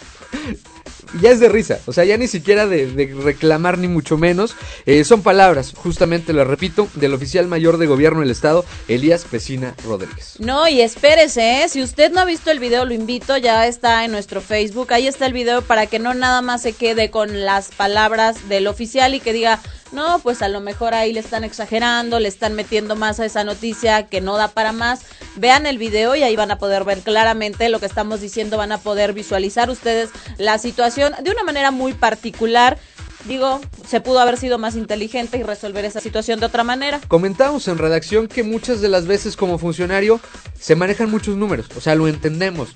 Ya 1.21 1.31
es 1.31 1.39
de 1.39 1.49
risa, 1.49 1.79
o 1.85 1.93
sea, 1.93 2.03
ya 2.05 2.17
ni 2.17 2.27
siquiera 2.27 2.67
de, 2.67 3.13
reclamar 3.23 3.77
ni 3.77 3.87
mucho 3.87 4.17
menos. 4.17 4.55
Eh, 4.85 5.03
son 5.03 5.23
palabras, 5.23 5.73
justamente 5.75 6.33
lo 6.33 6.43
repito, 6.43 6.87
del 6.95 7.13
oficial 7.13 7.47
mayor 7.47 7.77
de 7.77 7.87
gobierno 7.87 8.21
del 8.21 8.31
estado, 8.31 8.65
Elías 8.87 9.25
Pesina 9.25 9.75
Rodríguez. 9.85 10.35
No, 10.39 10.67
y 10.67 10.81
espérese, 10.81 11.63
¿eh? 11.63 11.69
si 11.69 11.81
usted 11.81 12.11
no 12.11 12.21
ha 12.21 12.25
visto 12.25 12.51
el 12.51 12.59
video, 12.59 12.85
lo 12.85 12.93
invito, 12.93 13.37
ya 13.37 13.67
está 13.67 14.05
en 14.05 14.11
nuestro 14.11 14.41
Facebook, 14.41 14.93
ahí 14.93 15.07
está 15.07 15.25
el 15.25 15.33
video 15.33 15.61
para 15.61 15.87
que 15.87 15.99
no 15.99 16.13
nada 16.13 16.41
más 16.41 16.61
se 16.61 16.73
quede 16.73 17.09
con 17.09 17.45
las 17.45 17.69
palabras 17.69 18.49
del 18.49 18.67
oficial 18.67 19.13
y 19.13 19.19
que 19.19 19.33
diga, 19.33 19.59
no, 19.91 20.19
pues 20.19 20.41
a 20.41 20.49
lo 20.49 20.59
mejor 20.59 20.93
ahí 20.93 21.13
le 21.13 21.19
están 21.19 21.43
exagerando, 21.43 22.19
le 22.19 22.27
están 22.27 22.53
metiendo 22.53 22.95
más 22.95 23.19
a 23.19 23.25
esa 23.25 23.43
noticia 23.43 24.07
que 24.07 24.21
no 24.21 24.37
da 24.37 24.49
para 24.49 24.71
más. 24.71 25.01
Vean 25.35 25.65
el 25.65 25.77
video 25.77 26.15
y 26.15 26.23
ahí 26.23 26.35
van 26.35 26.51
a 26.51 26.57
poder 26.57 26.83
ver 26.83 26.99
claramente 26.99 27.69
lo 27.69 27.79
que 27.79 27.85
estamos 27.85 28.21
diciendo, 28.21 28.57
van 28.57 28.71
a 28.71 28.79
poder 28.79 29.13
visualizar 29.13 29.69
ustedes 29.69 30.09
la 30.37 30.57
situación 30.57 31.13
de 31.21 31.31
una 31.31 31.43
manera 31.43 31.71
muy 31.71 31.93
particular. 31.93 32.77
Digo, 33.25 33.59
se 33.85 33.99
pudo 33.99 34.19
haber 34.19 34.37
sido 34.37 34.57
más 34.57 34.75
inteligente 34.75 35.37
y 35.37 35.43
resolver 35.43 35.83
esa 35.85 35.99
situación 35.99 36.39
de 36.39 36.45
otra 36.45 36.63
manera. 36.63 37.01
Comentábamos 37.07 37.67
en 37.67 37.77
redacción 37.77 38.27
que 38.27 38.43
muchas 38.43 38.79
de 38.79 38.89
las 38.89 39.05
veces 39.05 39.35
como 39.35 39.57
funcionario 39.57 40.19
se 40.57 40.75
manejan 40.75 41.09
muchos 41.09 41.35
números, 41.35 41.67
o 41.75 41.81
sea, 41.81 41.95
lo 41.95 42.07
entendemos. 42.07 42.69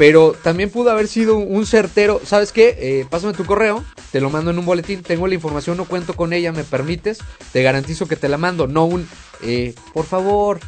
Pero 0.00 0.32
también 0.32 0.70
pudo 0.70 0.90
haber 0.90 1.08
sido 1.08 1.36
un 1.36 1.66
certero, 1.66 2.22
¿sabes 2.24 2.52
qué? 2.52 2.74
Eh, 2.78 3.06
pásame 3.10 3.34
tu 3.34 3.44
correo, 3.44 3.84
te 4.12 4.22
lo 4.22 4.30
mando 4.30 4.50
en 4.50 4.58
un 4.58 4.64
boletín, 4.64 5.02
tengo 5.02 5.26
la 5.26 5.34
información, 5.34 5.76
no 5.76 5.84
cuento 5.84 6.16
con 6.16 6.32
ella, 6.32 6.52
me 6.52 6.64
permites, 6.64 7.18
te 7.52 7.62
garantizo 7.62 8.08
que 8.08 8.16
te 8.16 8.30
la 8.30 8.38
mando, 8.38 8.66
no 8.66 8.86
un, 8.86 9.06
eh, 9.42 9.74
por 9.92 10.06
favor, 10.06 10.58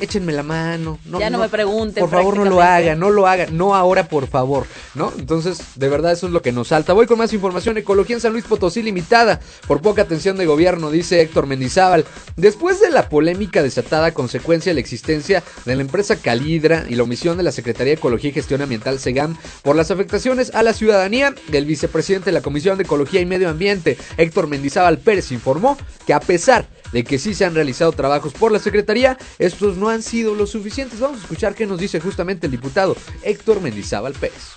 échenme 0.00 0.32
la 0.32 0.42
mano. 0.42 0.98
Ya 1.18 1.30
no 1.30 1.38
me 1.38 1.48
pregunten, 1.48 2.02
Por 2.02 2.10
favor, 2.10 2.36
no 2.36 2.44
lo 2.44 2.62
hagan, 2.62 2.98
no 2.98 3.10
lo 3.10 3.26
hagan, 3.26 3.56
no 3.56 3.74
ahora, 3.74 4.08
por 4.08 4.26
favor, 4.26 4.66
¿no? 4.94 5.12
Entonces, 5.18 5.58
de 5.74 5.88
verdad, 5.88 6.12
eso 6.12 6.26
es 6.26 6.32
lo 6.32 6.42
que 6.42 6.52
nos 6.52 6.68
salta. 6.68 6.92
Voy 6.92 7.06
con 7.06 7.18
más 7.18 7.32
información. 7.32 7.78
Ecología 7.78 8.16
en 8.16 8.20
San 8.20 8.32
Luis 8.32 8.44
Potosí 8.44 8.82
limitada 8.82 9.40
por 9.66 9.80
poca 9.80 10.02
atención 10.02 10.36
de 10.36 10.46
gobierno, 10.46 10.90
dice 10.90 11.20
Héctor 11.20 11.46
Mendizábal. 11.46 12.04
Después 12.36 12.80
de 12.80 12.90
la 12.90 13.08
polémica 13.08 13.62
desatada 13.62 14.06
a 14.06 14.14
consecuencia 14.14 14.70
de 14.70 14.74
la 14.74 14.80
existencia 14.80 15.42
de 15.64 15.76
la 15.76 15.82
empresa 15.82 16.16
Calidra 16.16 16.84
y 16.88 16.94
la 16.94 17.02
omisión 17.02 17.36
de 17.36 17.42
la 17.42 17.52
Secretaría 17.52 17.92
de 17.92 17.98
Ecología 17.98 18.30
y 18.30 18.34
Gestión 18.34 18.62
Ambiental 18.62 18.98
SEGAM 18.98 19.36
por 19.62 19.76
las 19.76 19.90
afectaciones 19.90 20.54
a 20.54 20.62
la 20.62 20.72
ciudadanía, 20.72 21.34
el 21.52 21.64
vicepresidente 21.64 22.26
de 22.26 22.32
la 22.32 22.42
Comisión 22.42 22.78
de 22.78 22.84
Ecología 22.84 23.20
y 23.20 23.26
Medio 23.26 23.48
Ambiente, 23.48 23.96
Héctor 24.16 24.46
Mendizábal 24.48 24.98
Pérez, 24.98 25.32
informó 25.32 25.76
que 26.06 26.14
a 26.14 26.20
pesar 26.20 26.66
de 26.92 27.04
que 27.04 27.18
sí 27.18 27.34
se 27.34 27.44
han 27.44 27.54
realizado 27.54 27.92
trabajos 27.92 28.32
por 28.32 28.52
la 28.52 28.58
Secretaría, 28.58 29.18
estos 29.38 29.76
no 29.76 29.88
han 29.88 30.02
sido 30.02 30.34
lo 30.34 30.46
suficientes. 30.46 31.00
Vamos 31.00 31.18
a 31.18 31.22
escuchar 31.22 31.54
qué 31.54 31.66
nos 31.66 31.78
dice 31.78 32.00
justamente 32.00 32.46
el 32.46 32.52
diputado 32.52 32.96
Héctor 33.22 33.60
Mendizábal 33.60 34.14
Pérez. 34.14 34.54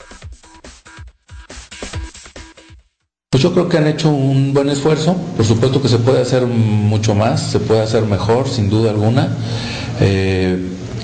Pues 3.32 3.44
yo 3.44 3.54
creo 3.54 3.70
que 3.70 3.78
han 3.78 3.88
hecho 3.88 4.10
un 4.10 4.54
buen 4.54 4.70
esfuerzo. 4.70 5.15
Por 5.38 5.46
supuesto 5.46 5.82
que 5.82 5.88
se 5.88 6.00
puede 6.00 6.22
hacer 6.22 6.46
mucho 6.46 7.13
más, 7.13 7.52
se 7.52 7.60
puede 7.60 7.82
hacer 7.82 8.04
mejor, 8.04 8.50
sin 8.50 8.70
duda 8.70 8.89
alguna. 8.89 9.30
Eh, 10.02 10.58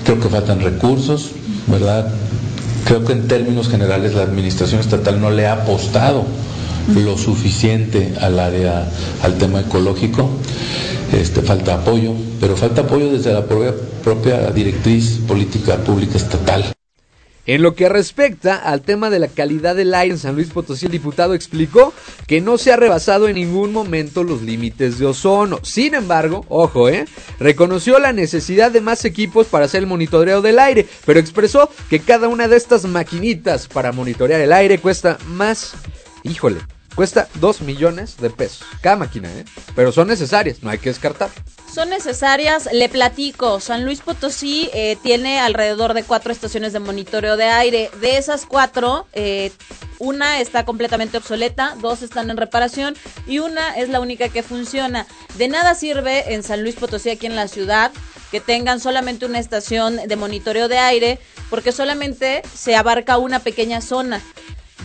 creo 0.04 0.20
que 0.20 0.28
faltan 0.28 0.60
recursos, 0.60 1.32
¿verdad? 1.68 2.12
Creo 2.84 3.04
que 3.04 3.12
en 3.12 3.28
términos 3.28 3.68
generales 3.68 4.14
la 4.14 4.22
administración 4.22 4.80
estatal 4.80 5.20
no 5.20 5.30
le 5.30 5.46
ha 5.46 5.52
apostado 5.52 6.24
lo 6.94 7.18
suficiente 7.18 8.14
al 8.20 8.38
área, 8.38 8.90
al 9.22 9.38
tema 9.38 9.60
ecológico. 9.60 10.30
Este, 11.12 11.40
falta 11.42 11.74
apoyo, 11.74 12.12
pero 12.40 12.56
falta 12.56 12.82
apoyo 12.82 13.12
desde 13.12 13.32
la 13.32 13.46
propia, 13.46 13.74
propia 14.02 14.50
directriz 14.50 15.20
política 15.26 15.76
pública 15.76 16.16
estatal. 16.16 16.76
En 17.46 17.62
lo 17.62 17.76
que 17.76 17.88
respecta 17.88 18.56
al 18.56 18.82
tema 18.82 19.08
de 19.08 19.20
la 19.20 19.28
calidad 19.28 19.76
del 19.76 19.94
aire 19.94 20.14
en 20.14 20.18
San 20.18 20.34
Luis 20.34 20.48
Potosí, 20.48 20.86
el 20.86 20.92
diputado 20.92 21.32
explicó 21.32 21.94
que 22.26 22.40
no 22.40 22.58
se 22.58 22.72
ha 22.72 22.76
rebasado 22.76 23.28
en 23.28 23.36
ningún 23.36 23.72
momento 23.72 24.24
los 24.24 24.42
límites 24.42 24.98
de 24.98 25.06
ozono. 25.06 25.60
Sin 25.62 25.94
embargo, 25.94 26.44
ojo, 26.48 26.88
eh, 26.88 27.04
reconoció 27.38 28.00
la 28.00 28.12
necesidad 28.12 28.72
de 28.72 28.80
más 28.80 29.04
equipos 29.04 29.46
para 29.46 29.66
hacer 29.66 29.82
el 29.82 29.86
monitoreo 29.86 30.42
del 30.42 30.58
aire, 30.58 30.88
pero 31.04 31.20
expresó 31.20 31.70
que 31.88 32.00
cada 32.00 32.26
una 32.26 32.48
de 32.48 32.56
estas 32.56 32.84
maquinitas 32.84 33.68
para 33.68 33.92
monitorear 33.92 34.40
el 34.40 34.52
aire 34.52 34.78
cuesta 34.78 35.16
más, 35.28 35.74
híjole, 36.24 36.58
cuesta 36.96 37.28
2 37.34 37.60
millones 37.60 38.16
de 38.16 38.30
pesos. 38.30 38.66
Cada 38.80 38.96
máquina, 38.96 39.30
¿eh? 39.32 39.44
Pero 39.76 39.92
son 39.92 40.08
necesarias, 40.08 40.62
no 40.62 40.70
hay 40.70 40.78
que 40.78 40.88
descartar. 40.88 41.30
Son 41.72 41.90
necesarias, 41.90 42.68
le 42.72 42.88
platico, 42.88 43.60
San 43.60 43.84
Luis 43.84 44.00
Potosí 44.00 44.70
eh, 44.72 44.96
tiene 45.02 45.38
alrededor 45.38 45.92
de 45.92 46.02
cuatro 46.02 46.32
estaciones 46.32 46.72
de 46.72 46.80
monitoreo 46.80 47.36
de 47.36 47.44
aire. 47.44 47.90
De 48.00 48.16
esas 48.16 48.46
cuatro, 48.46 49.06
eh, 49.12 49.52
una 49.98 50.40
está 50.40 50.64
completamente 50.64 51.18
obsoleta, 51.18 51.76
dos 51.80 52.00
están 52.00 52.30
en 52.30 52.38
reparación 52.38 52.96
y 53.26 53.40
una 53.40 53.76
es 53.76 53.90
la 53.90 54.00
única 54.00 54.30
que 54.30 54.42
funciona. 54.42 55.06
De 55.36 55.48
nada 55.48 55.74
sirve 55.74 56.32
en 56.32 56.42
San 56.42 56.62
Luis 56.62 56.76
Potosí, 56.76 57.10
aquí 57.10 57.26
en 57.26 57.36
la 57.36 57.46
ciudad, 57.46 57.92
que 58.30 58.40
tengan 58.40 58.80
solamente 58.80 59.26
una 59.26 59.38
estación 59.38 59.96
de 59.96 60.16
monitoreo 60.16 60.68
de 60.68 60.78
aire, 60.78 61.18
porque 61.50 61.72
solamente 61.72 62.42
se 62.54 62.74
abarca 62.74 63.18
una 63.18 63.40
pequeña 63.40 63.82
zona. 63.82 64.22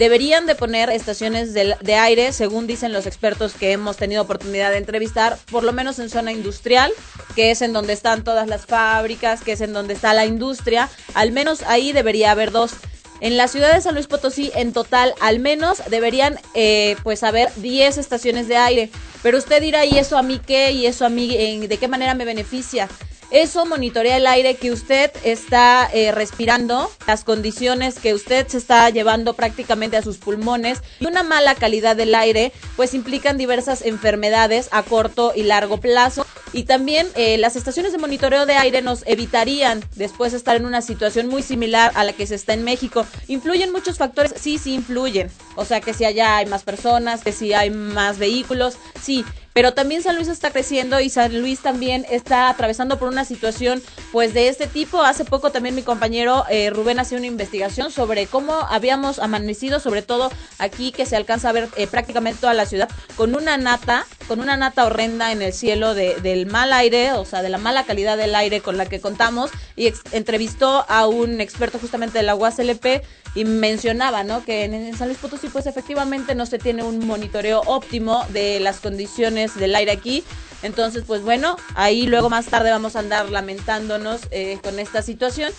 Deberían 0.01 0.47
de 0.47 0.55
poner 0.55 0.89
estaciones 0.89 1.53
de, 1.53 1.93
aire, 1.93 2.33
según 2.33 2.65
dicen 2.65 2.91
los 2.91 3.05
expertos 3.05 3.53
que 3.53 3.71
hemos 3.71 3.97
tenido 3.97 4.23
oportunidad 4.23 4.71
de 4.71 4.77
entrevistar, 4.77 5.37
por 5.51 5.63
lo 5.63 5.73
menos 5.73 5.99
en 5.99 6.09
zona 6.09 6.31
industrial, 6.31 6.91
que 7.35 7.51
es 7.51 7.61
en 7.61 7.71
donde 7.71 7.93
están 7.93 8.23
todas 8.23 8.47
las 8.47 8.65
fábricas, 8.65 9.41
que 9.43 9.51
es 9.51 9.61
en 9.61 9.73
donde 9.73 9.93
está 9.93 10.15
la 10.15 10.25
industria. 10.25 10.89
Al 11.13 11.31
menos 11.31 11.61
ahí 11.67 11.91
debería 11.91 12.31
haber 12.31 12.49
dos. 12.49 12.71
En 13.19 13.37
la 13.37 13.47
ciudad 13.47 13.75
de 13.75 13.81
San 13.81 13.93
Luis 13.93 14.07
Potosí, 14.07 14.51
en 14.55 14.73
total, 14.73 15.13
al 15.21 15.37
menos 15.37 15.83
deberían 15.91 16.39
eh, 16.55 16.95
pues 17.03 17.21
haber 17.21 17.53
10 17.57 17.99
estaciones 17.99 18.47
de 18.47 18.57
aire. 18.57 18.89
Pero 19.21 19.37
usted 19.37 19.61
dirá, 19.61 19.85
¿y 19.85 19.99
eso 19.99 20.17
a 20.17 20.23
mí 20.23 20.41
qué? 20.43 20.71
¿Y 20.71 20.87
eso 20.87 21.05
a 21.05 21.09
mí 21.09 21.67
de 21.67 21.77
qué 21.77 21.87
manera 21.87 22.15
me 22.15 22.25
beneficia? 22.25 22.89
Eso 23.31 23.65
monitorea 23.65 24.17
el 24.17 24.27
aire 24.27 24.55
que 24.55 24.73
usted 24.73 25.09
está 25.23 25.89
eh, 25.93 26.11
respirando, 26.11 26.91
las 27.07 27.23
condiciones 27.23 27.97
que 27.97 28.13
usted 28.13 28.45
se 28.49 28.57
está 28.57 28.89
llevando 28.89 29.35
prácticamente 29.35 29.95
a 29.95 30.01
sus 30.01 30.17
pulmones 30.17 30.81
y 30.99 31.05
una 31.05 31.23
mala 31.23 31.55
calidad 31.55 31.95
del 31.95 32.13
aire, 32.13 32.51
pues 32.75 32.93
implican 32.93 33.37
diversas 33.37 33.83
enfermedades 33.83 34.67
a 34.71 34.83
corto 34.83 35.31
y 35.33 35.43
largo 35.43 35.77
plazo. 35.77 36.25
Y 36.53 36.63
también 36.63 37.07
eh, 37.15 37.37
las 37.37 37.55
estaciones 37.55 37.93
de 37.93 37.97
monitoreo 37.97 38.45
de 38.45 38.55
aire 38.55 38.81
nos 38.81 39.07
evitarían 39.07 39.81
después 39.95 40.33
estar 40.33 40.57
en 40.57 40.65
una 40.65 40.81
situación 40.81 41.29
muy 41.29 41.41
similar 41.41 41.93
a 41.95 42.03
la 42.03 42.11
que 42.11 42.27
se 42.27 42.35
está 42.35 42.53
en 42.53 42.65
México. 42.65 43.05
¿Influyen 43.29 43.71
muchos 43.71 43.97
factores? 43.97 44.33
Sí, 44.35 44.57
sí 44.57 44.73
influyen. 44.73 45.31
O 45.55 45.63
sea, 45.63 45.79
que 45.79 45.93
si 45.93 46.03
allá 46.03 46.35
hay 46.35 46.47
más 46.47 46.63
personas, 46.63 47.23
que 47.23 47.31
si 47.31 47.53
hay 47.53 47.69
más 47.69 48.17
vehículos, 48.17 48.75
sí. 49.01 49.23
Pero 49.53 49.73
también 49.73 50.01
San 50.01 50.15
Luis 50.15 50.29
está 50.29 50.51
creciendo 50.51 50.99
y 50.99 51.09
San 51.09 51.39
Luis 51.41 51.59
también 51.59 52.05
está 52.09 52.49
atravesando 52.49 52.97
por 52.97 53.09
una 53.09 53.25
situación 53.25 53.81
pues 54.11 54.33
de 54.33 54.47
este 54.47 54.67
tipo. 54.67 55.01
Hace 55.01 55.25
poco 55.25 55.51
también 55.51 55.75
mi 55.75 55.83
compañero 55.83 56.45
eh, 56.49 56.69
Rubén 56.69 56.99
hacía 56.99 57.17
una 57.17 57.27
investigación 57.27 57.91
sobre 57.91 58.27
cómo 58.27 58.53
habíamos 58.53 59.19
amanecido, 59.19 59.79
sobre 59.79 60.01
todo 60.01 60.31
aquí 60.57 60.91
que 60.91 61.05
se 61.05 61.17
alcanza 61.17 61.49
a 61.49 61.53
ver 61.53 61.69
eh, 61.75 61.87
prácticamente 61.87 62.39
toda 62.39 62.53
la 62.53 62.65
ciudad, 62.65 62.89
con 63.17 63.35
una 63.35 63.57
nata, 63.57 64.05
con 64.27 64.39
una 64.39 64.55
nata 64.55 64.85
horrenda 64.85 65.31
en 65.31 65.41
el 65.41 65.53
cielo 65.53 65.93
de, 65.93 66.15
del 66.21 66.45
mal 66.45 66.71
aire, 66.71 67.13
o 67.13 67.25
sea, 67.25 67.41
de 67.41 67.49
la 67.49 67.57
mala 67.57 67.83
calidad 67.83 68.17
del 68.17 68.35
aire 68.35 68.61
con 68.61 68.77
la 68.77 68.85
que 68.85 69.01
contamos. 69.01 69.51
Y 69.75 69.93
entrevistó 70.11 70.85
a 70.87 71.07
un 71.07 71.41
experto 71.41 71.79
justamente 71.79 72.19
de 72.19 72.23
la 72.23 72.35
UASLP 72.35 73.03
y 73.33 73.45
mencionaba, 73.45 74.23
¿no? 74.23 74.43
Que 74.43 74.65
en, 74.65 74.73
en 74.73 74.97
San 74.97 75.07
Luis 75.07 75.17
Potosí 75.17 75.47
pues 75.47 75.65
efectivamente 75.65 76.35
no 76.35 76.45
se 76.45 76.59
tiene 76.59 76.83
un 76.83 77.05
monitoreo 77.05 77.61
óptimo 77.65 78.25
de 78.29 78.59
las 78.59 78.79
condiciones 78.79 79.40
del 79.55 79.75
aire 79.75 79.91
aquí. 79.91 80.23
Entonces, 80.63 81.03
pues 81.07 81.23
bueno, 81.23 81.57
ahí 81.75 82.05
luego 82.05 82.29
más 82.29 82.45
tarde 82.45 82.69
vamos 82.69 82.95
a 82.95 82.99
andar 82.99 83.29
lamentándonos 83.29 84.21
eh, 84.31 84.59
con 84.63 84.79
esta 84.79 85.01
situación. 85.01 85.51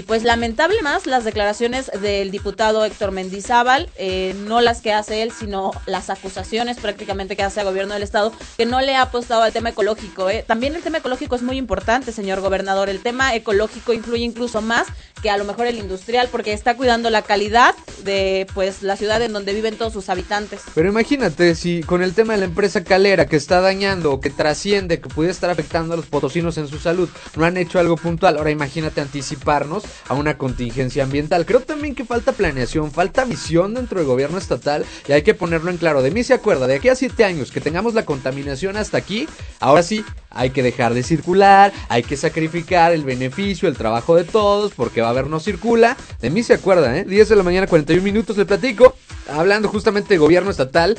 Y 0.00 0.02
pues 0.02 0.22
lamentable 0.22 0.80
más 0.80 1.04
las 1.04 1.24
declaraciones 1.24 1.90
del 2.00 2.30
diputado 2.30 2.86
Héctor 2.86 3.10
Mendizábal, 3.12 3.90
eh, 3.98 4.34
no 4.46 4.62
las 4.62 4.80
que 4.80 4.94
hace 4.94 5.20
él, 5.22 5.30
sino 5.30 5.72
las 5.84 6.08
acusaciones 6.08 6.78
prácticamente 6.78 7.36
que 7.36 7.42
hace 7.42 7.60
al 7.60 7.66
gobierno 7.66 7.92
del 7.92 8.02
estado, 8.02 8.32
que 8.56 8.64
no 8.64 8.80
le 8.80 8.94
ha 8.94 9.02
apostado 9.02 9.42
al 9.42 9.52
tema 9.52 9.68
ecológico. 9.68 10.30
Eh. 10.30 10.42
También 10.48 10.74
el 10.74 10.80
tema 10.80 10.96
ecológico 10.96 11.36
es 11.36 11.42
muy 11.42 11.58
importante, 11.58 12.12
señor 12.12 12.40
gobernador. 12.40 12.88
El 12.88 13.00
tema 13.00 13.34
ecológico 13.34 13.92
influye 13.92 14.24
incluso 14.24 14.62
más 14.62 14.86
que 15.22 15.28
a 15.28 15.36
lo 15.36 15.44
mejor 15.44 15.66
el 15.66 15.76
industrial, 15.76 16.30
porque 16.32 16.54
está 16.54 16.78
cuidando 16.78 17.10
la 17.10 17.20
calidad 17.20 17.74
de 18.02 18.46
pues 18.54 18.82
la 18.82 18.96
ciudad 18.96 19.20
en 19.20 19.34
donde 19.34 19.52
viven 19.52 19.76
todos 19.76 19.92
sus 19.92 20.08
habitantes. 20.08 20.62
Pero 20.74 20.88
imagínate 20.88 21.54
si 21.54 21.82
con 21.82 22.02
el 22.02 22.14
tema 22.14 22.32
de 22.32 22.38
la 22.38 22.46
empresa 22.46 22.84
calera 22.84 23.26
que 23.26 23.36
está 23.36 23.60
dañando 23.60 24.18
que 24.20 24.30
trasciende, 24.30 24.98
que 24.98 25.10
pudiera 25.10 25.32
estar 25.32 25.50
afectando 25.50 25.92
a 25.92 25.98
los 25.98 26.06
potosinos 26.06 26.56
en 26.56 26.68
su 26.68 26.78
salud, 26.78 27.10
no 27.36 27.44
han 27.44 27.58
hecho 27.58 27.78
algo 27.78 27.96
puntual. 27.96 28.38
Ahora 28.38 28.50
imagínate 28.50 29.02
anticiparnos 29.02 29.84
a 30.08 30.14
una 30.14 30.38
contingencia 30.38 31.04
ambiental. 31.04 31.46
Creo 31.46 31.60
también 31.60 31.94
que 31.94 32.04
falta 32.04 32.32
planeación, 32.32 32.90
falta 32.90 33.24
visión 33.24 33.74
dentro 33.74 33.98
del 33.98 34.06
gobierno 34.06 34.38
estatal 34.38 34.84
y 35.08 35.12
hay 35.12 35.22
que 35.22 35.34
ponerlo 35.34 35.70
en 35.70 35.76
claro. 35.76 36.02
De 36.02 36.10
mí 36.10 36.22
se 36.24 36.34
acuerda, 36.34 36.66
de 36.66 36.76
aquí 36.76 36.88
a 36.88 36.94
siete 36.94 37.24
años 37.24 37.50
que 37.50 37.60
tengamos 37.60 37.94
la 37.94 38.04
contaminación 38.04 38.76
hasta 38.76 38.98
aquí, 38.98 39.28
ahora 39.58 39.82
sí 39.82 40.04
hay 40.30 40.50
que 40.50 40.62
dejar 40.62 40.94
de 40.94 41.02
circular, 41.02 41.72
hay 41.88 42.02
que 42.02 42.16
sacrificar 42.16 42.92
el 42.92 43.04
beneficio, 43.04 43.68
el 43.68 43.76
trabajo 43.76 44.16
de 44.16 44.24
todos, 44.24 44.72
porque 44.72 45.00
va 45.00 45.08
a 45.08 45.10
haber 45.10 45.26
no 45.26 45.40
circula. 45.40 45.96
De 46.20 46.30
mí 46.30 46.42
se 46.42 46.54
acuerda, 46.54 46.96
¿eh? 46.96 47.04
10 47.04 47.28
de 47.28 47.36
la 47.36 47.42
mañana, 47.42 47.66
41 47.66 48.02
minutos, 48.02 48.36
le 48.36 48.46
platico, 48.46 48.94
hablando 49.28 49.68
justamente 49.68 50.14
de 50.14 50.18
gobierno 50.18 50.50
estatal. 50.50 50.96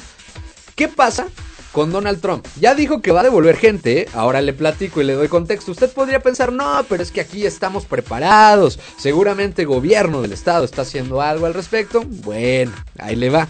¿Qué 0.76 0.88
pasa 0.88 1.28
con 1.72 1.92
Donald 1.92 2.22
Trump. 2.22 2.46
Ya 2.60 2.76
dijo 2.76 3.02
que 3.02 3.12
va 3.12 3.22
a 3.22 3.24
devolver 3.24 3.58
gente, 3.58 4.08
ahora 4.14 4.42
le 4.42 4.54
platico 4.54 5.02
y 5.02 5.06
le 5.06 5.14
doy 5.14 5.28
contexto. 5.28 5.72
Usted 5.72 5.92
podría 5.92 6.22
pensar, 6.22 6.52
no, 6.52 6.86
pero 6.90 7.04
es 7.04 7.12
que 7.12 7.22
aquí 7.22 7.46
estamos 7.46 7.86
preparados. 7.86 8.80
Seguramente 8.98 9.64
el 9.64 9.68
gobierno 9.68 10.22
del 10.22 10.34
estado 10.34 10.66
está 10.66 10.84
haciendo 10.84 11.22
algo 11.22 11.46
al 11.46 11.54
respecto. 11.54 12.04
Bueno, 12.06 12.72
ahí 12.98 13.16
le 13.16 13.30
va. 13.30 13.48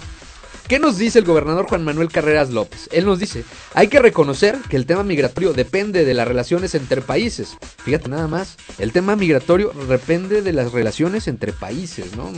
¿Qué 0.71 0.79
nos 0.79 0.97
dice 0.97 1.19
el 1.19 1.25
gobernador 1.25 1.67
Juan 1.67 1.83
Manuel 1.83 2.07
Carreras 2.07 2.49
López? 2.49 2.87
Él 2.93 3.03
nos 3.03 3.19
dice, 3.19 3.43
hay 3.73 3.89
que 3.89 3.99
reconocer 3.99 4.57
que 4.69 4.77
el 4.77 4.85
tema 4.85 5.03
migratorio 5.03 5.51
depende 5.51 6.05
de 6.05 6.13
las 6.13 6.25
relaciones 6.25 6.75
entre 6.75 7.01
países. 7.01 7.57
Fíjate 7.83 8.07
nada 8.07 8.29
más, 8.29 8.55
el 8.77 8.93
tema 8.93 9.17
migratorio 9.17 9.73
depende 9.89 10.41
de 10.41 10.53
las 10.53 10.71
relaciones 10.71 11.27
entre 11.27 11.51
países, 11.51 12.15
¿no? 12.15 12.31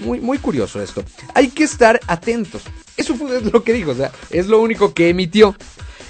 Muy, 0.00 0.18
muy 0.18 0.38
curioso 0.38 0.82
esto. 0.82 1.04
Hay 1.32 1.46
que 1.46 1.62
estar 1.62 2.00
atentos. 2.08 2.62
Eso 2.96 3.14
fue 3.14 3.40
lo 3.40 3.62
que 3.62 3.72
dijo, 3.72 3.92
o 3.92 3.94
sea, 3.94 4.10
es 4.30 4.48
lo 4.48 4.60
único 4.60 4.92
que 4.92 5.08
emitió. 5.08 5.54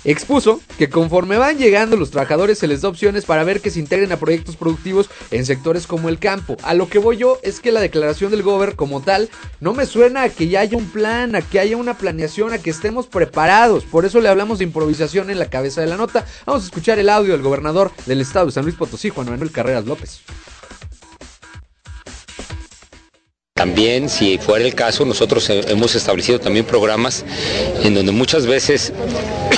Expuso 0.07 0.61
que 0.79 0.89
conforme 0.89 1.37
van 1.37 1.59
llegando 1.59 1.97
los 1.97 2.13
trabajadores 2.13 2.59
se 2.59 2.69
les 2.69 2.81
da 2.81 2.89
opciones 2.89 3.25
para 3.25 3.43
ver 3.43 3.61
que 3.61 3.73
se 3.73 3.81
integren 3.81 4.13
a 4.13 4.19
proyectos 4.19 4.55
productivos 4.55 5.11
en 5.33 5.45
sectores 5.45 5.89
como 5.89 6.09
el 6.09 6.21
campo. 6.21 6.57
A 6.63 6.75
lo 6.75 6.89
que 6.89 7.01
voy 7.01 7.17
yo 7.17 7.41
es 7.43 7.59
que 7.59 7.73
la 7.73 7.81
declaración 7.81 8.31
del 8.31 8.45
gober 8.45 8.77
como 8.77 9.03
tal 9.03 9.29
no 9.59 9.75
me 9.75 9.85
suena 9.85 10.23
a 10.23 10.29
que 10.29 10.47
ya 10.47 10.61
haya 10.61 10.79
un 10.79 10.89
plan, 10.91 11.35
a 11.35 11.43
que 11.43 11.59
haya 11.59 11.77
una 11.77 11.99
planeación, 11.99 12.53
a 12.53 12.59
que 12.59 12.71
estemos 12.71 13.09
preparados. 13.09 13.83
Por 13.83 14.05
eso 14.05 14.21
le 14.21 14.29
hablamos 14.29 14.59
de 14.59 14.65
improvisación 14.65 15.29
en 15.29 15.41
la 15.41 15.51
cabeza 15.51 15.81
de 15.81 15.89
la 15.89 15.97
nota. 15.97 16.25
Vamos 16.47 16.63
a 16.63 16.67
escuchar 16.67 17.01
el 17.01 17.09
audio 17.09 17.33
del 17.33 17.43
gobernador 17.43 17.91
del 18.07 18.21
estado 18.21 18.47
de 18.47 18.53
San 18.53 18.63
Luis 18.63 18.77
Potosí, 18.77 19.09
Juan 19.09 19.29
Manuel 19.29 19.51
Carreras 19.51 19.87
López. 19.87 20.21
También, 23.57 24.11
si 24.11 24.37
fuera 24.37 24.65
el 24.67 24.75
caso, 24.75 25.07
nosotros 25.07 25.49
hemos 25.49 25.95
establecido 25.95 26.39
también 26.39 26.67
programas 26.67 27.25
en 27.83 27.95
donde 27.95 28.13
muchas 28.13 28.47
veces 28.47 28.93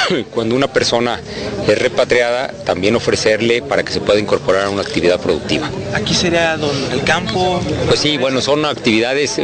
cuando 0.34 0.54
una 0.54 0.68
persona 0.68 1.20
es 1.66 1.78
repatriada, 1.78 2.48
también 2.64 2.96
ofrecerle 2.96 3.62
para 3.62 3.82
que 3.82 3.92
se 3.92 4.00
pueda 4.00 4.18
incorporar 4.18 4.64
a 4.64 4.70
una 4.70 4.82
actividad 4.82 5.20
productiva. 5.20 5.70
¿Aquí 5.94 6.14
sería 6.14 6.54
el 6.54 7.02
campo? 7.04 7.60
Pues 7.86 8.00
sí, 8.00 8.16
bueno, 8.16 8.40
son 8.40 8.64
actividades 8.64 9.36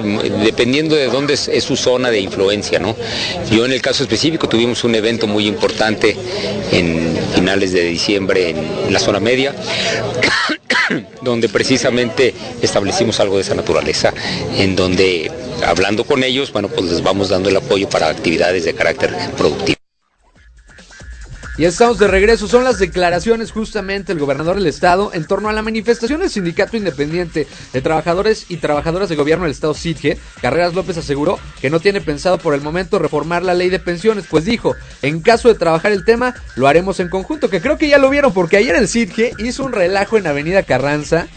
dependiendo 0.43 0.97
de 0.97 1.07
dónde 1.07 1.35
es, 1.35 1.49
es 1.49 1.65
su 1.65 1.77
zona 1.77 2.11
de 2.11 2.21
influencia, 2.21 2.79
¿no? 2.79 2.97
Yo 3.51 3.65
en 3.65 3.73
el 3.73 3.83
caso 3.83 4.03
específico 4.03 4.49
tuvimos 4.49 4.85
un 4.85 4.95
evento 4.95 5.27
muy 5.27 5.47
importante 5.47 6.17
en 6.73 7.17
finales 7.35 7.73
de 7.73 7.83
diciembre 7.83 8.51
en 8.51 8.93
la 8.93 8.99
zona 8.99 9.21
media 9.21 9.55
donde 11.23 11.49
precisamente 11.49 12.35
establecimos 12.63 13.21
algo 13.21 13.37
de 13.37 13.43
esa 13.43 13.55
naturaleza, 13.55 14.13
en 14.57 14.77
donde 14.77 15.31
hablando 15.67 16.05
con 16.05 16.23
ellos, 16.23 16.53
bueno, 16.53 16.69
pues 16.69 16.91
les 16.91 17.03
vamos 17.03 17.29
dando 17.29 17.49
el 17.49 17.57
apoyo 17.57 17.89
para 17.89 18.09
actividades 18.09 18.65
de 18.65 18.75
carácter 18.75 19.15
productivo. 19.37 19.84
Y 21.57 21.67
estamos 21.67 22.01
de 22.01 22.09
regreso, 22.09 22.49
son 22.49 22.65
las 22.65 22.81
declaraciones 22.81 23.53
justamente 23.53 24.13
del 24.13 24.19
gobernador 24.19 24.57
del 24.57 24.67
estado 24.67 25.13
en 25.15 25.25
torno 25.25 25.49
a 25.49 25.53
la 25.53 25.63
manifestación 25.63 26.19
del 26.19 26.29
Sindicato 26.29 26.77
Independiente 26.77 27.47
de 27.73 27.81
Trabajadores 27.81 28.47
y 28.49 28.57
Trabajadoras 28.57 29.09
de 29.09 29.15
Gobierno 29.15 29.45
del 29.45 29.53
Estado 29.53 29.73
SITGE. 29.73 30.19
Carreras 30.43 30.75
López 30.75 30.97
aseguró 30.97 31.39
que 31.61 31.71
no 31.71 31.79
tiene 31.79 32.01
pensado 32.01 32.39
por 32.39 32.55
el 32.55 32.61
momento 32.61 32.99
reformar 32.99 33.45
la 33.45 33.55
ley 33.55 33.71
de 33.71 33.79
pensiones, 33.79 34.25
pues 34.29 34.45
dijo, 34.45 34.75
en 35.03 35.21
caso 35.21 35.47
de 35.47 35.55
trabajar 35.55 35.93
el 35.93 36.05
tema, 36.05 36.35
lo 36.57 36.67
haremos 36.67 36.99
en 36.99 37.09
conjunto, 37.09 37.49
que 37.49 37.61
creo 37.61 37.79
que 37.79 37.89
ya 37.89 37.99
lo 37.99 38.11
vieron 38.11 38.33
porque 38.33 38.57
ayer 38.57 38.75
el 38.75 38.89
SITGE 38.89 39.35
hizo 39.39 39.65
un 39.65 39.73
relajo 39.73 40.19
en 40.19 40.27
Avenida 40.27 40.65
Carranza. 40.65 41.29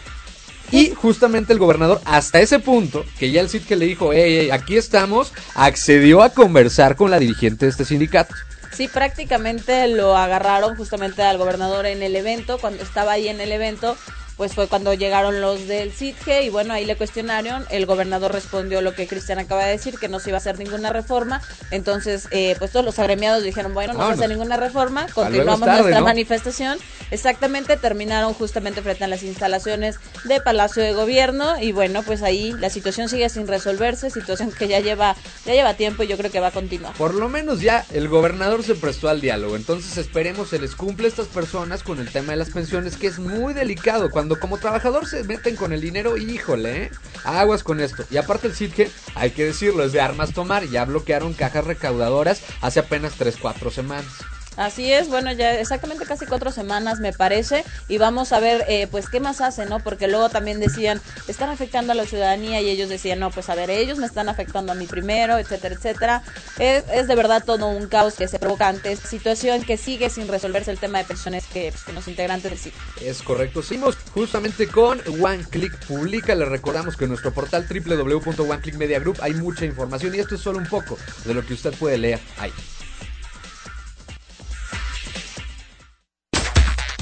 Y 0.72 0.89
justamente 0.95 1.53
el 1.53 1.59
gobernador, 1.59 2.01
hasta 2.05 2.41
ese 2.41 2.57
punto, 2.57 3.05
que 3.20 3.32
ya 3.32 3.39
el 3.39 3.49
SITGE 3.49 3.76
le 3.76 3.86
dijo, 3.86 4.11
hey, 4.11 4.39
hey, 4.41 4.49
aquí 4.49 4.78
estamos, 4.78 5.32
accedió 5.53 6.24
a 6.24 6.32
conversar 6.32 6.95
con 6.95 7.11
la 7.11 7.20
dirigente 7.20 7.65
de 7.68 7.72
este 7.72 7.86
sindicato. 7.86 8.34
Sí, 8.78 8.88
prácticamente 8.88 9.88
lo 9.88 10.15
agarraron 10.15 10.75
justamente 10.75 11.23
al 11.23 11.39
gobernador 11.39 11.88
en 11.88 12.03
el 12.03 12.15
evento, 12.15 12.59
cuando 12.59 12.84
estaba 12.84 13.13
ahí 13.13 13.28
en 13.28 13.41
el 13.41 13.51
evento, 13.51 13.97
pues 14.38 14.53
fue 14.53 14.67
cuando 14.67 14.93
llegaron 14.93 15.41
los 15.41 15.67
del 15.67 15.91
CITGE 15.91 16.43
y 16.43 16.49
bueno, 16.49 16.73
ahí 16.73 16.85
le 16.85 16.95
cuestionaron, 16.95 17.65
el 17.69 17.85
gobernador 17.85 18.31
respondió 18.31 18.81
lo 18.81 18.93
que 18.93 19.07
Cristian 19.07 19.39
acaba 19.39 19.65
de 19.65 19.71
decir, 19.71 19.97
que 19.99 20.07
no 20.07 20.19
se 20.19 20.29
iba 20.29 20.38
a 20.38 20.39
hacer 20.39 20.59
ninguna 20.59 20.93
reforma, 20.93 21.41
entonces 21.71 22.27
eh, 22.31 22.55
pues 22.59 22.71
todos 22.71 22.85
los 22.85 22.99
agremiados 22.99 23.43
dijeron, 23.43 23.73
bueno, 23.73 23.93
no 23.93 24.07
se 24.07 24.13
hace 24.13 24.27
ninguna 24.27 24.57
reforma, 24.57 25.07
continuamos 25.13 25.61
tarde, 25.61 25.81
nuestra 25.81 25.99
¿no? 25.99 26.05
manifestación, 26.05 26.77
exactamente, 27.09 27.77
terminaron 27.77 28.33
justamente 28.33 28.81
frente 28.81 29.03
a 29.03 29.07
las 29.07 29.23
instalaciones 29.23 29.97
de 30.25 30.39
Palacio 30.39 30.83
de 30.83 30.93
Gobierno 30.93 31.59
y 31.59 31.71
bueno, 31.71 32.03
pues 32.03 32.21
ahí 32.21 32.53
la 32.59 32.69
situación 32.69 33.09
sigue 33.09 33.29
sin 33.29 33.47
resolverse, 33.47 34.09
situación 34.11 34.51
que 34.51 34.67
ya 34.67 34.79
lleva, 34.79 35.15
ya 35.45 35.53
lleva 35.53 35.73
tiempo 35.73 36.03
y 36.03 36.07
yo 36.07 36.17
creo 36.17 36.31
que 36.31 36.39
va 36.39 36.47
a 36.47 36.51
continuar. 36.51 36.93
Por 36.93 37.15
lo 37.15 37.27
menos 37.27 37.61
ya 37.61 37.85
el 37.91 38.07
gobernador 38.07 38.63
se 38.63 38.75
prestó 38.75 39.09
al 39.09 39.19
diálogo, 39.19 39.55
entonces 39.55 39.97
esperemos 39.97 40.49
se 40.49 40.59
les 40.59 40.75
cumple 40.75 41.07
a 41.07 41.09
estas 41.09 41.27
personas 41.27 41.83
con 41.83 41.99
el 41.99 42.11
tema 42.11 42.33
de 42.33 42.38
las 42.38 42.51
pensiones, 42.51 42.97
que 42.97 43.07
es 43.07 43.19
muy 43.19 43.53
delicado. 43.53 44.09
Cuando 44.09 44.26
como 44.36 44.57
trabajador 44.57 45.07
se 45.07 45.23
meten 45.23 45.55
con 45.55 45.73
el 45.73 45.82
dinero, 45.82 46.17
híjole, 46.17 46.84
¿eh? 46.84 46.91
aguas 47.23 47.63
con 47.63 47.80
esto. 47.80 48.03
Y 48.11 48.17
aparte 48.17 48.47
el 48.47 48.53
CITGE, 48.53 48.91
hay 49.15 49.32
que 49.32 49.45
decirlo, 49.45 49.84
es 49.84 49.93
de 49.93 50.01
armas 50.01 50.34
tomar, 50.34 50.67
ya 50.67 50.86
bloquearon 50.86 51.34
cajas 51.34 51.65
recaudadoras 51.65 52.41
hace 52.61 52.80
apenas 52.80 53.17
3-4 53.17 53.71
semanas. 53.71 54.13
Así 54.57 54.91
es, 54.91 55.07
bueno, 55.07 55.31
ya 55.31 55.59
exactamente 55.59 56.05
casi 56.05 56.25
cuatro 56.25 56.51
semanas 56.51 56.99
me 56.99 57.13
parece 57.13 57.63
y 57.87 57.99
vamos 57.99 58.33
a 58.33 58.39
ver 58.39 58.65
eh, 58.67 58.87
pues 58.89 59.07
qué 59.07 59.19
más 59.19 59.39
hacen, 59.39 59.69
¿no? 59.69 59.79
Porque 59.79 60.07
luego 60.07 60.29
también 60.29 60.59
decían, 60.59 60.99
están 61.27 61.49
afectando 61.49 61.91
a 61.91 61.95
la 61.95 62.05
ciudadanía 62.05 62.59
y 62.61 62.69
ellos 62.69 62.89
decían, 62.89 63.19
no, 63.19 63.29
pues 63.29 63.49
a 63.49 63.55
ver, 63.55 63.69
ellos 63.69 63.99
me 63.99 64.07
están 64.07 64.29
afectando 64.29 64.71
a 64.71 64.75
mí 64.75 64.87
primero, 64.87 65.37
etcétera, 65.37 65.75
etcétera. 65.75 66.23
Es, 66.57 66.83
es 66.91 67.07
de 67.07 67.15
verdad 67.15 67.43
todo 67.45 67.67
un 67.67 67.87
caos 67.87 68.15
que 68.15 68.27
se 68.27 68.39
provoca 68.39 68.67
ante 68.67 68.91
esta 68.91 69.07
situación 69.07 69.63
que 69.63 69.77
sigue 69.77 70.09
sin 70.09 70.27
resolverse 70.27 70.71
el 70.71 70.79
tema 70.79 70.97
de 70.97 71.05
pensiones 71.05 71.45
que 71.45 71.71
pues, 71.71 71.83
con 71.83 71.95
los 71.95 72.07
integrantes 72.07 72.63
del. 72.63 72.73
Es 73.01 73.21
correcto. 73.21 73.61
Seguimos 73.61 73.95
justamente 74.11 74.67
con 74.67 74.99
One 75.21 75.45
Click 75.49 75.77
Publica. 75.85 76.33
Les 76.33 76.47
recordamos 76.47 76.97
que 76.97 77.03
en 77.03 77.11
nuestro 77.11 77.31
portal 77.31 77.67
www.oneclickmedia 77.69 78.99
group 78.99 79.19
hay 79.21 79.33
mucha 79.35 79.65
información 79.65 80.15
y 80.15 80.19
esto 80.19 80.35
es 80.35 80.41
solo 80.41 80.57
un 80.57 80.65
poco 80.65 80.97
de 81.25 81.33
lo 81.33 81.45
que 81.45 81.53
usted 81.53 81.73
puede 81.73 81.97
leer 81.97 82.19
ahí. 82.37 82.51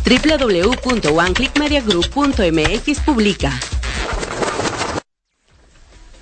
www.oneclickmediagroup.mx 0.06 3.00
publica. 3.02 3.52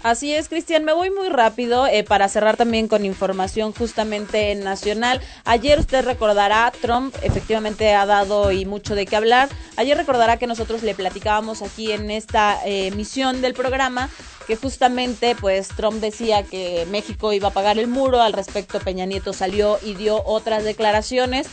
Así 0.04 0.34
es, 0.34 0.50
Cristian, 0.50 0.84
me 0.84 0.92
voy 0.92 1.12
muy 1.12 1.30
rápido 1.30 1.88
eh, 1.88 2.04
para 2.04 2.28
cerrar 2.28 2.58
también 2.58 2.90
con 2.90 3.06
información 3.06 3.72
justamente 3.72 4.54
nacional. 4.56 5.22
Ayer 5.46 5.80
usted 5.80 6.04
recordará, 6.04 6.74
Trump 6.82 7.16
efectivamente 7.22 7.94
ha 7.94 8.06
dado 8.06 8.52
y 8.52 8.66
mucho 8.66 8.96
de 8.96 9.06
qué 9.06 9.16
hablar. 9.16 9.48
Ayer 9.78 9.96
recordará 9.96 10.36
que 10.36 10.46
nosotros 10.46 10.84
le 10.84 10.94
platicábamos 10.94 11.62
aquí 11.62 11.94
en 11.94 12.12
esta 12.12 12.60
eh, 12.66 12.88
emisión 12.88 13.42
del 13.42 13.54
programa 13.54 14.10
que 14.48 14.56
justamente 14.56 15.36
pues 15.40 15.70
Trump 15.70 16.00
decía 16.02 16.44
que 16.44 16.86
México 16.90 17.34
iba 17.34 17.50
a 17.50 17.54
pagar 17.54 17.78
el 17.80 17.88
muro, 17.88 18.22
al 18.22 18.34
respecto 18.34 18.80
Peña 18.80 19.06
Nieto 19.06 19.34
salió 19.34 19.80
y 19.84 19.94
dio 19.96 20.24
otras 20.26 20.64
declaraciones. 20.64 21.48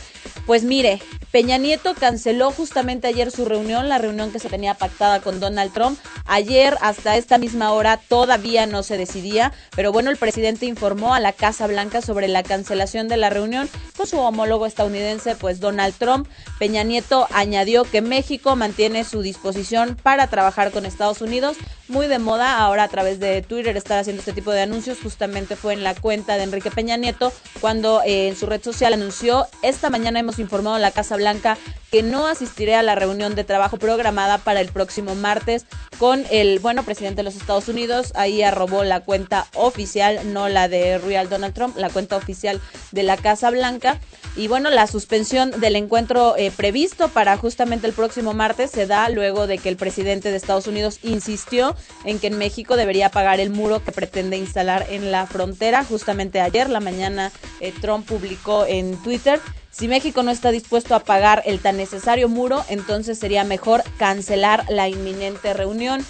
Pues 0.45 0.63
mire, 0.63 1.01
Peña 1.31 1.57
Nieto 1.57 1.93
canceló 1.93 2.51
justamente 2.51 3.07
ayer 3.07 3.31
su 3.31 3.45
reunión, 3.45 3.87
la 3.87 3.99
reunión 3.99 4.31
que 4.31 4.39
se 4.39 4.49
tenía 4.49 4.73
pactada 4.73 5.21
con 5.21 5.39
Donald 5.39 5.71
Trump. 5.71 5.97
Ayer 6.25 6.77
hasta 6.81 7.15
esta 7.15 7.37
misma 7.37 7.71
hora 7.71 7.97
todavía 7.97 8.65
no 8.65 8.83
se 8.83 8.97
decidía, 8.97 9.53
pero 9.75 9.91
bueno, 9.93 10.09
el 10.09 10.17
presidente 10.17 10.65
informó 10.65 11.13
a 11.13 11.19
la 11.19 11.31
Casa 11.31 11.67
Blanca 11.67 12.01
sobre 12.01 12.27
la 12.27 12.43
cancelación 12.43 13.07
de 13.07 13.17
la 13.17 13.29
reunión 13.29 13.69
con 13.95 14.07
su 14.07 14.17
homólogo 14.19 14.65
estadounidense, 14.65 15.35
pues 15.35 15.59
Donald 15.59 15.95
Trump. 15.97 16.27
Peña 16.59 16.83
Nieto 16.83 17.27
añadió 17.31 17.85
que 17.85 18.01
México 18.01 18.55
mantiene 18.55 19.03
su 19.03 19.21
disposición 19.21 19.97
para 20.03 20.27
trabajar 20.27 20.71
con 20.71 20.85
Estados 20.85 21.21
Unidos, 21.21 21.55
muy 21.91 22.07
de 22.07 22.19
moda 22.19 22.57
ahora 22.57 22.83
a 22.83 22.87
través 22.87 23.19
de 23.19 23.41
Twitter 23.41 23.75
estar 23.75 23.99
haciendo 23.99 24.21
este 24.21 24.33
tipo 24.33 24.51
de 24.51 24.61
anuncios. 24.61 24.97
Justamente 25.03 25.55
fue 25.55 25.73
en 25.73 25.83
la 25.83 25.93
cuenta 25.93 26.37
de 26.37 26.43
Enrique 26.43 26.71
Peña 26.71 26.97
Nieto 26.97 27.31
cuando 27.59 28.01
eh, 28.03 28.29
en 28.29 28.35
su 28.35 28.45
red 28.45 28.63
social 28.63 28.93
anunció, 28.93 29.45
esta 29.61 29.89
mañana 29.89 30.19
hemos 30.19 30.39
informado 30.39 30.77
a 30.77 30.79
la 30.79 30.91
Casa 30.91 31.17
Blanca 31.17 31.57
que 31.91 32.03
no 32.03 32.25
asistiré 32.25 32.75
a 32.75 32.83
la 32.83 32.95
reunión 32.95 33.35
de 33.35 33.43
trabajo 33.43 33.77
programada 33.77 34.37
para 34.37 34.61
el 34.61 34.69
próximo 34.69 35.13
martes 35.13 35.65
con 35.97 36.25
el 36.31 36.59
bueno 36.59 36.83
presidente 36.83 37.17
de 37.17 37.23
los 37.23 37.35
Estados 37.35 37.67
Unidos. 37.67 38.13
Ahí 38.15 38.41
arrobó 38.41 38.85
la 38.85 39.01
cuenta 39.01 39.45
oficial, 39.55 40.31
no 40.31 40.47
la 40.47 40.69
de 40.69 40.97
Real 40.97 41.29
Donald 41.29 41.53
Trump, 41.53 41.75
la 41.77 41.89
cuenta 41.89 42.15
oficial 42.15 42.61
de 42.91 43.03
la 43.03 43.17
Casa 43.17 43.49
Blanca. 43.49 43.99
Y 44.37 44.47
bueno, 44.47 44.69
la 44.69 44.87
suspensión 44.87 45.51
del 45.59 45.75
encuentro 45.75 46.37
eh, 46.37 46.51
previsto 46.55 47.09
para 47.09 47.35
justamente 47.35 47.87
el 47.87 47.93
próximo 47.93 48.33
martes 48.33 48.71
se 48.71 48.87
da 48.87 49.09
luego 49.09 49.45
de 49.45 49.57
que 49.57 49.67
el 49.67 49.75
presidente 49.75 50.31
de 50.31 50.37
Estados 50.37 50.67
Unidos 50.67 50.99
insistió 51.03 51.75
en 52.05 52.19
que 52.19 52.27
en 52.27 52.37
México 52.37 52.75
debería 52.75 53.09
pagar 53.09 53.39
el 53.39 53.49
muro 53.49 53.83
que 53.83 53.91
pretende 53.91 54.37
instalar 54.37 54.85
en 54.89 55.11
la 55.11 55.27
frontera. 55.27 55.83
Justamente 55.83 56.41
ayer, 56.41 56.69
la 56.69 56.79
mañana, 56.79 57.31
eh, 57.59 57.73
Trump 57.81 58.07
publicó 58.07 58.65
en 58.65 58.95
Twitter. 59.03 59.39
Si 59.71 59.87
México 59.87 60.21
no 60.23 60.31
está 60.31 60.51
dispuesto 60.51 60.95
a 60.95 60.99
pagar 60.99 61.43
el 61.45 61.59
tan 61.59 61.77
necesario 61.77 62.27
muro, 62.27 62.63
entonces 62.67 63.17
sería 63.17 63.43
mejor 63.43 63.83
cancelar 63.97 64.65
la 64.69 64.89
inminente 64.89 65.53
reunión. 65.53 66.05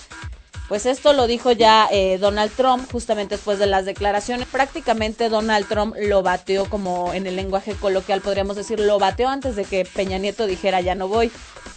Pues 0.72 0.86
esto 0.86 1.12
lo 1.12 1.28
dijo 1.28 1.52
ya 1.52 1.90
eh, 1.92 2.18
Donald 2.18 2.50
Trump 2.56 2.90
justamente 2.90 3.36
después 3.36 3.60
de 3.60 3.66
las 3.66 3.84
declaraciones. 3.84 4.48
Prácticamente 4.48 5.28
Donald 5.28 5.68
Trump 5.68 5.94
lo 6.00 6.24
bateó 6.24 6.70
como 6.70 7.14
en 7.14 7.28
el 7.28 7.36
lenguaje 7.36 7.74
coloquial 7.74 8.22
podríamos 8.22 8.56
decir, 8.56 8.80
lo 8.80 8.98
bateó 8.98 9.28
antes 9.28 9.58
de 9.58 9.66
que 9.66 9.84
Peña 9.84 10.18
Nieto 10.18 10.48
dijera 10.48 10.80
ya 10.80 10.96
no 10.96 11.10
voy. 11.10 11.30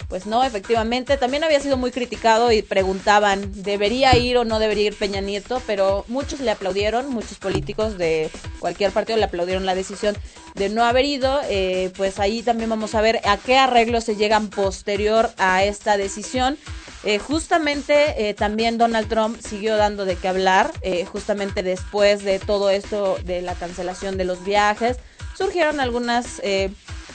Pues 0.09 0.27
no, 0.27 0.45
efectivamente, 0.45 1.17
también 1.17 1.45
había 1.45 1.61
sido 1.61 1.77
muy 1.77 1.91
criticado 1.91 2.53
y 2.53 2.63
preguntaban, 2.63 3.51
¿debería 3.63 4.17
ir 4.17 4.37
o 4.37 4.45
no 4.45 4.59
debería 4.59 4.89
ir 4.89 4.97
Peña 4.97 5.21
Nieto? 5.21 5.63
Pero 5.67 6.05
muchos 6.09 6.41
le 6.41 6.51
aplaudieron, 6.51 7.09
muchos 7.09 7.39
políticos 7.39 7.97
de 7.97 8.31
cualquier 8.61 8.93
partido 8.93 9.19
le 9.19 9.25
aplaudieron 9.25 9.67
la 9.67 9.75
decisión 9.75 10.17
de 10.55 10.69
no 10.69 10.85
haber 10.85 11.05
ido. 11.07 11.41
Eh, 11.49 11.91
pues 11.97 12.21
ahí 12.21 12.43
también 12.43 12.71
vamos 12.71 12.95
a 12.95 13.01
ver 13.01 13.21
a 13.25 13.39
qué 13.39 13.57
arreglos 13.57 14.05
se 14.05 14.17
llegan 14.17 14.51
posterior 14.51 15.31
a 15.39 15.65
esta 15.65 15.97
decisión. 15.97 16.59
Eh, 17.03 17.19
justamente 17.19 18.29
eh, 18.29 18.35
también 18.35 18.79
Donald 18.79 19.09
Trump 19.09 19.39
siguió 19.41 19.77
dando 19.77 20.05
de 20.05 20.17
qué 20.17 20.29
hablar, 20.29 20.73
justamente 21.11 21.63
después 21.63 22.25
de 22.25 22.39
todo 22.39 22.71
esto 22.71 23.19
de 23.25 23.43
la 23.43 23.55
cancelación 23.55 24.17
de 24.17 24.25
los 24.25 24.45
viajes, 24.45 24.99
surgieron 25.37 25.81
algunas 25.81 26.41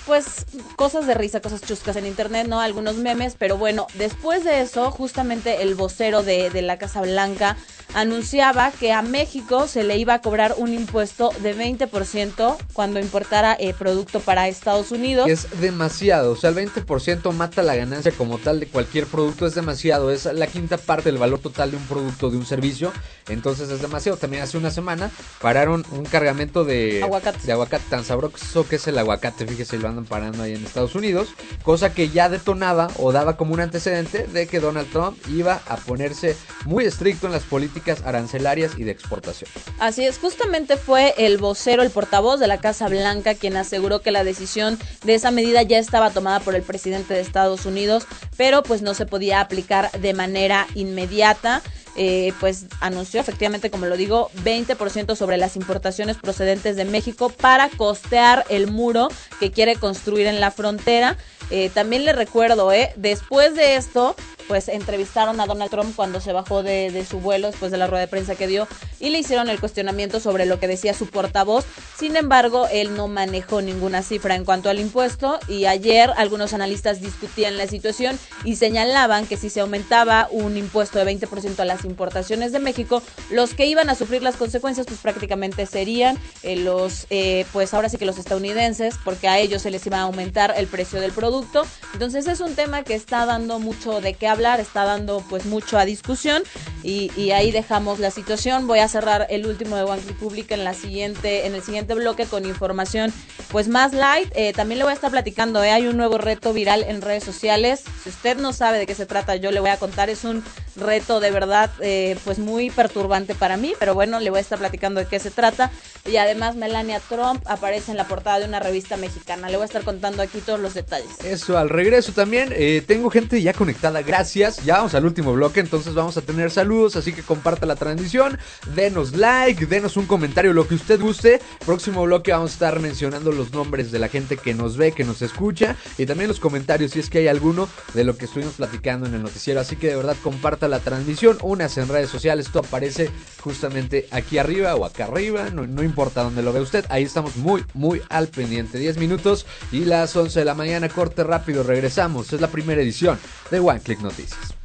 pues 0.09 0.47
cosas 0.75 1.05
de 1.05 1.13
risa, 1.13 1.39
cosas 1.39 1.61
chuscas 1.61 1.95
en 1.95 2.07
internet, 2.07 2.47
¿no? 2.47 2.59
Algunos 2.59 2.95
memes, 2.95 3.35
pero 3.37 3.59
bueno, 3.59 3.85
después 3.93 4.43
de 4.43 4.61
eso, 4.61 4.89
justamente 4.89 5.61
el 5.61 5.75
vocero 5.75 6.23
de, 6.23 6.49
de 6.49 6.63
la 6.63 6.79
Casa 6.79 7.01
Blanca 7.01 7.55
anunciaba 7.93 8.71
que 8.71 8.91
a 8.91 9.01
México 9.01 9.67
se 9.67 9.83
le 9.83 9.97
iba 9.97 10.13
a 10.15 10.21
cobrar 10.21 10.55
un 10.57 10.73
impuesto 10.73 11.31
de 11.41 11.55
20% 11.55 12.57
cuando 12.73 12.99
importara 12.99 13.55
eh, 13.59 13.73
producto 13.73 14.19
para 14.19 14.47
Estados 14.47 14.91
Unidos. 14.91 15.27
Es 15.29 15.47
demasiado, 15.59 16.31
o 16.31 16.35
sea, 16.35 16.51
el 16.51 16.55
20% 16.55 17.31
mata 17.33 17.63
la 17.63 17.75
ganancia 17.75 18.11
como 18.11 18.37
tal 18.37 18.59
de 18.59 18.67
cualquier 18.67 19.05
producto, 19.07 19.45
es 19.47 19.55
demasiado, 19.55 20.11
es 20.11 20.25
la 20.25 20.47
quinta 20.47 20.77
parte 20.77 21.09
del 21.09 21.17
valor 21.17 21.39
total 21.39 21.71
de 21.71 21.77
un 21.77 21.83
producto, 21.83 22.29
de 22.29 22.37
un 22.37 22.45
servicio, 22.45 22.91
entonces 23.27 23.69
es 23.69 23.81
demasiado. 23.81 24.17
También 24.17 24.43
hace 24.43 24.57
una 24.57 24.71
semana 24.71 25.11
pararon 25.41 25.85
un 25.91 26.05
cargamento 26.05 26.65
de 26.65 27.01
Aguacate. 27.03 27.45
de 27.45 27.51
aguacate 27.51 27.85
tan 27.89 28.03
sabroso 28.03 28.67
que 28.67 28.75
es 28.75 28.87
el 28.87 28.97
aguacate, 28.97 29.47
fíjese, 29.47 29.77
lo 29.77 29.87
parando 30.05 30.43
ahí 30.43 30.53
en 30.53 30.65
Estados 30.65 30.95
Unidos, 30.95 31.29
cosa 31.63 31.93
que 31.93 32.09
ya 32.09 32.29
detonaba 32.29 32.89
o 32.97 33.11
daba 33.11 33.37
como 33.37 33.53
un 33.53 33.59
antecedente 33.59 34.27
de 34.27 34.47
que 34.47 34.59
Donald 34.59 34.89
Trump 34.91 35.17
iba 35.29 35.61
a 35.67 35.77
ponerse 35.77 36.35
muy 36.65 36.85
estricto 36.85 37.27
en 37.27 37.33
las 37.33 37.43
políticas 37.43 38.03
arancelarias 38.05 38.77
y 38.77 38.83
de 38.83 38.91
exportación. 38.91 39.49
Así 39.79 40.05
es, 40.05 40.17
justamente 40.17 40.77
fue 40.77 41.13
el 41.17 41.37
vocero, 41.37 41.83
el 41.83 41.89
portavoz 41.89 42.39
de 42.39 42.47
la 42.47 42.59
Casa 42.59 42.87
Blanca 42.87 43.35
quien 43.35 43.57
aseguró 43.57 44.01
que 44.01 44.11
la 44.11 44.23
decisión 44.23 44.77
de 45.03 45.15
esa 45.15 45.31
medida 45.31 45.61
ya 45.63 45.79
estaba 45.79 46.11
tomada 46.11 46.39
por 46.39 46.55
el 46.55 46.63
presidente 46.63 47.13
de 47.13 47.21
Estados 47.21 47.65
Unidos, 47.65 48.05
pero 48.37 48.63
pues 48.63 48.81
no 48.81 48.93
se 48.93 49.05
podía 49.05 49.41
aplicar 49.41 49.91
de 49.91 50.13
manera 50.13 50.67
inmediata. 50.75 51.61
Eh, 51.95 52.33
pues 52.39 52.65
anunció 52.81 53.19
efectivamente, 53.19 53.69
como 53.69 53.85
lo 53.85 53.97
digo, 53.97 54.29
20% 54.43 55.15
sobre 55.15 55.37
las 55.37 55.55
importaciones 55.55 56.17
procedentes 56.17 56.75
de 56.75 56.85
México 56.85 57.29
para 57.29 57.69
costear 57.69 58.45
el 58.49 58.71
muro 58.71 59.09
que 59.39 59.51
quiere 59.51 59.75
construir 59.75 60.27
en 60.27 60.39
la 60.39 60.51
frontera. 60.51 61.17
Eh, 61.51 61.69
también 61.73 62.05
le 62.05 62.13
recuerdo, 62.13 62.71
eh, 62.71 62.93
después 62.95 63.55
de 63.55 63.75
esto, 63.75 64.15
pues 64.47 64.67
entrevistaron 64.67 65.39
a 65.39 65.45
Donald 65.45 65.69
Trump 65.69 65.95
cuando 65.95 66.21
se 66.21 66.33
bajó 66.33 66.63
de, 66.63 66.91
de, 66.91 67.05
su 67.05 67.19
vuelo 67.19 67.47
después 67.47 67.71
de 67.71 67.77
la 67.77 67.85
rueda 67.85 68.01
de 68.01 68.07
prensa 68.07 68.35
que 68.35 68.47
dio 68.47 68.67
y 68.99 69.09
le 69.09 69.19
hicieron 69.19 69.47
el 69.47 69.59
cuestionamiento 69.59 70.19
sobre 70.19 70.47
lo 70.47 70.59
que 70.59 70.67
decía 70.67 70.95
su 70.95 71.07
portavoz. 71.07 71.65
Sin 71.97 72.15
embargo, 72.15 72.67
él 72.71 72.95
no 72.95 73.07
manejó 73.07 73.61
ninguna 73.61 74.01
cifra 74.01 74.35
en 74.35 74.45
cuanto 74.45 74.69
al 74.69 74.79
impuesto 74.79 75.39
y 75.47 75.65
ayer 75.65 76.11
algunos 76.17 76.53
analistas 76.53 76.99
discutían 76.99 77.57
la 77.57 77.67
situación 77.67 78.17
y 78.43 78.55
señalaban 78.55 79.27
que 79.27 79.37
si 79.37 79.49
se 79.49 79.61
aumentaba 79.61 80.27
un 80.31 80.57
impuesto 80.57 80.97
de 80.97 81.05
20% 81.05 81.59
a 81.59 81.65
las 81.65 81.78
importaciones 81.85 82.51
de 82.51 82.59
México, 82.59 83.01
los 83.31 83.53
que 83.53 83.65
iban 83.65 83.89
a 83.89 83.95
sufrir 83.95 84.21
las 84.21 84.35
consecuencias 84.35 84.87
pues 84.87 84.99
prácticamente 84.99 85.65
serían 85.65 86.17
eh, 86.43 86.55
los, 86.55 87.07
eh, 87.09 87.45
pues 87.53 87.73
ahora 87.73 87.89
sí 87.89 87.97
que 87.97 88.05
los 88.05 88.17
estadounidenses, 88.17 88.95
porque 89.03 89.27
a 89.27 89.39
ellos 89.39 89.61
se 89.61 89.71
les 89.71 89.85
iba 89.85 89.97
a 89.97 90.01
aumentar 90.01 90.53
el 90.57 90.67
precio 90.67 91.01
del 91.01 91.11
producto. 91.11 91.65
Entonces 91.93 92.27
es 92.27 92.39
un 92.39 92.55
tema 92.55 92.83
que 92.83 92.95
está 92.95 93.25
dando 93.25 93.59
mucho 93.59 94.01
de 94.01 94.13
qué 94.13 94.27
hablar 94.27 94.59
está 94.59 94.85
dando 94.85 95.23
pues 95.29 95.45
mucho 95.45 95.77
a 95.77 95.85
discusión 95.85 96.43
y, 96.83 97.09
ahí 97.31 97.51
dejamos 97.51 97.99
la 97.99 98.09
situación. 98.09 98.65
Voy 98.65 98.79
a 98.79 98.87
cerrar 98.87 99.27
el 99.29 99.45
último 99.45 99.75
de 99.75 99.83
One 99.83 100.01
Republic 100.07 100.49
en 100.51 100.63
la 100.63 100.73
siguiente, 100.73 101.45
en 101.45 101.53
el 101.53 101.61
siguiente 101.61 101.93
bloque 101.93 102.25
con 102.25 102.45
información 102.45 103.13
pues 103.51 103.67
más 103.67 103.93
light. 103.93 104.31
Eh, 104.35 104.53
también 104.53 104.79
le 104.79 104.85
voy 104.85 104.91
a 104.91 104.95
estar 104.95 105.11
platicando, 105.11 105.63
eh, 105.63 105.71
hay 105.71 105.87
un 105.87 105.97
nuevo 105.97 106.17
reto 106.17 106.53
viral 106.53 106.83
en 106.83 107.01
redes 107.01 107.23
sociales. 107.23 107.83
Si 108.03 108.09
usted 108.09 108.37
no 108.37 108.53
sabe 108.53 108.79
de 108.79 108.87
qué 108.87 108.95
se 108.95 109.05
trata, 109.05 109.35
yo 109.35 109.51
le 109.51 109.59
voy 109.59 109.69
a 109.69 109.77
contar. 109.77 110.09
Es 110.09 110.23
un 110.23 110.43
reto 110.75 111.19
de 111.19 111.31
verdad 111.31 111.68
eh, 111.81 112.17
pues 112.23 112.39
muy 112.39 112.69
perturbante 112.69 113.35
para 113.35 113.57
mí, 113.57 113.73
pero 113.79 113.93
bueno, 113.93 114.19
le 114.19 114.29
voy 114.29 114.39
a 114.39 114.41
estar 114.41 114.59
platicando 114.59 114.99
de 114.99 115.07
qué 115.07 115.19
se 115.19 115.31
trata. 115.31 115.71
Y 116.05 116.17
además 116.17 116.55
Melania 116.55 116.99
Trump 117.07 117.43
aparece 117.45 117.91
en 117.91 117.97
la 117.97 118.07
portada 118.07 118.39
de 118.39 118.45
una 118.45 118.59
revista 118.59 118.97
mexicana. 118.97 119.49
Le 119.49 119.57
voy 119.57 119.63
a 119.63 119.65
estar 119.65 119.83
contando 119.83 120.21
aquí 120.23 120.39
todos 120.39 120.59
los 120.59 120.73
detalles. 120.73 121.19
Eso, 121.23 121.57
al 121.57 121.69
regreso 121.69 122.13
también 122.13 122.53
eh, 122.55 122.83
tengo 122.85 123.09
gente 123.09 123.41
ya 123.41 123.53
conectada. 123.53 124.01
Gracias. 124.01 124.63
Ya 124.63 124.77
vamos 124.77 124.95
al 124.95 125.05
último 125.05 125.33
bloque, 125.33 125.59
entonces 125.59 125.93
vamos 125.93 126.17
a 126.17 126.21
tener 126.21 126.51
saludos, 126.51 126.95
así 126.95 127.13
que 127.13 127.21
comparta 127.23 127.65
la 127.65 127.75
transmisión, 127.75 128.37
denos 128.75 129.15
like, 129.15 129.65
denos 129.65 129.97
un 129.97 130.05
comentario, 130.05 130.53
lo 130.53 130.67
que 130.67 130.75
usted 130.75 130.99
guste. 130.99 131.41
Próximo 131.65 132.03
bloque 132.03 132.31
vamos 132.31 132.51
a 132.51 132.53
estar 132.53 132.79
mencionando 132.79 133.31
los 133.31 133.51
nombres 133.51 133.91
de 133.91 133.99
la 133.99 134.07
gente 134.07 134.37
que 134.37 134.53
nos 134.53 134.77
ve, 134.77 134.91
que 134.91 135.03
nos 135.03 135.21
escucha 135.21 135.75
y 135.97 136.05
también 136.05 136.27
los 136.27 136.39
comentarios 136.39 136.91
si 136.91 136.99
es 136.99 137.09
que 137.09 137.19
hay 137.19 137.27
alguno 137.27 137.69
de 137.93 138.03
lo 138.03 138.17
que 138.17 138.25
estuvimos 138.25 138.53
platicando 138.55 139.07
en 139.07 139.13
el 139.13 139.23
noticiero. 139.23 139.59
Así 139.59 139.75
que 139.75 139.87
de 139.87 139.95
verdad 139.95 140.15
comparta 140.23 140.67
la 140.67 140.79
transmisión, 140.79 141.37
en 141.59 141.87
redes 141.87 142.09
sociales, 142.09 142.45
esto 142.45 142.59
aparece 142.59 143.09
justamente 143.41 144.07
aquí 144.11 144.37
arriba 144.37 144.75
o 144.75 144.85
acá 144.85 145.05
arriba, 145.05 145.49
no, 145.49 145.83
importa 145.83 146.23
donde 146.23 146.41
lo 146.41 146.53
vea 146.53 146.61
usted, 146.61 146.85
ahí 146.89 147.03
estamos 147.03 147.35
muy, 147.35 147.65
muy 147.73 148.01
al 148.09 148.27
pendiente. 148.29 148.77
10 148.77 148.97
minutos 148.97 149.45
y 149.71 149.85
las 149.85 150.15
11 150.15 150.39
de 150.39 150.45
la 150.45 150.55
mañana, 150.55 150.87
corte 150.87 151.23
rápido, 151.23 151.63
regresamos. 151.63 152.31
Es 152.31 152.39
la 152.39 152.47
primera 152.47 152.81
edición 152.81 153.19
de 153.51 153.59
One 153.59 153.81
Click 153.81 153.99
Noticias. 153.99 154.55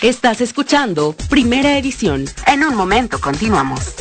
Estás 0.00 0.40
escuchando 0.42 1.14
Primera 1.30 1.78
Edición. 1.78 2.26
En 2.46 2.62
un 2.62 2.76
momento 2.76 3.18
continuamos. 3.20 3.94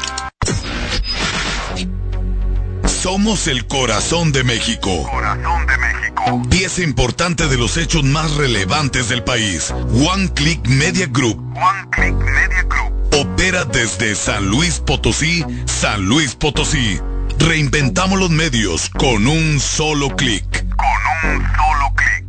Somos 3.04 3.46
el 3.48 3.66
corazón 3.66 4.32
de 4.32 4.42
México. 4.44 5.06
Corazón 5.10 5.66
de 5.66 5.76
México. 5.76 6.42
Pieza 6.48 6.80
importante 6.80 7.48
de 7.48 7.58
los 7.58 7.76
hechos 7.76 8.02
más 8.02 8.30
relevantes 8.36 9.10
del 9.10 9.22
país. 9.22 9.74
One 9.92 10.32
Click 10.32 10.66
Media 10.68 11.06
Group. 11.10 11.38
One 11.54 11.90
Click 11.90 12.14
Media 12.14 12.62
Group. 12.62 12.94
Opera 13.20 13.66
desde 13.66 14.14
San 14.14 14.46
Luis 14.46 14.80
Potosí, 14.80 15.44
San 15.66 16.06
Luis 16.06 16.34
Potosí. 16.34 16.98
Reinventamos 17.40 18.18
los 18.18 18.30
medios 18.30 18.88
con 18.88 19.26
un 19.26 19.60
solo 19.60 20.16
clic. 20.16 20.64
Con 20.74 21.30
un 21.30 21.42
solo 21.42 21.92
clic. 21.94 22.24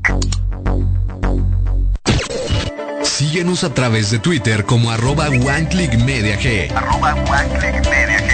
Síguenos 3.06 3.64
a 3.64 3.74
través 3.74 4.12
de 4.12 4.20
Twitter 4.20 4.66
como 4.66 4.92
arroba 4.92 5.30
OneClickMediaG. 5.30 6.76
Arroba 6.76 7.14
One 7.14 7.60
Click 7.60 7.90
Media 7.90 8.20
G. 8.20 8.25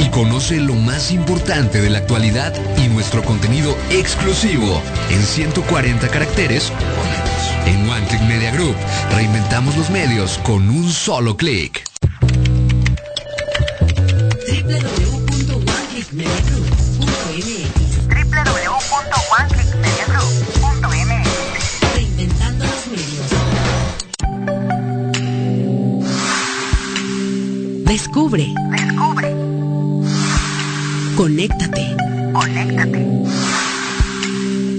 Y 0.00 0.08
conoce 0.08 0.56
lo 0.56 0.74
más 0.74 1.12
importante 1.12 1.82
de 1.82 1.90
la 1.90 1.98
actualidad 1.98 2.54
y 2.78 2.88
nuestro 2.88 3.22
contenido 3.22 3.76
exclusivo 3.90 4.80
en 5.10 5.22
140 5.22 6.08
caracteres 6.08 6.70
o 6.70 7.04
menos. 7.04 7.40
En 7.66 7.90
One 7.90 8.06
Click 8.06 8.22
Media 8.22 8.50
Group 8.52 8.74
reinventamos 9.14 9.76
los 9.76 9.90
medios 9.90 10.38
con 10.38 10.70
un 10.70 10.90
solo 10.90 11.36
clic. 11.36 11.84
Descubre. 27.84 28.54
Conéctate. 31.20 31.84
Conéctate. 32.32 33.04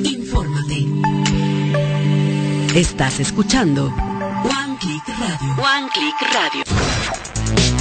Infórmate. 0.03 0.87
Estás 2.73 3.19
escuchando 3.19 3.93
One 4.43 4.75
Click 4.79 5.03
Radio. 5.19 5.55
One 5.59 5.87
Click 5.93 6.15
Radio. 6.33 6.63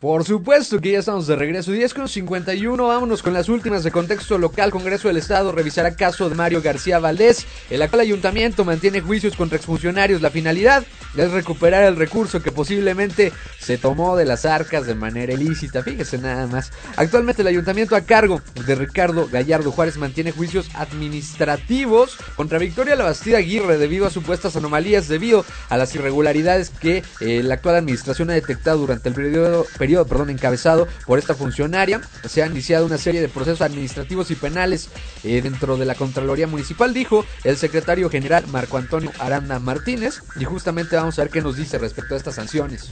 Por 0.04 0.22
supuesto 0.22 0.82
que 0.82 0.92
ya 0.92 0.98
estamos 0.98 1.26
de 1.26 1.34
regreso. 1.34 1.72
10 1.72 1.94
con 1.94 2.08
51. 2.10 2.88
Vámonos 2.88 3.22
con 3.22 3.32
las 3.32 3.48
últimas 3.48 3.84
de 3.84 3.90
contexto 3.90 4.36
local. 4.36 4.70
Congreso 4.70 5.08
del 5.08 5.16
Estado 5.16 5.50
revisará 5.50 5.96
caso 5.96 6.28
de 6.28 6.34
Mario 6.34 6.60
García 6.60 6.98
Valdés. 6.98 7.46
El 7.70 7.80
actual 7.80 8.02
ayuntamiento 8.02 8.66
mantiene 8.66 9.00
juicios 9.00 9.34
contra 9.34 9.56
exfuncionarios. 9.56 10.20
La 10.20 10.28
finalidad 10.28 10.84
es 11.16 11.30
recuperar 11.30 11.84
el 11.84 11.96
recurso 11.96 12.42
que 12.42 12.52
posiblemente 12.52 13.32
se 13.58 13.78
tomó 13.78 14.14
de 14.14 14.26
las 14.26 14.44
arcas 14.44 14.86
de 14.86 14.94
manera 14.94 15.32
ilícita. 15.32 15.82
Fíjese 15.82 16.18
nada 16.18 16.46
más. 16.48 16.70
Actualmente 16.96 17.40
el 17.40 17.48
ayuntamiento 17.48 17.96
a 17.96 18.02
cargo 18.02 18.42
de 18.66 18.74
Ricardo 18.74 19.26
Gallardo 19.32 19.72
Juárez 19.72 19.96
mantiene 19.96 20.32
juicios 20.32 20.68
administrativos 20.74 22.18
contra 22.36 22.58
Victoria 22.58 22.94
Labastida 22.94 23.38
Aguirre 23.38 23.78
debido 23.78 24.06
a 24.06 24.10
supuestas 24.10 24.54
anomalías 24.54 25.08
debido 25.08 25.46
a 25.70 25.78
las 25.78 25.94
irregularidades 25.94 26.68
que 26.68 27.02
eh, 27.20 27.42
la 27.42 27.54
actual 27.54 27.76
administración 27.76 28.28
ha 28.28 28.34
detectado 28.34 28.80
durante 28.80 29.08
el 29.08 29.14
periodo, 29.14 29.66
periodo 29.78 29.93
perdón, 30.02 30.30
encabezado 30.30 30.88
por 31.06 31.18
esta 31.18 31.34
funcionaria. 31.34 32.00
Se 32.28 32.42
ha 32.42 32.46
iniciado 32.46 32.86
una 32.86 32.98
serie 32.98 33.20
de 33.20 33.28
procesos 33.28 33.60
administrativos 33.60 34.30
y 34.30 34.34
penales 34.34 34.88
eh, 35.22 35.40
dentro 35.40 35.76
de 35.76 35.84
la 35.84 35.94
Contraloría 35.94 36.46
Municipal, 36.46 36.92
dijo 36.92 37.24
el 37.44 37.56
secretario 37.56 38.10
general 38.10 38.44
Marco 38.48 38.76
Antonio 38.76 39.12
Aranda 39.18 39.58
Martínez. 39.60 40.22
Y 40.40 40.44
justamente 40.44 40.96
vamos 40.96 41.18
a 41.18 41.22
ver 41.22 41.30
qué 41.30 41.40
nos 41.40 41.56
dice 41.56 41.78
respecto 41.78 42.14
a 42.14 42.18
estas 42.18 42.34
sanciones. 42.34 42.90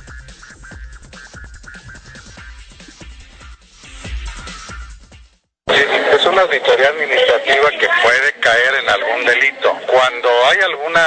Es 5.66 6.26
una 6.26 6.42
auditoría 6.42 6.88
administrativa 6.88 7.70
que 7.70 7.88
puede 8.02 8.32
caer 8.40 8.74
en 8.82 8.88
algún 8.88 9.24
delito. 9.24 9.76
Cuando 9.90 10.28
hay 10.46 10.58
alguna 10.60 11.02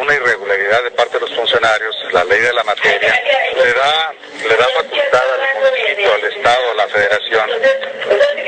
una 0.00 0.14
irregularidad 0.14 0.82
de 0.84 0.90
parte 0.90 1.14
de 1.14 1.20
los 1.20 1.34
funcionarios, 1.34 1.94
la 2.12 2.24
ley 2.24 2.40
de 2.40 2.52
la 2.52 2.64
materia 2.64 3.14
le 3.56 3.72
da 3.72 4.12
le 4.54 4.62
da 4.62 4.68
facultad 4.68 5.22
al 5.32 5.62
municipio 5.70 6.14
al 6.14 6.24
Estado, 6.24 6.70
a 6.70 6.74
la 6.74 6.88
Federación, 6.88 7.50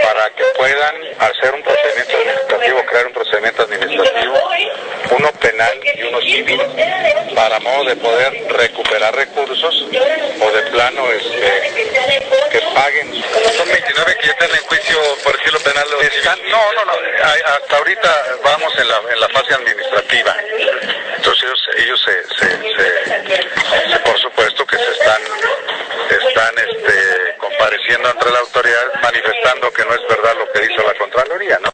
para 0.02 0.30
que 0.30 0.44
puedan 0.56 0.94
hacer 1.18 1.54
un 1.54 1.62
procedimiento 1.62 2.16
administrativo, 2.16 2.86
crear 2.86 3.06
un 3.06 3.12
procedimiento 3.12 3.62
administrativo, 3.62 4.50
uno 5.18 5.32
penal 5.32 5.80
y 5.94 6.02
uno 6.02 6.20
civil, 6.20 6.62
para 7.34 7.58
modo 7.60 7.84
de 7.84 7.96
poder 7.96 8.46
recuperar 8.52 9.14
recursos 9.14 9.82
o 10.40 10.50
de 10.52 10.62
plano 10.70 11.10
este, 11.12 11.72
que 12.50 12.60
paguen. 12.74 13.12
Son 13.56 13.68
29 13.68 14.16
que 14.20 14.26
ya 14.26 14.32
están 14.32 14.50
en 14.50 14.62
juicio 14.66 14.98
por 15.24 15.36
decirlo 15.36 15.60
penal. 15.60 15.86
no, 16.50 16.72
no, 16.74 16.84
no, 16.84 16.92
hay- 16.92 17.40
hasta 17.46 17.76
ahorita 17.76 18.24
vamos 18.44 18.78
en 18.78 18.88
la, 18.88 19.00
en 19.12 19.20
la 19.20 19.28
fase 19.28 19.54
administrativa. 19.54 19.95
Manifestando 29.06 29.70
que 29.70 29.84
no 29.84 29.94
es 29.94 30.00
verdad 30.08 30.32
lo 30.38 30.52
que 30.52 30.66
dice 30.66 30.82
la 30.84 30.98
Contraloría, 30.98 31.58
¿no? 31.62 31.70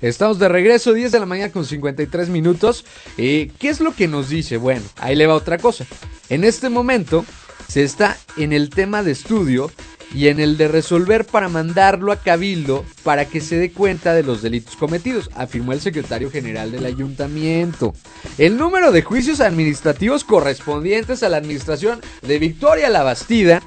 Estamos 0.00 0.38
de 0.38 0.48
regreso, 0.48 0.92
10 0.92 1.12
de 1.12 1.20
la 1.20 1.26
mañana 1.26 1.52
con 1.52 1.64
53 1.64 2.28
minutos. 2.28 2.84
Eh, 3.18 3.50
¿Qué 3.58 3.68
es 3.68 3.80
lo 3.80 3.94
que 3.94 4.08
nos 4.08 4.28
dice? 4.28 4.56
Bueno, 4.56 4.82
ahí 4.98 5.16
le 5.16 5.26
va 5.26 5.34
otra 5.34 5.58
cosa. 5.58 5.84
En 6.28 6.44
este 6.44 6.68
momento 6.68 7.24
se 7.68 7.82
está 7.82 8.16
en 8.36 8.52
el 8.52 8.70
tema 8.70 9.02
de 9.02 9.12
estudio 9.12 9.70
y 10.14 10.28
en 10.28 10.40
el 10.40 10.56
de 10.58 10.68
resolver 10.68 11.24
para 11.24 11.48
mandarlo 11.48 12.12
a 12.12 12.20
Cabildo 12.20 12.84
para 13.02 13.24
que 13.24 13.40
se 13.40 13.56
dé 13.56 13.72
cuenta 13.72 14.12
de 14.12 14.22
los 14.22 14.42
delitos 14.42 14.76
cometidos, 14.76 15.30
afirmó 15.34 15.72
el 15.72 15.80
secretario 15.80 16.30
general 16.30 16.70
del 16.70 16.84
ayuntamiento. 16.84 17.94
El 18.38 18.58
número 18.58 18.92
de 18.92 19.02
juicios 19.02 19.40
administrativos 19.40 20.24
correspondientes 20.24 21.22
a 21.22 21.28
la 21.28 21.38
administración 21.38 22.00
de 22.22 22.38
Victoria 22.38 22.90
Labastida 22.90 23.62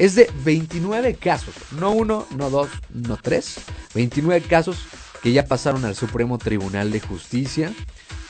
es 0.00 0.14
de 0.14 0.30
29 0.44 1.14
casos, 1.16 1.54
no 1.72 1.90
uno, 1.90 2.26
no 2.34 2.48
dos, 2.48 2.70
no 2.88 3.18
tres, 3.18 3.56
29 3.94 4.46
casos 4.48 4.78
que 5.22 5.30
ya 5.30 5.44
pasaron 5.44 5.84
al 5.84 5.94
Supremo 5.94 6.38
Tribunal 6.38 6.90
de 6.90 7.00
Justicia 7.00 7.70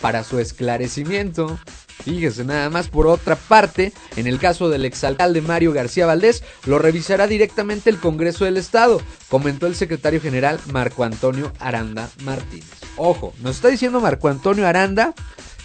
para 0.00 0.24
su 0.24 0.40
esclarecimiento. 0.40 1.60
Fíjese 2.02 2.44
nada 2.44 2.70
más, 2.70 2.88
por 2.88 3.06
otra 3.06 3.36
parte, 3.36 3.92
en 4.16 4.26
el 4.26 4.40
caso 4.40 4.68
del 4.68 4.84
exalcalde 4.84 5.42
Mario 5.42 5.72
García 5.72 6.06
Valdés, 6.06 6.42
lo 6.66 6.80
revisará 6.80 7.28
directamente 7.28 7.88
el 7.88 8.00
Congreso 8.00 8.44
del 8.44 8.56
Estado, 8.56 9.00
comentó 9.28 9.68
el 9.68 9.76
secretario 9.76 10.20
general 10.20 10.58
Marco 10.72 11.04
Antonio 11.04 11.52
Aranda 11.60 12.10
Martínez. 12.24 12.66
Ojo, 12.96 13.32
nos 13.42 13.54
está 13.56 13.68
diciendo 13.68 14.00
Marco 14.00 14.26
Antonio 14.26 14.66
Aranda 14.66 15.14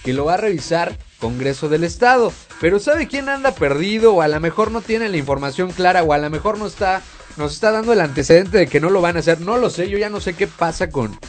que 0.04 0.14
lo 0.14 0.26
va 0.26 0.36
a 0.36 0.38
revisar 0.38 1.00
Congreso 1.20 1.70
del 1.70 1.84
Estado. 1.84 2.32
Pero 2.62 2.80
¿sabe 2.80 3.08
quién 3.08 3.30
anda 3.30 3.52
perdido? 3.52 4.16
O 4.16 4.22
a 4.22 4.28
lo 4.28 4.40
mejor 4.40 4.72
no 4.72 4.82
tiene 4.82 5.10
la 5.10 5.18
información 5.18 5.72
clara, 5.72 6.04
o 6.04 6.14
a 6.14 6.18
lo 6.18 6.30
mejor 6.30 6.58
no 6.58 6.68
está, 6.68 7.02
nos 7.38 7.54
está 7.54 7.72
dando 7.72 7.94
el 7.94 8.02
antecedente 8.02 8.58
de 8.58 8.68
que 8.68 8.80
no 8.80 8.90
lo 8.90 9.02
van 9.02 9.18
a 9.18 9.20
hacer. 9.20 9.42
No 9.42 9.58
lo 9.58 9.70
sé, 9.70 9.90
yo 9.90 9.98
ya 9.98 10.10
no 10.10 10.22
sé 10.22 10.34
qué 10.34 10.48
pasa 10.48 10.90
con, 10.90 11.20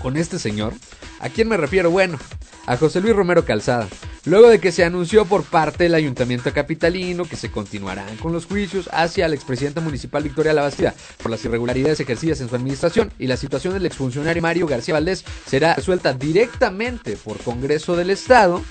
con 0.00 0.16
este 0.16 0.38
señor. 0.38 0.74
¿A 1.20 1.28
quién 1.28 1.48
me 1.48 1.56
refiero? 1.56 1.90
Bueno, 1.90 2.18
a 2.66 2.76
José 2.76 3.00
Luis 3.00 3.14
Romero 3.14 3.44
Calzada. 3.44 3.88
Luego 4.26 4.48
de 4.48 4.58
que 4.58 4.72
se 4.72 4.84
anunció 4.84 5.26
por 5.26 5.44
parte 5.44 5.84
del 5.84 5.94
Ayuntamiento 5.94 6.50
Capitalino 6.50 7.26
que 7.26 7.36
se 7.36 7.50
continuarán 7.50 8.16
con 8.16 8.32
los 8.32 8.46
juicios 8.46 8.88
hacia 8.90 9.28
la 9.28 9.34
expresidenta 9.34 9.82
municipal 9.82 10.22
Victoria 10.22 10.54
Labastida 10.54 10.94
por 11.22 11.30
las 11.30 11.44
irregularidades 11.44 12.00
ejercidas 12.00 12.40
en 12.40 12.48
su 12.48 12.56
administración 12.56 13.12
y 13.18 13.26
la 13.26 13.36
situación 13.36 13.74
del 13.74 13.84
exfuncionario 13.84 14.40
Mario 14.40 14.66
García 14.66 14.94
Valdés 14.94 15.26
será 15.46 15.74
resuelta 15.74 16.14
directamente 16.14 17.18
por 17.18 17.36
Congreso 17.38 17.96
del 17.96 18.08
Estado, 18.08 18.62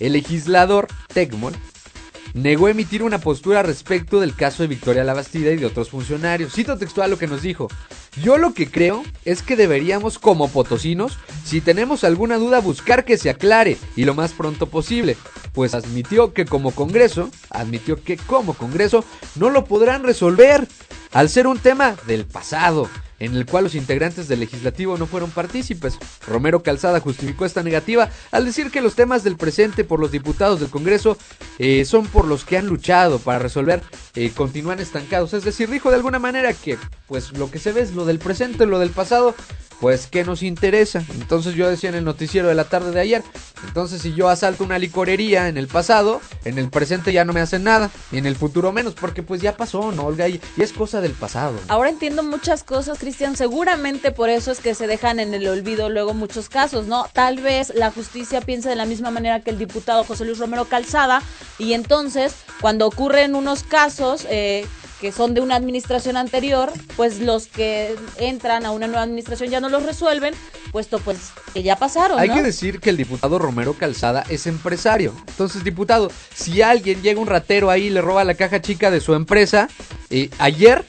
el 0.00 0.12
legislador 0.12 0.88
Tecmon 1.12 1.54
negó 2.36 2.68
emitir 2.68 3.02
una 3.02 3.18
postura 3.18 3.62
respecto 3.62 4.20
del 4.20 4.34
caso 4.34 4.62
de 4.62 4.68
Victoria 4.68 5.04
Labastida 5.04 5.52
y 5.52 5.56
de 5.56 5.66
otros 5.66 5.90
funcionarios. 5.90 6.52
Cito 6.52 6.76
textual 6.76 7.10
lo 7.10 7.18
que 7.18 7.26
nos 7.26 7.42
dijo. 7.42 7.68
Yo 8.22 8.36
lo 8.36 8.52
que 8.52 8.70
creo 8.70 9.02
es 9.24 9.42
que 9.42 9.56
deberíamos 9.56 10.18
como 10.18 10.48
potosinos, 10.48 11.18
si 11.44 11.60
tenemos 11.60 12.04
alguna 12.04 12.36
duda, 12.36 12.60
buscar 12.60 13.04
que 13.04 13.18
se 13.18 13.30
aclare 13.30 13.78
y 13.96 14.04
lo 14.04 14.14
más 14.14 14.32
pronto 14.32 14.66
posible. 14.66 15.16
Pues 15.52 15.74
admitió 15.74 16.34
que 16.34 16.44
como 16.44 16.72
Congreso, 16.72 17.30
admitió 17.50 18.02
que 18.02 18.16
como 18.18 18.54
Congreso 18.54 19.04
no 19.34 19.50
lo 19.50 19.64
podrán 19.64 20.02
resolver 20.02 20.68
al 21.12 21.28
ser 21.30 21.46
un 21.46 21.58
tema 21.58 21.96
del 22.06 22.26
pasado 22.26 22.88
en 23.18 23.34
el 23.34 23.46
cual 23.46 23.64
los 23.64 23.74
integrantes 23.74 24.28
del 24.28 24.40
legislativo 24.40 24.96
no 24.98 25.06
fueron 25.06 25.30
partícipes. 25.30 25.98
Romero 26.26 26.62
Calzada 26.62 27.00
justificó 27.00 27.44
esta 27.44 27.62
negativa 27.62 28.10
al 28.30 28.44
decir 28.44 28.70
que 28.70 28.80
los 28.80 28.94
temas 28.94 29.24
del 29.24 29.36
presente 29.36 29.84
por 29.84 30.00
los 30.00 30.10
diputados 30.10 30.60
del 30.60 30.70
Congreso 30.70 31.16
eh, 31.58 31.84
son 31.84 32.06
por 32.06 32.26
los 32.26 32.44
que 32.44 32.58
han 32.58 32.66
luchado 32.66 33.18
para 33.18 33.38
resolver, 33.38 33.82
eh, 34.14 34.30
continúan 34.34 34.80
estancados. 34.80 35.34
Es 35.34 35.44
decir, 35.44 35.70
dijo 35.70 35.90
de 35.90 35.96
alguna 35.96 36.18
manera 36.18 36.52
que 36.52 36.78
pues 37.06 37.32
lo 37.32 37.50
que 37.50 37.58
se 37.58 37.72
ve 37.72 37.82
es 37.82 37.92
lo 37.92 38.04
del 38.04 38.18
presente, 38.18 38.66
lo 38.66 38.78
del 38.78 38.90
pasado, 38.90 39.34
pues 39.80 40.06
que 40.06 40.24
nos 40.24 40.42
interesa. 40.42 41.04
Entonces 41.14 41.54
yo 41.54 41.68
decía 41.68 41.90
en 41.90 41.96
el 41.96 42.04
noticiero 42.04 42.48
de 42.48 42.54
la 42.54 42.64
tarde 42.64 42.92
de 42.92 43.00
ayer, 43.00 43.22
entonces 43.66 44.02
si 44.02 44.14
yo 44.14 44.28
asalto 44.28 44.64
una 44.64 44.78
licorería 44.78 45.48
en 45.48 45.56
el 45.56 45.68
pasado, 45.68 46.20
en 46.44 46.58
el 46.58 46.70
presente 46.70 47.12
ya 47.12 47.24
no 47.24 47.32
me 47.32 47.40
hacen 47.40 47.64
nada, 47.64 47.90
y 48.10 48.18
en 48.18 48.26
el 48.26 48.36
futuro 48.36 48.72
menos, 48.72 48.94
porque 48.94 49.22
pues 49.22 49.40
ya 49.40 49.56
pasó, 49.56 49.92
¿no, 49.92 50.06
Olga? 50.06 50.28
Y, 50.28 50.40
es 50.56 50.72
cosa 50.72 51.00
del 51.00 51.12
pasado. 51.12 51.58
Ahora 51.68 51.90
entiendo 51.90 52.22
muchas 52.22 52.64
cosas, 52.64 52.98
Cristian. 53.06 53.36
Seguramente 53.36 54.10
por 54.10 54.30
eso 54.30 54.50
es 54.50 54.58
que 54.58 54.74
se 54.74 54.88
dejan 54.88 55.20
en 55.20 55.32
el 55.32 55.46
olvido 55.46 55.88
luego 55.90 56.12
muchos 56.12 56.48
casos, 56.48 56.88
¿no? 56.88 57.06
Tal 57.12 57.38
vez 57.38 57.72
la 57.72 57.92
justicia 57.92 58.40
piense 58.40 58.68
de 58.68 58.74
la 58.74 58.84
misma 58.84 59.12
manera 59.12 59.38
que 59.38 59.50
el 59.50 59.58
diputado 59.58 60.02
José 60.02 60.24
Luis 60.24 60.40
Romero 60.40 60.64
Calzada 60.64 61.22
y 61.56 61.74
entonces 61.74 62.34
cuando 62.60 62.84
ocurren 62.88 63.36
unos 63.36 63.62
casos 63.62 64.26
eh, 64.28 64.66
que 65.00 65.12
son 65.12 65.34
de 65.34 65.40
una 65.40 65.54
administración 65.54 66.16
anterior, 66.16 66.72
pues 66.96 67.20
los 67.20 67.46
que 67.46 67.94
entran 68.16 68.66
a 68.66 68.72
una 68.72 68.88
nueva 68.88 69.02
administración 69.02 69.50
ya 69.50 69.60
no 69.60 69.68
los 69.68 69.84
resuelven, 69.84 70.34
puesto 70.72 70.98
pues 70.98 71.30
que 71.54 71.62
ya 71.62 71.76
pasaron, 71.76 72.18
Hay 72.18 72.30
¿no? 72.30 72.34
que 72.34 72.42
decir 72.42 72.80
que 72.80 72.90
el 72.90 72.96
diputado 72.96 73.38
Romero 73.38 73.74
Calzada 73.74 74.24
es 74.30 74.48
empresario. 74.48 75.14
Entonces, 75.28 75.62
diputado, 75.62 76.10
si 76.34 76.60
alguien 76.60 77.02
llega 77.02 77.20
un 77.20 77.28
ratero 77.28 77.70
ahí 77.70 77.84
y 77.84 77.90
le 77.90 78.00
roba 78.00 78.24
la 78.24 78.34
caja 78.34 78.60
chica 78.60 78.90
de 78.90 79.00
su 79.00 79.14
empresa, 79.14 79.68
eh, 80.10 80.28
ayer, 80.38 80.84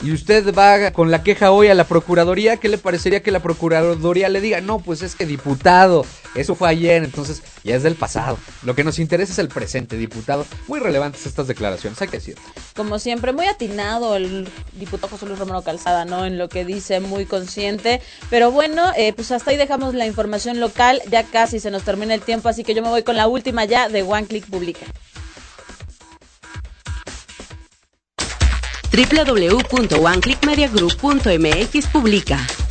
y 0.00 0.12
usted 0.12 0.54
va 0.54 0.90
con 0.90 1.10
la 1.10 1.22
queja 1.22 1.50
hoy 1.50 1.68
a 1.68 1.74
la 1.74 1.84
Procuraduría, 1.84 2.58
¿qué 2.58 2.68
le 2.68 2.76
parecería 2.76 3.22
que 3.22 3.30
la 3.30 3.40
Procuraduría 3.40 4.28
le 4.28 4.40
diga? 4.40 4.60
No, 4.60 4.78
pues 4.78 5.02
es 5.02 5.14
que 5.14 5.24
diputado, 5.24 6.04
eso 6.34 6.54
fue 6.54 6.68
ayer, 6.68 7.02
entonces 7.02 7.42
ya 7.64 7.76
es 7.76 7.82
del 7.82 7.94
pasado. 7.94 8.38
Lo 8.62 8.74
que 8.74 8.84
nos 8.84 8.98
interesa 8.98 9.32
es 9.32 9.38
el 9.38 9.48
presente, 9.48 9.96
diputado. 9.96 10.44
Muy 10.68 10.80
relevantes 10.80 11.24
estas 11.24 11.46
declaraciones, 11.46 12.00
hay 12.02 12.08
que 12.08 12.18
decir. 12.18 12.36
como 12.74 12.98
siempre, 12.98 13.32
muy 13.32 13.46
atinado 13.46 14.16
el 14.16 14.48
diputado 14.74 15.08
José 15.08 15.26
Luis 15.26 15.38
Romero 15.38 15.62
Calzada, 15.62 16.04
¿no? 16.04 16.26
En 16.26 16.36
lo 16.36 16.48
que 16.48 16.64
dice, 16.64 17.00
muy 17.00 17.24
consciente. 17.24 18.02
Pero 18.28 18.50
bueno, 18.50 18.92
eh, 18.96 19.14
pues 19.14 19.32
hasta 19.32 19.50
ahí 19.50 19.56
dejamos 19.56 19.94
la 19.94 20.06
información 20.06 20.60
local. 20.60 21.00
Ya 21.10 21.24
casi 21.24 21.58
se 21.58 21.70
nos 21.70 21.84
termina 21.84 22.12
el 22.12 22.20
tiempo, 22.20 22.50
así 22.50 22.64
que 22.64 22.74
yo 22.74 22.82
me 22.82 22.90
voy 22.90 23.02
con 23.02 23.16
la 23.16 23.28
última 23.28 23.64
ya 23.64 23.88
de 23.88 24.02
One 24.02 24.26
Click 24.26 24.46
Publica. 24.46 24.86
www.oneclickmediagroup.mx 28.96 31.86
publica. 31.92 32.65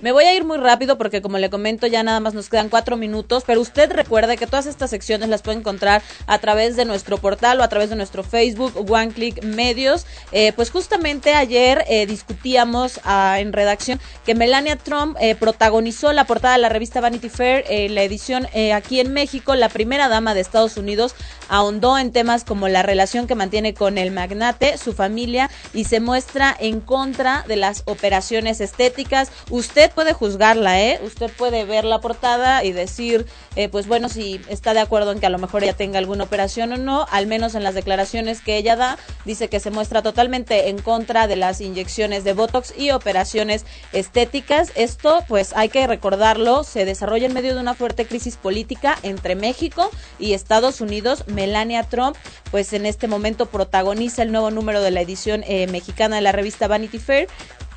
Me 0.00 0.12
voy 0.12 0.24
a 0.24 0.34
ir 0.34 0.44
muy 0.44 0.58
rápido 0.58 0.96
porque 0.96 1.20
como 1.20 1.38
le 1.38 1.50
comento 1.50 1.88
ya 1.88 2.04
nada 2.04 2.20
más 2.20 2.32
nos 2.32 2.48
quedan 2.48 2.68
cuatro 2.68 2.96
minutos, 2.96 3.42
pero 3.44 3.60
usted 3.60 3.90
recuerde 3.90 4.36
que 4.36 4.46
todas 4.46 4.66
estas 4.66 4.90
secciones 4.90 5.28
las 5.28 5.42
puede 5.42 5.58
encontrar 5.58 6.02
a 6.28 6.38
través 6.38 6.76
de 6.76 6.84
nuestro 6.84 7.18
portal 7.18 7.58
o 7.58 7.64
a 7.64 7.68
través 7.68 7.90
de 7.90 7.96
nuestro 7.96 8.22
Facebook, 8.22 8.72
One 8.88 9.08
Click 9.08 9.42
Medios. 9.42 10.06
Eh, 10.30 10.52
pues 10.52 10.70
justamente 10.70 11.34
ayer 11.34 11.84
eh, 11.88 12.06
discutíamos 12.06 13.00
ah, 13.04 13.40
en 13.40 13.52
redacción 13.52 14.00
que 14.24 14.36
Melania 14.36 14.76
Trump 14.76 15.16
eh, 15.20 15.34
protagonizó 15.34 16.12
la 16.12 16.24
portada 16.24 16.54
de 16.54 16.60
la 16.60 16.68
revista 16.68 17.00
Vanity 17.00 17.28
Fair, 17.28 17.64
eh, 17.68 17.88
la 17.88 18.02
edición 18.02 18.46
eh, 18.52 18.72
aquí 18.72 19.00
en 19.00 19.12
México, 19.12 19.56
la 19.56 19.68
primera 19.68 20.08
dama 20.08 20.32
de 20.32 20.40
Estados 20.40 20.76
Unidos 20.76 21.16
ahondó 21.48 21.98
en 21.98 22.12
temas 22.12 22.44
como 22.44 22.68
la 22.68 22.82
relación 22.82 23.26
que 23.26 23.34
mantiene 23.34 23.74
con 23.74 23.98
el 23.98 24.12
magnate, 24.12 24.78
su 24.78 24.92
familia 24.92 25.50
y 25.74 25.84
se 25.84 25.98
muestra 25.98 26.54
en 26.58 26.80
contra 26.80 27.44
de 27.48 27.56
las 27.56 27.82
operaciones 27.86 28.60
estéticas. 28.60 29.30
Usted 29.50 29.87
puede 29.90 30.12
juzgarla, 30.12 30.80
¿eh? 30.80 31.00
Usted 31.02 31.30
puede 31.30 31.64
ver 31.64 31.84
la 31.84 32.00
portada 32.00 32.64
y 32.64 32.72
decir, 32.72 33.26
eh, 33.56 33.68
pues 33.68 33.86
bueno, 33.86 34.08
si 34.08 34.40
está 34.48 34.74
de 34.74 34.80
acuerdo 34.80 35.12
en 35.12 35.20
que 35.20 35.26
a 35.26 35.30
lo 35.30 35.38
mejor 35.38 35.62
ella 35.62 35.76
tenga 35.76 35.98
alguna 35.98 36.24
operación 36.24 36.72
o 36.72 36.76
no, 36.76 37.06
al 37.10 37.26
menos 37.26 37.54
en 37.54 37.64
las 37.64 37.74
declaraciones 37.74 38.40
que 38.40 38.56
ella 38.56 38.76
da, 38.76 38.98
dice 39.24 39.48
que 39.48 39.60
se 39.60 39.70
muestra 39.70 40.02
totalmente 40.02 40.68
en 40.68 40.80
contra 40.80 41.26
de 41.26 41.36
las 41.36 41.60
inyecciones 41.60 42.24
de 42.24 42.32
Botox 42.32 42.72
y 42.76 42.90
operaciones 42.90 43.64
estéticas. 43.92 44.72
Esto, 44.74 45.24
pues 45.28 45.52
hay 45.56 45.68
que 45.68 45.86
recordarlo, 45.86 46.64
se 46.64 46.84
desarrolla 46.84 47.26
en 47.26 47.34
medio 47.34 47.54
de 47.54 47.60
una 47.60 47.74
fuerte 47.74 48.06
crisis 48.06 48.36
política 48.36 48.98
entre 49.02 49.34
México 49.34 49.90
y 50.18 50.32
Estados 50.32 50.80
Unidos. 50.80 51.24
Melania 51.26 51.82
Trump, 51.82 52.16
pues 52.50 52.72
en 52.72 52.86
este 52.86 53.08
momento 53.08 53.46
protagoniza 53.46 54.22
el 54.22 54.32
nuevo 54.32 54.50
número 54.50 54.80
de 54.80 54.90
la 54.90 55.00
edición 55.00 55.44
eh, 55.46 55.66
mexicana 55.66 56.16
de 56.16 56.22
la 56.22 56.32
revista 56.32 56.68
Vanity 56.68 56.98
Fair 56.98 57.28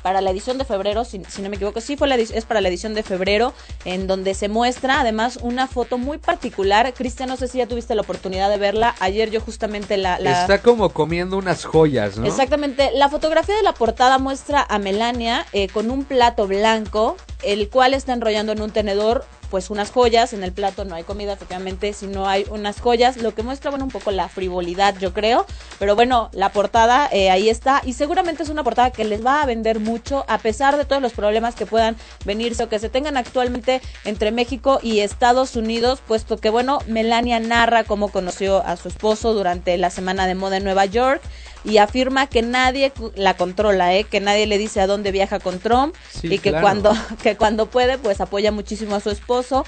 para 0.02 0.20
la 0.20 0.30
edición 0.30 0.58
de 0.58 0.64
febrero, 0.64 1.04
si, 1.04 1.22
si 1.28 1.42
no 1.42 1.48
me 1.48 1.56
equivoco, 1.56 1.80
sí 1.80 1.96
fue 1.96 2.08
la, 2.08 2.16
es 2.16 2.44
para 2.44 2.60
la 2.60 2.68
edición 2.68 2.94
de 2.94 3.02
febrero, 3.02 3.52
en 3.84 4.06
donde 4.06 4.34
se 4.34 4.48
muestra 4.48 5.00
además 5.00 5.38
una 5.42 5.66
foto 5.68 5.98
muy 5.98 6.18
particular. 6.18 6.92
Cristian, 6.94 7.28
no 7.28 7.36
sé 7.36 7.48
si 7.48 7.58
ya 7.58 7.66
tuviste 7.66 7.94
la 7.94 8.02
oportunidad 8.02 8.50
de 8.50 8.58
verla. 8.58 8.94
Ayer 9.00 9.30
yo 9.30 9.40
justamente 9.40 9.96
la... 9.96 10.18
la- 10.18 10.40
Está 10.42 10.60
como 10.60 10.90
comiendo 10.90 11.36
unas 11.36 11.64
joyas, 11.64 12.18
¿no? 12.18 12.26
Exactamente. 12.26 12.90
La 12.94 13.08
fotografía 13.08 13.54
de 13.56 13.62
la 13.62 13.74
portada 13.74 14.18
muestra 14.18 14.66
a 14.68 14.78
Melania 14.78 15.46
eh, 15.52 15.68
con 15.68 15.90
un 15.90 16.04
plato 16.04 16.46
blanco, 16.46 17.16
el 17.42 17.68
cual 17.68 17.94
está 17.94 18.12
enrollando 18.12 18.52
en 18.52 18.60
un 18.62 18.70
tenedor 18.70 19.24
pues 19.52 19.68
unas 19.68 19.90
joyas, 19.90 20.32
en 20.32 20.42
el 20.42 20.52
plato 20.52 20.86
no 20.86 20.94
hay 20.94 21.02
comida 21.02 21.34
efectivamente, 21.34 21.92
sino 21.92 22.26
hay 22.26 22.46
unas 22.48 22.80
joyas, 22.80 23.18
lo 23.18 23.34
que 23.34 23.42
muestra 23.42 23.70
bueno 23.70 23.84
un 23.84 23.90
poco 23.90 24.10
la 24.10 24.30
frivolidad 24.30 24.96
yo 24.98 25.12
creo, 25.12 25.44
pero 25.78 25.94
bueno, 25.94 26.30
la 26.32 26.52
portada 26.52 27.06
eh, 27.12 27.30
ahí 27.30 27.50
está 27.50 27.82
y 27.84 27.92
seguramente 27.92 28.44
es 28.44 28.48
una 28.48 28.64
portada 28.64 28.92
que 28.92 29.04
les 29.04 29.22
va 29.24 29.42
a 29.42 29.46
vender 29.46 29.78
mucho 29.78 30.24
a 30.26 30.38
pesar 30.38 30.78
de 30.78 30.86
todos 30.86 31.02
los 31.02 31.12
problemas 31.12 31.54
que 31.54 31.66
puedan 31.66 31.96
venirse 32.24 32.64
o 32.64 32.70
que 32.70 32.78
se 32.78 32.88
tengan 32.88 33.18
actualmente 33.18 33.82
entre 34.06 34.32
México 34.32 34.80
y 34.82 35.00
Estados 35.00 35.54
Unidos, 35.54 36.00
puesto 36.08 36.38
que 36.38 36.48
bueno, 36.48 36.78
Melania 36.86 37.38
narra 37.38 37.84
cómo 37.84 38.08
conoció 38.08 38.64
a 38.64 38.78
su 38.78 38.88
esposo 38.88 39.34
durante 39.34 39.76
la 39.76 39.90
semana 39.90 40.26
de 40.26 40.34
moda 40.34 40.56
en 40.56 40.64
Nueva 40.64 40.86
York 40.86 41.20
y 41.64 41.78
afirma 41.78 42.26
que 42.26 42.42
nadie 42.42 42.92
la 43.14 43.36
controla, 43.36 43.94
¿eh? 43.94 44.04
que 44.04 44.20
nadie 44.20 44.46
le 44.46 44.58
dice 44.58 44.80
a 44.80 44.86
dónde 44.86 45.12
viaja 45.12 45.38
con 45.38 45.58
Trump 45.58 45.94
Sí, 46.12 46.34
y 46.34 46.38
que 46.38 46.50
claro. 46.50 46.62
cuando 46.62 46.96
que 47.22 47.36
cuando 47.36 47.66
puede 47.66 47.98
pues 47.98 48.20
apoya 48.20 48.52
muchísimo 48.52 48.94
a 48.94 49.00
su 49.00 49.10
esposo. 49.10 49.64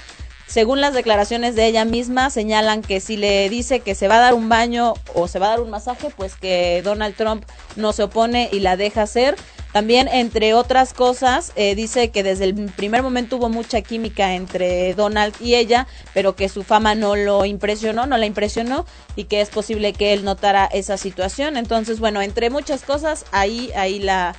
Según 0.47 0.79
las 0.79 0.93
declaraciones 0.93 1.55
de 1.55 1.65
ella 1.65 1.85
misma, 1.85 2.29
señalan 2.29 2.83
que 2.83 2.99
si 2.99 3.17
le 3.17 3.49
dice 3.49 3.79
que 3.79 3.95
se 3.95 4.07
va 4.07 4.17
a 4.17 4.21
dar 4.21 4.33
un 4.35 4.47
baño 4.47 4.93
o 5.15 5.27
se 5.27 5.39
va 5.39 5.47
a 5.47 5.49
dar 5.49 5.61
un 5.61 5.71
masaje, 5.71 6.09
pues 6.15 6.35
que 6.35 6.81
Donald 6.83 7.15
Trump 7.15 7.43
no 7.75 7.93
se 7.93 8.03
opone 8.03 8.49
y 8.51 8.59
la 8.59 8.77
deja 8.77 9.01
hacer. 9.01 9.35
También, 9.75 10.07
entre 10.07 10.53
otras 10.53 10.93
cosas, 10.93 11.51
eh, 11.57 11.75
dice 11.75 12.09
que 12.09 12.23
desde 12.23 12.45
el 12.45 12.71
primer 12.77 13.03
momento 13.03 13.35
hubo 13.35 13.49
mucha 13.49 13.81
química 13.81 14.33
entre 14.33 14.93
Donald 14.93 15.35
y 15.41 15.55
ella, 15.55 15.85
pero 16.13 16.33
que 16.33 16.47
su 16.47 16.63
fama 16.63 16.95
no 16.95 17.17
lo 17.17 17.43
impresionó, 17.43 18.05
no 18.05 18.17
la 18.17 18.25
impresionó 18.25 18.85
y 19.17 19.25
que 19.25 19.41
es 19.41 19.49
posible 19.49 19.91
que 19.91 20.13
él 20.13 20.23
notara 20.23 20.63
esa 20.63 20.95
situación. 20.95 21.57
Entonces, 21.57 21.99
bueno, 21.99 22.21
entre 22.21 22.49
muchas 22.49 22.83
cosas, 22.83 23.25
ahí, 23.33 23.69
ahí 23.75 23.99
la, 23.99 24.33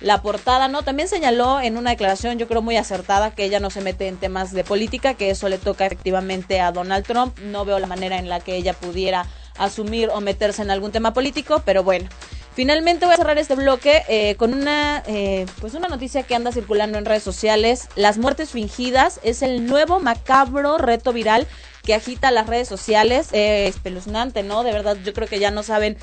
la 0.00 0.20
portada, 0.20 0.66
¿no? 0.66 0.82
También 0.82 1.06
señaló 1.06 1.60
en 1.60 1.76
una 1.76 1.90
declaración, 1.90 2.40
yo 2.40 2.48
creo 2.48 2.60
muy 2.60 2.76
acertada, 2.76 3.36
que 3.36 3.44
ella 3.44 3.60
no 3.60 3.70
se 3.70 3.82
mete 3.82 4.08
en 4.08 4.16
temas 4.16 4.52
de 4.52 4.64
política, 4.64 5.14
que 5.14 5.30
eso 5.30 5.48
le 5.48 5.58
toca 5.58 5.86
efectivamente 5.86 6.60
a 6.60 6.72
Donald 6.72 7.06
Trump. 7.06 7.38
No 7.38 7.64
veo 7.64 7.78
la 7.78 7.86
manera 7.86 8.18
en 8.18 8.28
la 8.28 8.40
que 8.40 8.56
ella 8.56 8.72
pudiera 8.72 9.26
asumir 9.58 10.08
o 10.08 10.20
meterse 10.20 10.60
en 10.60 10.72
algún 10.72 10.90
tema 10.90 11.12
político, 11.12 11.62
pero 11.64 11.84
bueno. 11.84 12.08
Finalmente 12.54 13.06
voy 13.06 13.14
a 13.14 13.16
cerrar 13.16 13.38
este 13.38 13.54
bloque 13.54 14.02
eh, 14.08 14.34
con 14.36 14.52
una, 14.52 15.02
eh, 15.06 15.46
pues 15.60 15.72
una 15.72 15.88
noticia 15.88 16.22
que 16.22 16.34
anda 16.34 16.52
circulando 16.52 16.98
en 16.98 17.06
redes 17.06 17.22
sociales. 17.22 17.88
Las 17.96 18.18
muertes 18.18 18.50
fingidas 18.50 19.20
es 19.22 19.40
el 19.40 19.66
nuevo 19.66 20.00
macabro 20.00 20.76
reto 20.76 21.14
viral 21.14 21.46
que 21.82 21.94
agita 21.94 22.30
las 22.30 22.46
redes 22.46 22.68
sociales. 22.68 23.28
Eh, 23.32 23.66
espeluznante, 23.68 24.42
¿no? 24.42 24.64
De 24.64 24.72
verdad, 24.72 24.98
yo 25.02 25.14
creo 25.14 25.28
que 25.28 25.38
ya 25.38 25.50
no 25.50 25.62
saben 25.62 25.96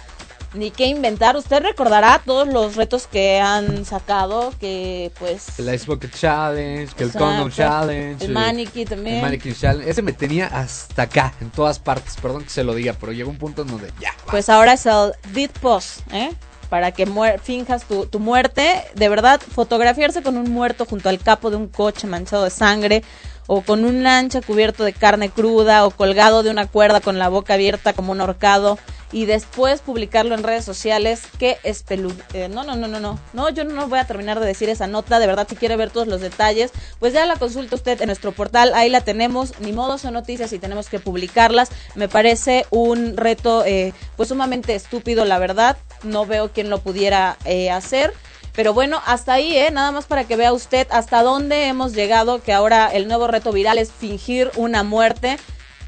ni 0.54 0.72
qué 0.72 0.88
inventar. 0.88 1.36
Usted 1.36 1.62
recordará 1.62 2.22
todos 2.26 2.48
los 2.48 2.76
retos 2.76 3.08
que 3.08 3.40
han 3.40 3.86
sacado, 3.86 4.54
que 4.60 5.12
pues... 5.20 5.60
El 5.60 5.74
Ice 5.74 5.86
Bucket 5.86 6.14
Challenge, 6.16 6.94
que 6.96 7.04
el. 7.04 7.12
Condom 7.12 7.52
Challenge. 7.52 8.24
El 8.24 8.32
eh, 8.32 8.34
Mannequin 8.34 8.88
también. 8.88 9.16
El 9.18 9.22
Mannequin 9.22 9.56
Challenge. 9.56 9.90
Ese 9.90 10.02
me 10.02 10.14
tenía 10.14 10.48
hasta 10.48 11.04
acá, 11.04 11.34
en 11.42 11.50
todas 11.50 11.80
partes. 11.80 12.16
Perdón 12.22 12.44
que 12.44 12.50
se 12.50 12.64
lo 12.64 12.74
diga, 12.74 12.94
pero 13.00 13.12
llegó 13.12 13.30
un 13.30 13.38
punto 13.38 13.62
en 13.62 13.68
donde 13.70 13.92
ya. 14.00 14.12
Pues 14.30 14.50
ahora 14.50 14.74
es 14.74 14.86
el 14.86 15.14
Dead 15.34 15.50
Pose, 15.62 16.02
¿eh? 16.12 16.32
Para 16.70 16.92
que 16.92 17.08
muer- 17.08 17.40
finjas 17.40 17.84
tu, 17.86 18.06
tu 18.06 18.20
muerte. 18.20 18.84
De 18.94 19.10
verdad, 19.10 19.42
fotografiarse 19.42 20.22
con 20.22 20.38
un 20.38 20.52
muerto 20.52 20.86
junto 20.86 21.10
al 21.10 21.18
capo 21.20 21.50
de 21.50 21.58
un 21.58 21.68
coche 21.68 22.06
manchado 22.06 22.44
de 22.44 22.52
sangre, 22.52 23.04
o 23.52 23.62
con 23.62 23.84
un 23.84 24.04
lancha 24.04 24.42
cubierto 24.42 24.84
de 24.84 24.94
carne 24.94 25.32
cruda, 25.32 25.84
o 25.88 25.90
colgado 25.90 26.44
de 26.44 26.52
una 26.52 26.68
cuerda 26.68 27.02
con 27.02 27.18
la 27.18 27.30
boca 27.30 27.56
abierta 27.56 27.94
como 27.94 28.12
un 28.12 28.22
horcado, 28.22 28.78
y 29.12 29.26
después 29.26 29.82
publicarlo 29.82 30.36
en 30.36 30.44
redes 30.44 30.64
sociales, 30.64 31.24
qué 31.40 31.58
espelu... 31.64 32.14
eh, 32.34 32.48
no, 32.48 32.64
no, 32.64 32.76
no, 32.76 32.88
no, 32.88 33.00
no. 33.00 33.20
No, 33.34 33.50
yo 33.50 33.64
no 33.64 33.88
voy 33.88 33.98
a 33.98 34.06
terminar 34.06 34.40
de 34.40 34.46
decir 34.46 34.70
esa 34.70 34.86
nota. 34.86 35.18
De 35.18 35.26
verdad, 35.26 35.48
si 35.50 35.56
quiere 35.56 35.76
ver 35.78 35.90
todos 35.90 36.08
los 36.08 36.22
detalles, 36.22 36.72
pues 37.00 37.12
ya 37.12 37.26
la 37.26 37.38
consulta 37.38 37.76
usted 37.76 38.00
en 38.02 38.06
nuestro 38.06 38.34
portal. 38.34 38.72
Ahí 38.76 38.88
la 38.88 39.02
tenemos. 39.02 39.60
Ni 39.62 39.74
modo 39.74 39.98
son 39.98 40.14
noticias 40.14 40.54
y 40.54 40.60
tenemos 40.60 40.90
que 40.90 41.00
publicarlas. 41.00 41.70
Me 41.96 42.08
parece 42.08 42.68
un 42.70 43.18
reto, 43.18 43.66
eh, 43.66 43.94
pues 44.16 44.30
sumamente 44.30 44.76
estúpido, 44.76 45.26
la 45.26 45.40
verdad. 45.40 45.78
No 46.04 46.28
veo 46.28 46.52
quién 46.52 46.70
lo 46.70 46.78
pudiera 46.82 47.38
eh, 47.46 47.72
hacer. 47.72 48.14
Pero 48.60 48.74
bueno, 48.74 49.02
hasta 49.06 49.36
ahí, 49.36 49.56
¿eh? 49.56 49.72
Nada 49.72 49.94
más 49.94 50.04
para 50.04 50.26
que 50.26 50.36
vea 50.36 50.52
usted 50.52 50.86
hasta 50.92 51.24
dónde 51.24 51.68
hemos 51.68 51.94
llegado, 51.94 52.44
que 52.44 52.52
ahora 52.52 52.88
el 52.88 53.08
nuevo 53.08 53.26
reto 53.26 53.54
viral 53.54 53.78
es 53.78 53.90
fingir 53.90 54.52
una 54.58 54.84
muerte. 54.84 55.38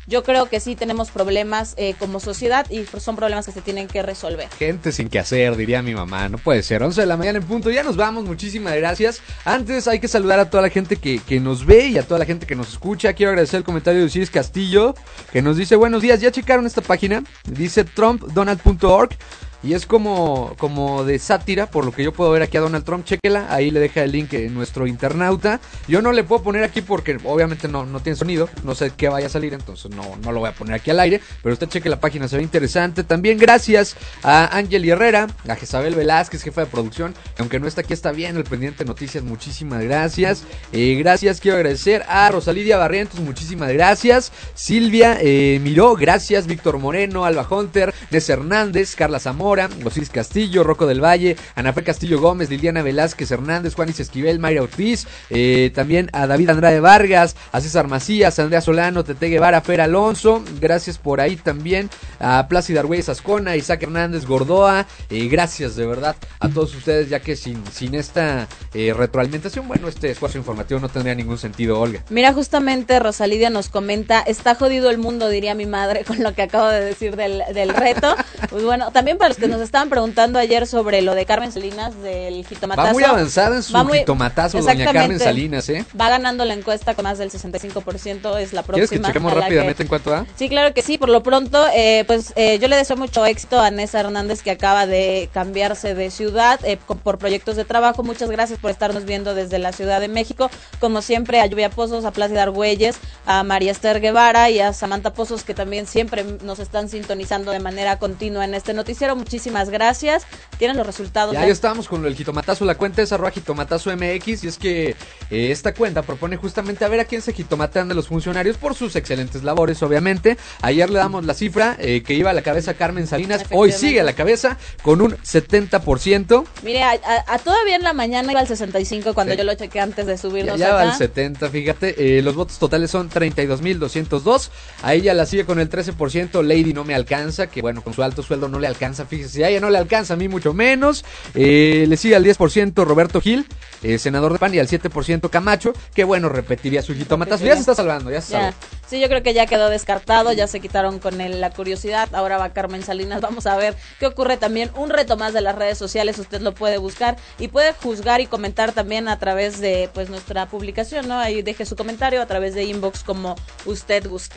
Yo 0.07 0.23
creo 0.23 0.45
que 0.45 0.61
sí 0.61 0.77
tenemos 0.77 1.11
problemas 1.11 1.73
eh, 1.75 1.95
como 1.99 2.21
sociedad 2.21 2.65
y 2.69 2.85
son 2.97 3.17
problemas 3.17 3.45
que 3.45 3.51
se 3.51 3.59
tienen 3.59 3.89
que 3.89 4.01
resolver. 4.03 4.47
Gente 4.57 4.93
sin 4.93 5.09
que 5.09 5.19
hacer, 5.19 5.57
diría 5.57 5.81
mi 5.81 5.93
mamá. 5.93 6.29
No 6.29 6.37
puede 6.37 6.63
ser. 6.63 6.81
11 6.81 7.01
de 7.01 7.07
la 7.07 7.17
mañana 7.17 7.39
en 7.39 7.43
punto. 7.43 7.69
Ya 7.69 7.83
nos 7.83 7.97
vamos. 7.97 8.23
Muchísimas 8.23 8.73
gracias. 8.77 9.21
Antes 9.43 9.89
hay 9.89 9.99
que 9.99 10.07
saludar 10.07 10.39
a 10.39 10.49
toda 10.49 10.63
la 10.63 10.69
gente 10.69 10.95
que, 10.95 11.19
que 11.19 11.41
nos 11.41 11.65
ve 11.65 11.87
y 11.87 11.97
a 11.97 12.03
toda 12.03 12.19
la 12.19 12.25
gente 12.25 12.45
que 12.45 12.55
nos 12.55 12.69
escucha. 12.69 13.11
Quiero 13.11 13.31
agradecer 13.31 13.57
el 13.57 13.63
comentario 13.65 13.99
de 13.99 14.05
Osiris 14.05 14.31
Castillo 14.31 14.95
que 15.33 15.41
nos 15.41 15.57
dice: 15.57 15.75
Buenos 15.75 16.01
días. 16.01 16.21
¿Ya 16.21 16.31
checaron 16.31 16.65
esta 16.65 16.79
página? 16.79 17.21
Dice 17.43 17.83
trumpdonald.org. 17.83 19.17
Y 19.63 19.73
es 19.73 19.85
como, 19.85 20.55
como 20.57 21.03
de 21.03 21.19
sátira, 21.19 21.67
por 21.67 21.85
lo 21.85 21.91
que 21.91 22.03
yo 22.03 22.11
puedo 22.11 22.31
ver 22.31 22.41
aquí 22.41 22.57
a 22.57 22.61
Donald 22.61 22.83
Trump. 22.83 23.05
Chequela, 23.05 23.47
ahí 23.53 23.69
le 23.69 23.79
deja 23.79 24.03
el 24.03 24.11
link 24.11 24.33
en 24.33 24.53
nuestro 24.53 24.87
internauta. 24.87 25.59
Yo 25.87 26.01
no 26.01 26.11
le 26.11 26.23
puedo 26.23 26.41
poner 26.41 26.63
aquí 26.63 26.81
porque 26.81 27.17
obviamente 27.23 27.67
no, 27.67 27.85
no 27.85 27.99
tiene 27.99 28.15
sonido. 28.15 28.49
No 28.63 28.73
sé 28.73 28.91
qué 28.97 29.09
vaya 29.09 29.27
a 29.27 29.29
salir, 29.29 29.53
entonces 29.53 29.91
no, 29.91 30.17
no 30.23 30.31
lo 30.31 30.39
voy 30.39 30.49
a 30.49 30.53
poner 30.53 30.73
aquí 30.73 30.89
al 30.89 30.99
aire. 30.99 31.21
Pero 31.43 31.53
usted 31.53 31.69
cheque 31.69 31.89
la 31.89 31.99
página, 31.99 32.27
se 32.27 32.37
ve 32.37 32.43
interesante. 32.43 33.03
También 33.03 33.37
gracias 33.37 33.95
a 34.23 34.57
Ángel 34.57 34.87
Herrera, 34.89 35.27
a 35.47 35.55
Jezabel 35.55 35.93
Velázquez, 35.93 36.41
jefa 36.41 36.61
de 36.61 36.67
producción. 36.67 37.13
Aunque 37.37 37.59
no 37.59 37.67
está 37.67 37.81
aquí, 37.81 37.93
está 37.93 38.11
bien 38.11 38.37
el 38.37 38.45
pendiente 38.45 38.83
de 38.83 38.87
noticias. 38.87 39.23
Muchísimas 39.23 39.83
gracias. 39.83 40.43
Eh, 40.71 40.95
gracias, 40.97 41.39
quiero 41.39 41.57
agradecer 41.57 42.03
a 42.07 42.29
Rosalidia 42.31 42.77
Barrientos, 42.77 43.19
muchísimas 43.19 43.71
gracias. 43.71 44.31
Silvia 44.55 45.17
eh, 45.21 45.59
Miró, 45.61 45.95
gracias. 45.95 46.47
Víctor 46.47 46.79
Moreno, 46.79 47.25
Alba 47.25 47.47
Hunter, 47.47 47.93
Nes 48.09 48.27
Hernández, 48.27 48.95
Carla 48.95 49.19
Zamora. 49.19 49.50
Osiris 49.51 50.09
Castillo, 50.09 50.63
Rocco 50.63 50.87
del 50.87 51.03
Valle, 51.03 51.35
Anafe 51.55 51.83
Castillo 51.83 52.21
Gómez, 52.21 52.49
Liliana 52.49 52.81
Velázquez 52.81 53.31
Hernández, 53.31 53.75
Juanis 53.75 53.99
Esquivel, 53.99 54.39
Mayra 54.39 54.61
Ortiz, 54.61 55.07
eh, 55.29 55.71
también 55.75 56.09
a 56.13 56.25
David 56.25 56.51
Andrade 56.51 56.79
Vargas, 56.79 57.35
a 57.51 57.59
César 57.59 57.87
Macías, 57.87 58.39
Andrea 58.39 58.61
Solano, 58.61 59.03
Tete 59.03 59.27
Guevara, 59.27 59.61
Fer 59.61 59.81
Alonso, 59.81 60.41
gracias 60.61 60.97
por 60.97 61.19
ahí 61.19 61.35
también, 61.35 61.89
a 62.19 62.47
Plácida 62.47 62.79
Argüelles 62.79 63.09
Ascona, 63.09 63.57
Isaac 63.57 63.83
Hernández 63.83 64.25
Gordoa, 64.25 64.87
eh, 65.09 65.27
gracias 65.27 65.75
de 65.75 65.85
verdad 65.85 66.15
a 66.39 66.47
todos 66.47 66.73
ustedes, 66.75 67.09
ya 67.09 67.19
que 67.19 67.35
sin, 67.35 67.61
sin 67.67 67.93
esta 67.95 68.47
eh, 68.73 68.93
retroalimentación, 68.95 69.67
bueno, 69.67 69.89
este 69.89 70.11
espacio 70.11 70.39
informativo 70.39 70.79
no 70.79 70.87
tendría 70.87 71.13
ningún 71.13 71.37
sentido, 71.37 71.79
Olga. 71.79 72.03
Mira, 72.09 72.31
justamente 72.31 72.99
Rosalidia 72.99 73.49
nos 73.49 73.69
comenta, 73.69 74.21
está 74.21 74.55
jodido 74.55 74.89
el 74.89 74.97
mundo, 74.97 75.27
diría 75.27 75.55
mi 75.55 75.65
madre, 75.65 76.03
con 76.07 76.23
lo 76.23 76.33
que 76.33 76.43
acabo 76.43 76.67
de 76.67 76.85
decir 76.85 77.15
del, 77.15 77.43
del 77.53 77.69
reto. 77.73 78.15
Pues 78.49 78.63
bueno, 78.63 78.91
también 78.91 79.17
para 79.17 79.29
los 79.29 79.37
que 79.41 79.47
nos 79.49 79.59
estaban 79.61 79.89
preguntando 79.89 80.39
ayer 80.39 80.65
sobre 80.65 81.01
lo 81.01 81.13
de 81.15 81.25
Carmen 81.25 81.51
Salinas, 81.51 82.01
del 82.01 82.45
jitomatazo. 82.45 82.87
Va 82.87 82.93
muy 82.93 83.03
avanzada 83.03 83.57
en 83.57 83.63
su 83.63 83.75
muy- 83.77 83.99
jitomatazo, 83.99 84.59
doña 84.61 84.85
Carmen. 84.93 85.19
Salinas, 85.19 85.67
¿eh? 85.69 85.85
Va 85.99 86.07
ganando 86.09 86.45
la 86.45 86.53
encuesta 86.53 86.93
con 86.95 87.03
más 87.03 87.17
del 87.17 87.29
65%, 87.31 88.37
es 88.37 88.53
la 88.53 88.63
próxima. 88.63 88.87
¿Quieres 88.87 88.89
que 88.89 88.99
chequemos 89.07 89.33
rápidamente 89.33 89.75
que- 89.77 89.83
en 89.83 89.87
cuanto 89.89 90.13
a? 90.15 90.25
Sí, 90.35 90.47
claro 90.47 90.73
que 90.73 90.81
sí. 90.81 90.97
Por 90.97 91.09
lo 91.09 91.23
pronto, 91.23 91.65
eh, 91.73 92.03
pues 92.07 92.31
eh, 92.35 92.59
yo 92.59 92.67
le 92.67 92.75
deseo 92.75 92.95
mucho 92.95 93.25
éxito 93.25 93.59
a 93.59 93.71
Nessa 93.71 93.99
Hernández 93.99 94.41
que 94.43 94.51
acaba 94.51 94.85
de 94.85 95.29
cambiarse 95.33 95.95
de 95.95 96.11
ciudad 96.11 96.59
eh, 96.63 96.77
por 97.03 97.17
proyectos 97.17 97.55
de 97.55 97.65
trabajo. 97.65 98.03
Muchas 98.03 98.29
gracias 98.29 98.59
por 98.59 98.71
estarnos 98.71 99.05
viendo 99.05 99.33
desde 99.33 99.59
la 99.59 99.71
Ciudad 99.71 99.99
de 99.99 100.07
México. 100.07 100.49
Como 100.79 101.01
siempre, 101.01 101.41
a 101.41 101.45
Lluvia 101.47 101.69
Pozos, 101.69 102.05
a 102.05 102.11
Plácida 102.11 102.43
Argüelles, 102.43 102.97
a 103.25 103.43
María 103.43 103.71
Esther 103.71 103.99
Guevara 103.99 104.49
y 104.49 104.59
a 104.59 104.73
Samantha 104.73 105.13
Pozos 105.13 105.43
que 105.43 105.53
también 105.53 105.87
siempre 105.87 106.23
nos 106.43 106.59
están 106.59 106.89
sintonizando 106.89 107.51
de 107.51 107.59
manera 107.59 107.97
continua 107.97 108.45
en 108.45 108.53
este 108.53 108.73
noticiero. 108.73 109.15
Muchísimas 109.31 109.69
gracias. 109.69 110.23
Tienen 110.57 110.75
los 110.75 110.85
resultados. 110.85 111.33
Ya, 111.33 111.45
ya 111.45 111.53
estábamos 111.53 111.87
con 111.87 112.05
el 112.05 112.15
jitomatazo. 112.15 112.65
La 112.65 112.75
cuenta 112.75 113.01
es 113.01 113.13
arroba 113.13 113.31
jitomatazo 113.31 113.89
MX. 113.95 114.43
Y 114.43 114.47
es 114.49 114.57
que 114.57 114.89
eh, 114.89 115.51
esta 115.51 115.73
cuenta 115.73 116.01
propone 116.01 116.35
justamente 116.35 116.83
a 116.83 116.89
ver 116.89 116.99
a 116.99 117.05
quién 117.05 117.21
se 117.21 117.31
jitomatean 117.31 117.87
de 117.87 117.95
los 117.95 118.09
funcionarios 118.09 118.57
por 118.57 118.75
sus 118.75 118.97
excelentes 118.97 119.43
labores, 119.43 119.81
obviamente. 119.83 120.37
Ayer 120.61 120.89
le 120.89 120.99
damos 120.99 121.23
la 121.25 121.33
cifra 121.33 121.77
eh, 121.79 122.03
que 122.03 122.13
iba 122.13 122.31
a 122.31 122.33
la 122.33 122.41
cabeza 122.41 122.73
Carmen 122.73 123.07
Salinas. 123.07 123.45
Hoy 123.51 123.71
sigue 123.71 124.01
a 124.01 124.03
la 124.03 124.11
cabeza 124.11 124.57
con 124.83 124.99
un 125.01 125.15
70%. 125.15 126.43
Mire, 126.63 126.83
a, 126.83 126.89
a- 126.91 127.33
a 127.35 127.39
todavía 127.39 127.77
en 127.77 127.83
la 127.83 127.93
mañana 127.93 128.33
iba 128.33 128.41
al 128.41 128.47
65 128.49 129.13
cuando 129.13 129.31
Sí. 129.31 129.37
yo 129.37 129.45
lo 129.45 129.53
chequé 129.55 129.79
antes 129.79 130.05
de 130.07 130.11
Ya, 130.15 130.17
subirnos 130.17 130.59
ya 130.59 130.73
va 130.73 130.81
acá. 130.81 130.91
al 130.91 130.97
70, 130.97 131.49
fíjate. 131.49 132.17
Eh, 132.17 132.21
los 132.21 132.35
votos 132.35 132.59
totales 132.59 132.91
son 132.91 133.09
32.202. 133.09 134.49
A 134.83 134.93
ella 134.93 135.13
la 135.13 135.25
sigue 135.25 135.45
con 135.45 135.57
el 135.61 135.69
13%. 135.69 136.43
Lady 136.43 136.73
no 136.73 136.83
me 136.83 136.95
alcanza, 136.95 137.47
que 137.47 137.61
bueno, 137.61 137.81
con 137.81 137.93
su 137.93 138.03
alto 138.03 138.23
sueldo 138.23 138.49
no 138.49 138.59
le 138.59 138.67
alcanza, 138.67 139.05
fíjate. 139.05 139.20
Fíjese, 139.21 139.45
a 139.45 139.49
ella 139.49 139.59
no 139.59 139.69
le 139.69 139.77
alcanza, 139.77 140.13
a 140.13 140.17
mí 140.17 140.27
mucho 140.27 140.53
menos. 140.53 141.05
Eh, 141.35 141.85
le 141.87 141.97
sigue 141.97 142.15
al 142.15 142.23
10% 142.23 142.85
Roberto 142.85 143.21
Gil, 143.21 143.45
eh, 143.83 143.97
senador 143.97 144.33
de 144.33 144.39
PAN, 144.39 144.53
y 144.53 144.59
al 144.59 144.67
7% 144.67 145.29
Camacho, 145.29 145.73
que 145.93 146.03
bueno, 146.03 146.29
repetiría 146.29 146.81
su 146.81 146.93
jitomatazo. 146.93 147.45
Ya 147.45 147.53
se 147.53 147.61
está 147.61 147.75
salvando, 147.75 148.11
ya 148.11 148.21
se 148.21 148.33
Ya. 148.33 148.53
Sí, 148.87 148.99
yo 148.99 149.07
creo 149.07 149.23
que 149.23 149.33
ya 149.33 149.45
quedó 149.45 149.69
descartado, 149.69 150.33
ya 150.33 150.47
se 150.47 150.59
quitaron 150.59 150.99
con 150.99 151.21
él 151.21 151.39
la 151.39 151.51
curiosidad. 151.51 152.09
Ahora 152.13 152.37
va 152.37 152.49
Carmen 152.49 152.83
Salinas. 152.83 153.21
Vamos 153.21 153.45
a 153.45 153.55
ver 153.55 153.75
qué 153.99 154.07
ocurre 154.07 154.37
también. 154.37 154.69
Un 154.75 154.89
reto 154.89 155.15
más 155.17 155.33
de 155.33 155.41
las 155.41 155.55
redes 155.55 155.77
sociales, 155.77 156.19
usted 156.19 156.41
lo 156.41 156.53
puede 156.53 156.77
buscar 156.77 157.17
y 157.39 157.47
puede 157.47 157.73
juzgar 157.73 158.21
y 158.21 158.27
comentar 158.27 158.73
también 158.73 159.07
a 159.07 159.17
través 159.17 159.61
de 159.61 159.89
pues 159.93 160.09
nuestra 160.09 160.47
publicación, 160.47 161.07
¿no? 161.07 161.17
Ahí 161.17 161.41
deje 161.41 161.65
su 161.65 161.75
comentario 161.75 162.21
a 162.21 162.25
través 162.25 162.53
de 162.53 162.65
inbox 162.65 163.03
como 163.03 163.35
usted 163.65 164.07
guste. 164.07 164.35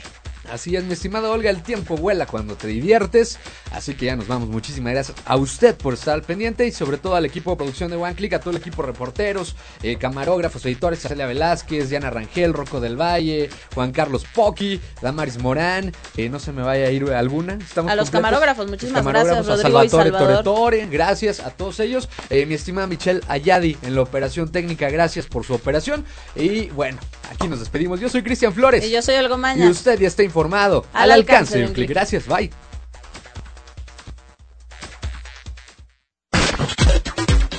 Así 0.50 0.76
es, 0.76 0.84
mi 0.84 0.92
estimada 0.92 1.30
Olga, 1.30 1.50
el 1.50 1.62
tiempo 1.62 1.96
vuela 1.96 2.26
cuando 2.26 2.54
te 2.56 2.66
diviertes. 2.68 3.38
Así 3.72 3.94
que 3.94 4.06
ya 4.06 4.16
nos 4.16 4.28
vamos. 4.28 4.48
Muchísimas 4.48 4.92
gracias 4.92 5.16
a 5.24 5.36
usted 5.36 5.74
por 5.76 5.94
estar 5.94 6.14
al 6.14 6.22
pendiente 6.22 6.66
y 6.66 6.72
sobre 6.72 6.98
todo 6.98 7.14
al 7.16 7.24
equipo 7.24 7.50
de 7.50 7.56
producción 7.56 7.90
de 7.90 7.96
One 7.96 8.14
Click, 8.14 8.34
a 8.34 8.40
todo 8.40 8.50
el 8.50 8.56
equipo 8.58 8.82
de 8.82 8.88
reporteros, 8.88 9.56
eh, 9.82 9.96
camarógrafos, 9.96 10.64
editores, 10.66 11.00
Celia 11.00 11.26
Velázquez, 11.26 11.88
Diana 11.88 12.10
Rangel, 12.10 12.52
Rocco 12.52 12.80
del 12.80 13.00
Valle, 13.00 13.48
Juan 13.74 13.92
Carlos 13.92 14.24
Poqui, 14.34 14.80
Damaris 15.00 15.38
Morán, 15.38 15.92
eh, 16.16 16.28
no 16.28 16.38
se 16.38 16.52
me 16.52 16.62
vaya 16.62 16.86
a 16.86 16.90
ir 16.90 17.04
alguna. 17.12 17.54
Estamos 17.54 17.90
A 17.90 17.96
los 17.96 18.10
completos. 18.10 18.10
camarógrafos, 18.10 18.64
Los 18.64 18.70
muchísimas 18.70 19.00
camarógrafos, 19.00 19.46
gracias, 19.46 19.64
a 19.64 19.68
Rodrigo 19.68 19.84
y 19.84 19.88
Salvatore 19.88 20.10
Salvador. 20.20 20.44
Torretore, 20.44 20.86
gracias 20.88 21.40
a 21.40 21.50
todos 21.50 21.80
ellos. 21.80 22.08
Eh, 22.30 22.46
mi 22.46 22.54
estimada 22.54 22.86
Michelle 22.86 23.20
Ayadi 23.28 23.76
en 23.82 23.94
la 23.94 24.02
operación 24.02 24.50
técnica, 24.52 24.88
gracias 24.90 25.26
por 25.26 25.44
su 25.44 25.54
operación. 25.54 26.04
Y 26.36 26.66
bueno, 26.70 26.98
aquí 27.32 27.48
nos 27.48 27.60
despedimos. 27.60 27.98
Yo 28.00 28.08
soy 28.08 28.22
Cristian 28.22 28.52
Flores. 28.52 28.84
Y 28.84 28.90
yo 28.90 29.02
soy 29.02 29.16
Olgo 29.16 29.36
Y 29.36 29.38
Maña. 29.38 29.68
usted 29.68 29.98
ya 29.98 30.06
está 30.08 30.22
informado. 30.22 30.33
Al 30.34 30.84
Al, 30.92 31.12
alcance 31.12 31.58
de 31.58 31.66
un 31.66 31.72
clic. 31.72 31.88
Gracias, 31.88 32.26
bye. 32.26 32.50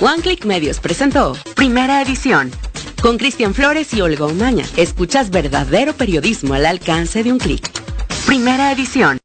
One 0.00 0.22
Click 0.22 0.44
Medios 0.44 0.78
presentó 0.78 1.34
Primera 1.54 2.02
Edición. 2.02 2.50
Con 3.00 3.16
Cristian 3.16 3.54
Flores 3.54 3.94
y 3.94 4.02
Olga 4.02 4.26
Umaña. 4.26 4.66
Escuchas 4.76 5.30
verdadero 5.30 5.94
periodismo 5.94 6.54
al 6.54 6.66
alcance 6.66 7.22
de 7.22 7.32
un 7.32 7.38
clic. 7.38 7.70
Primera 8.26 8.70
Edición. 8.72 9.18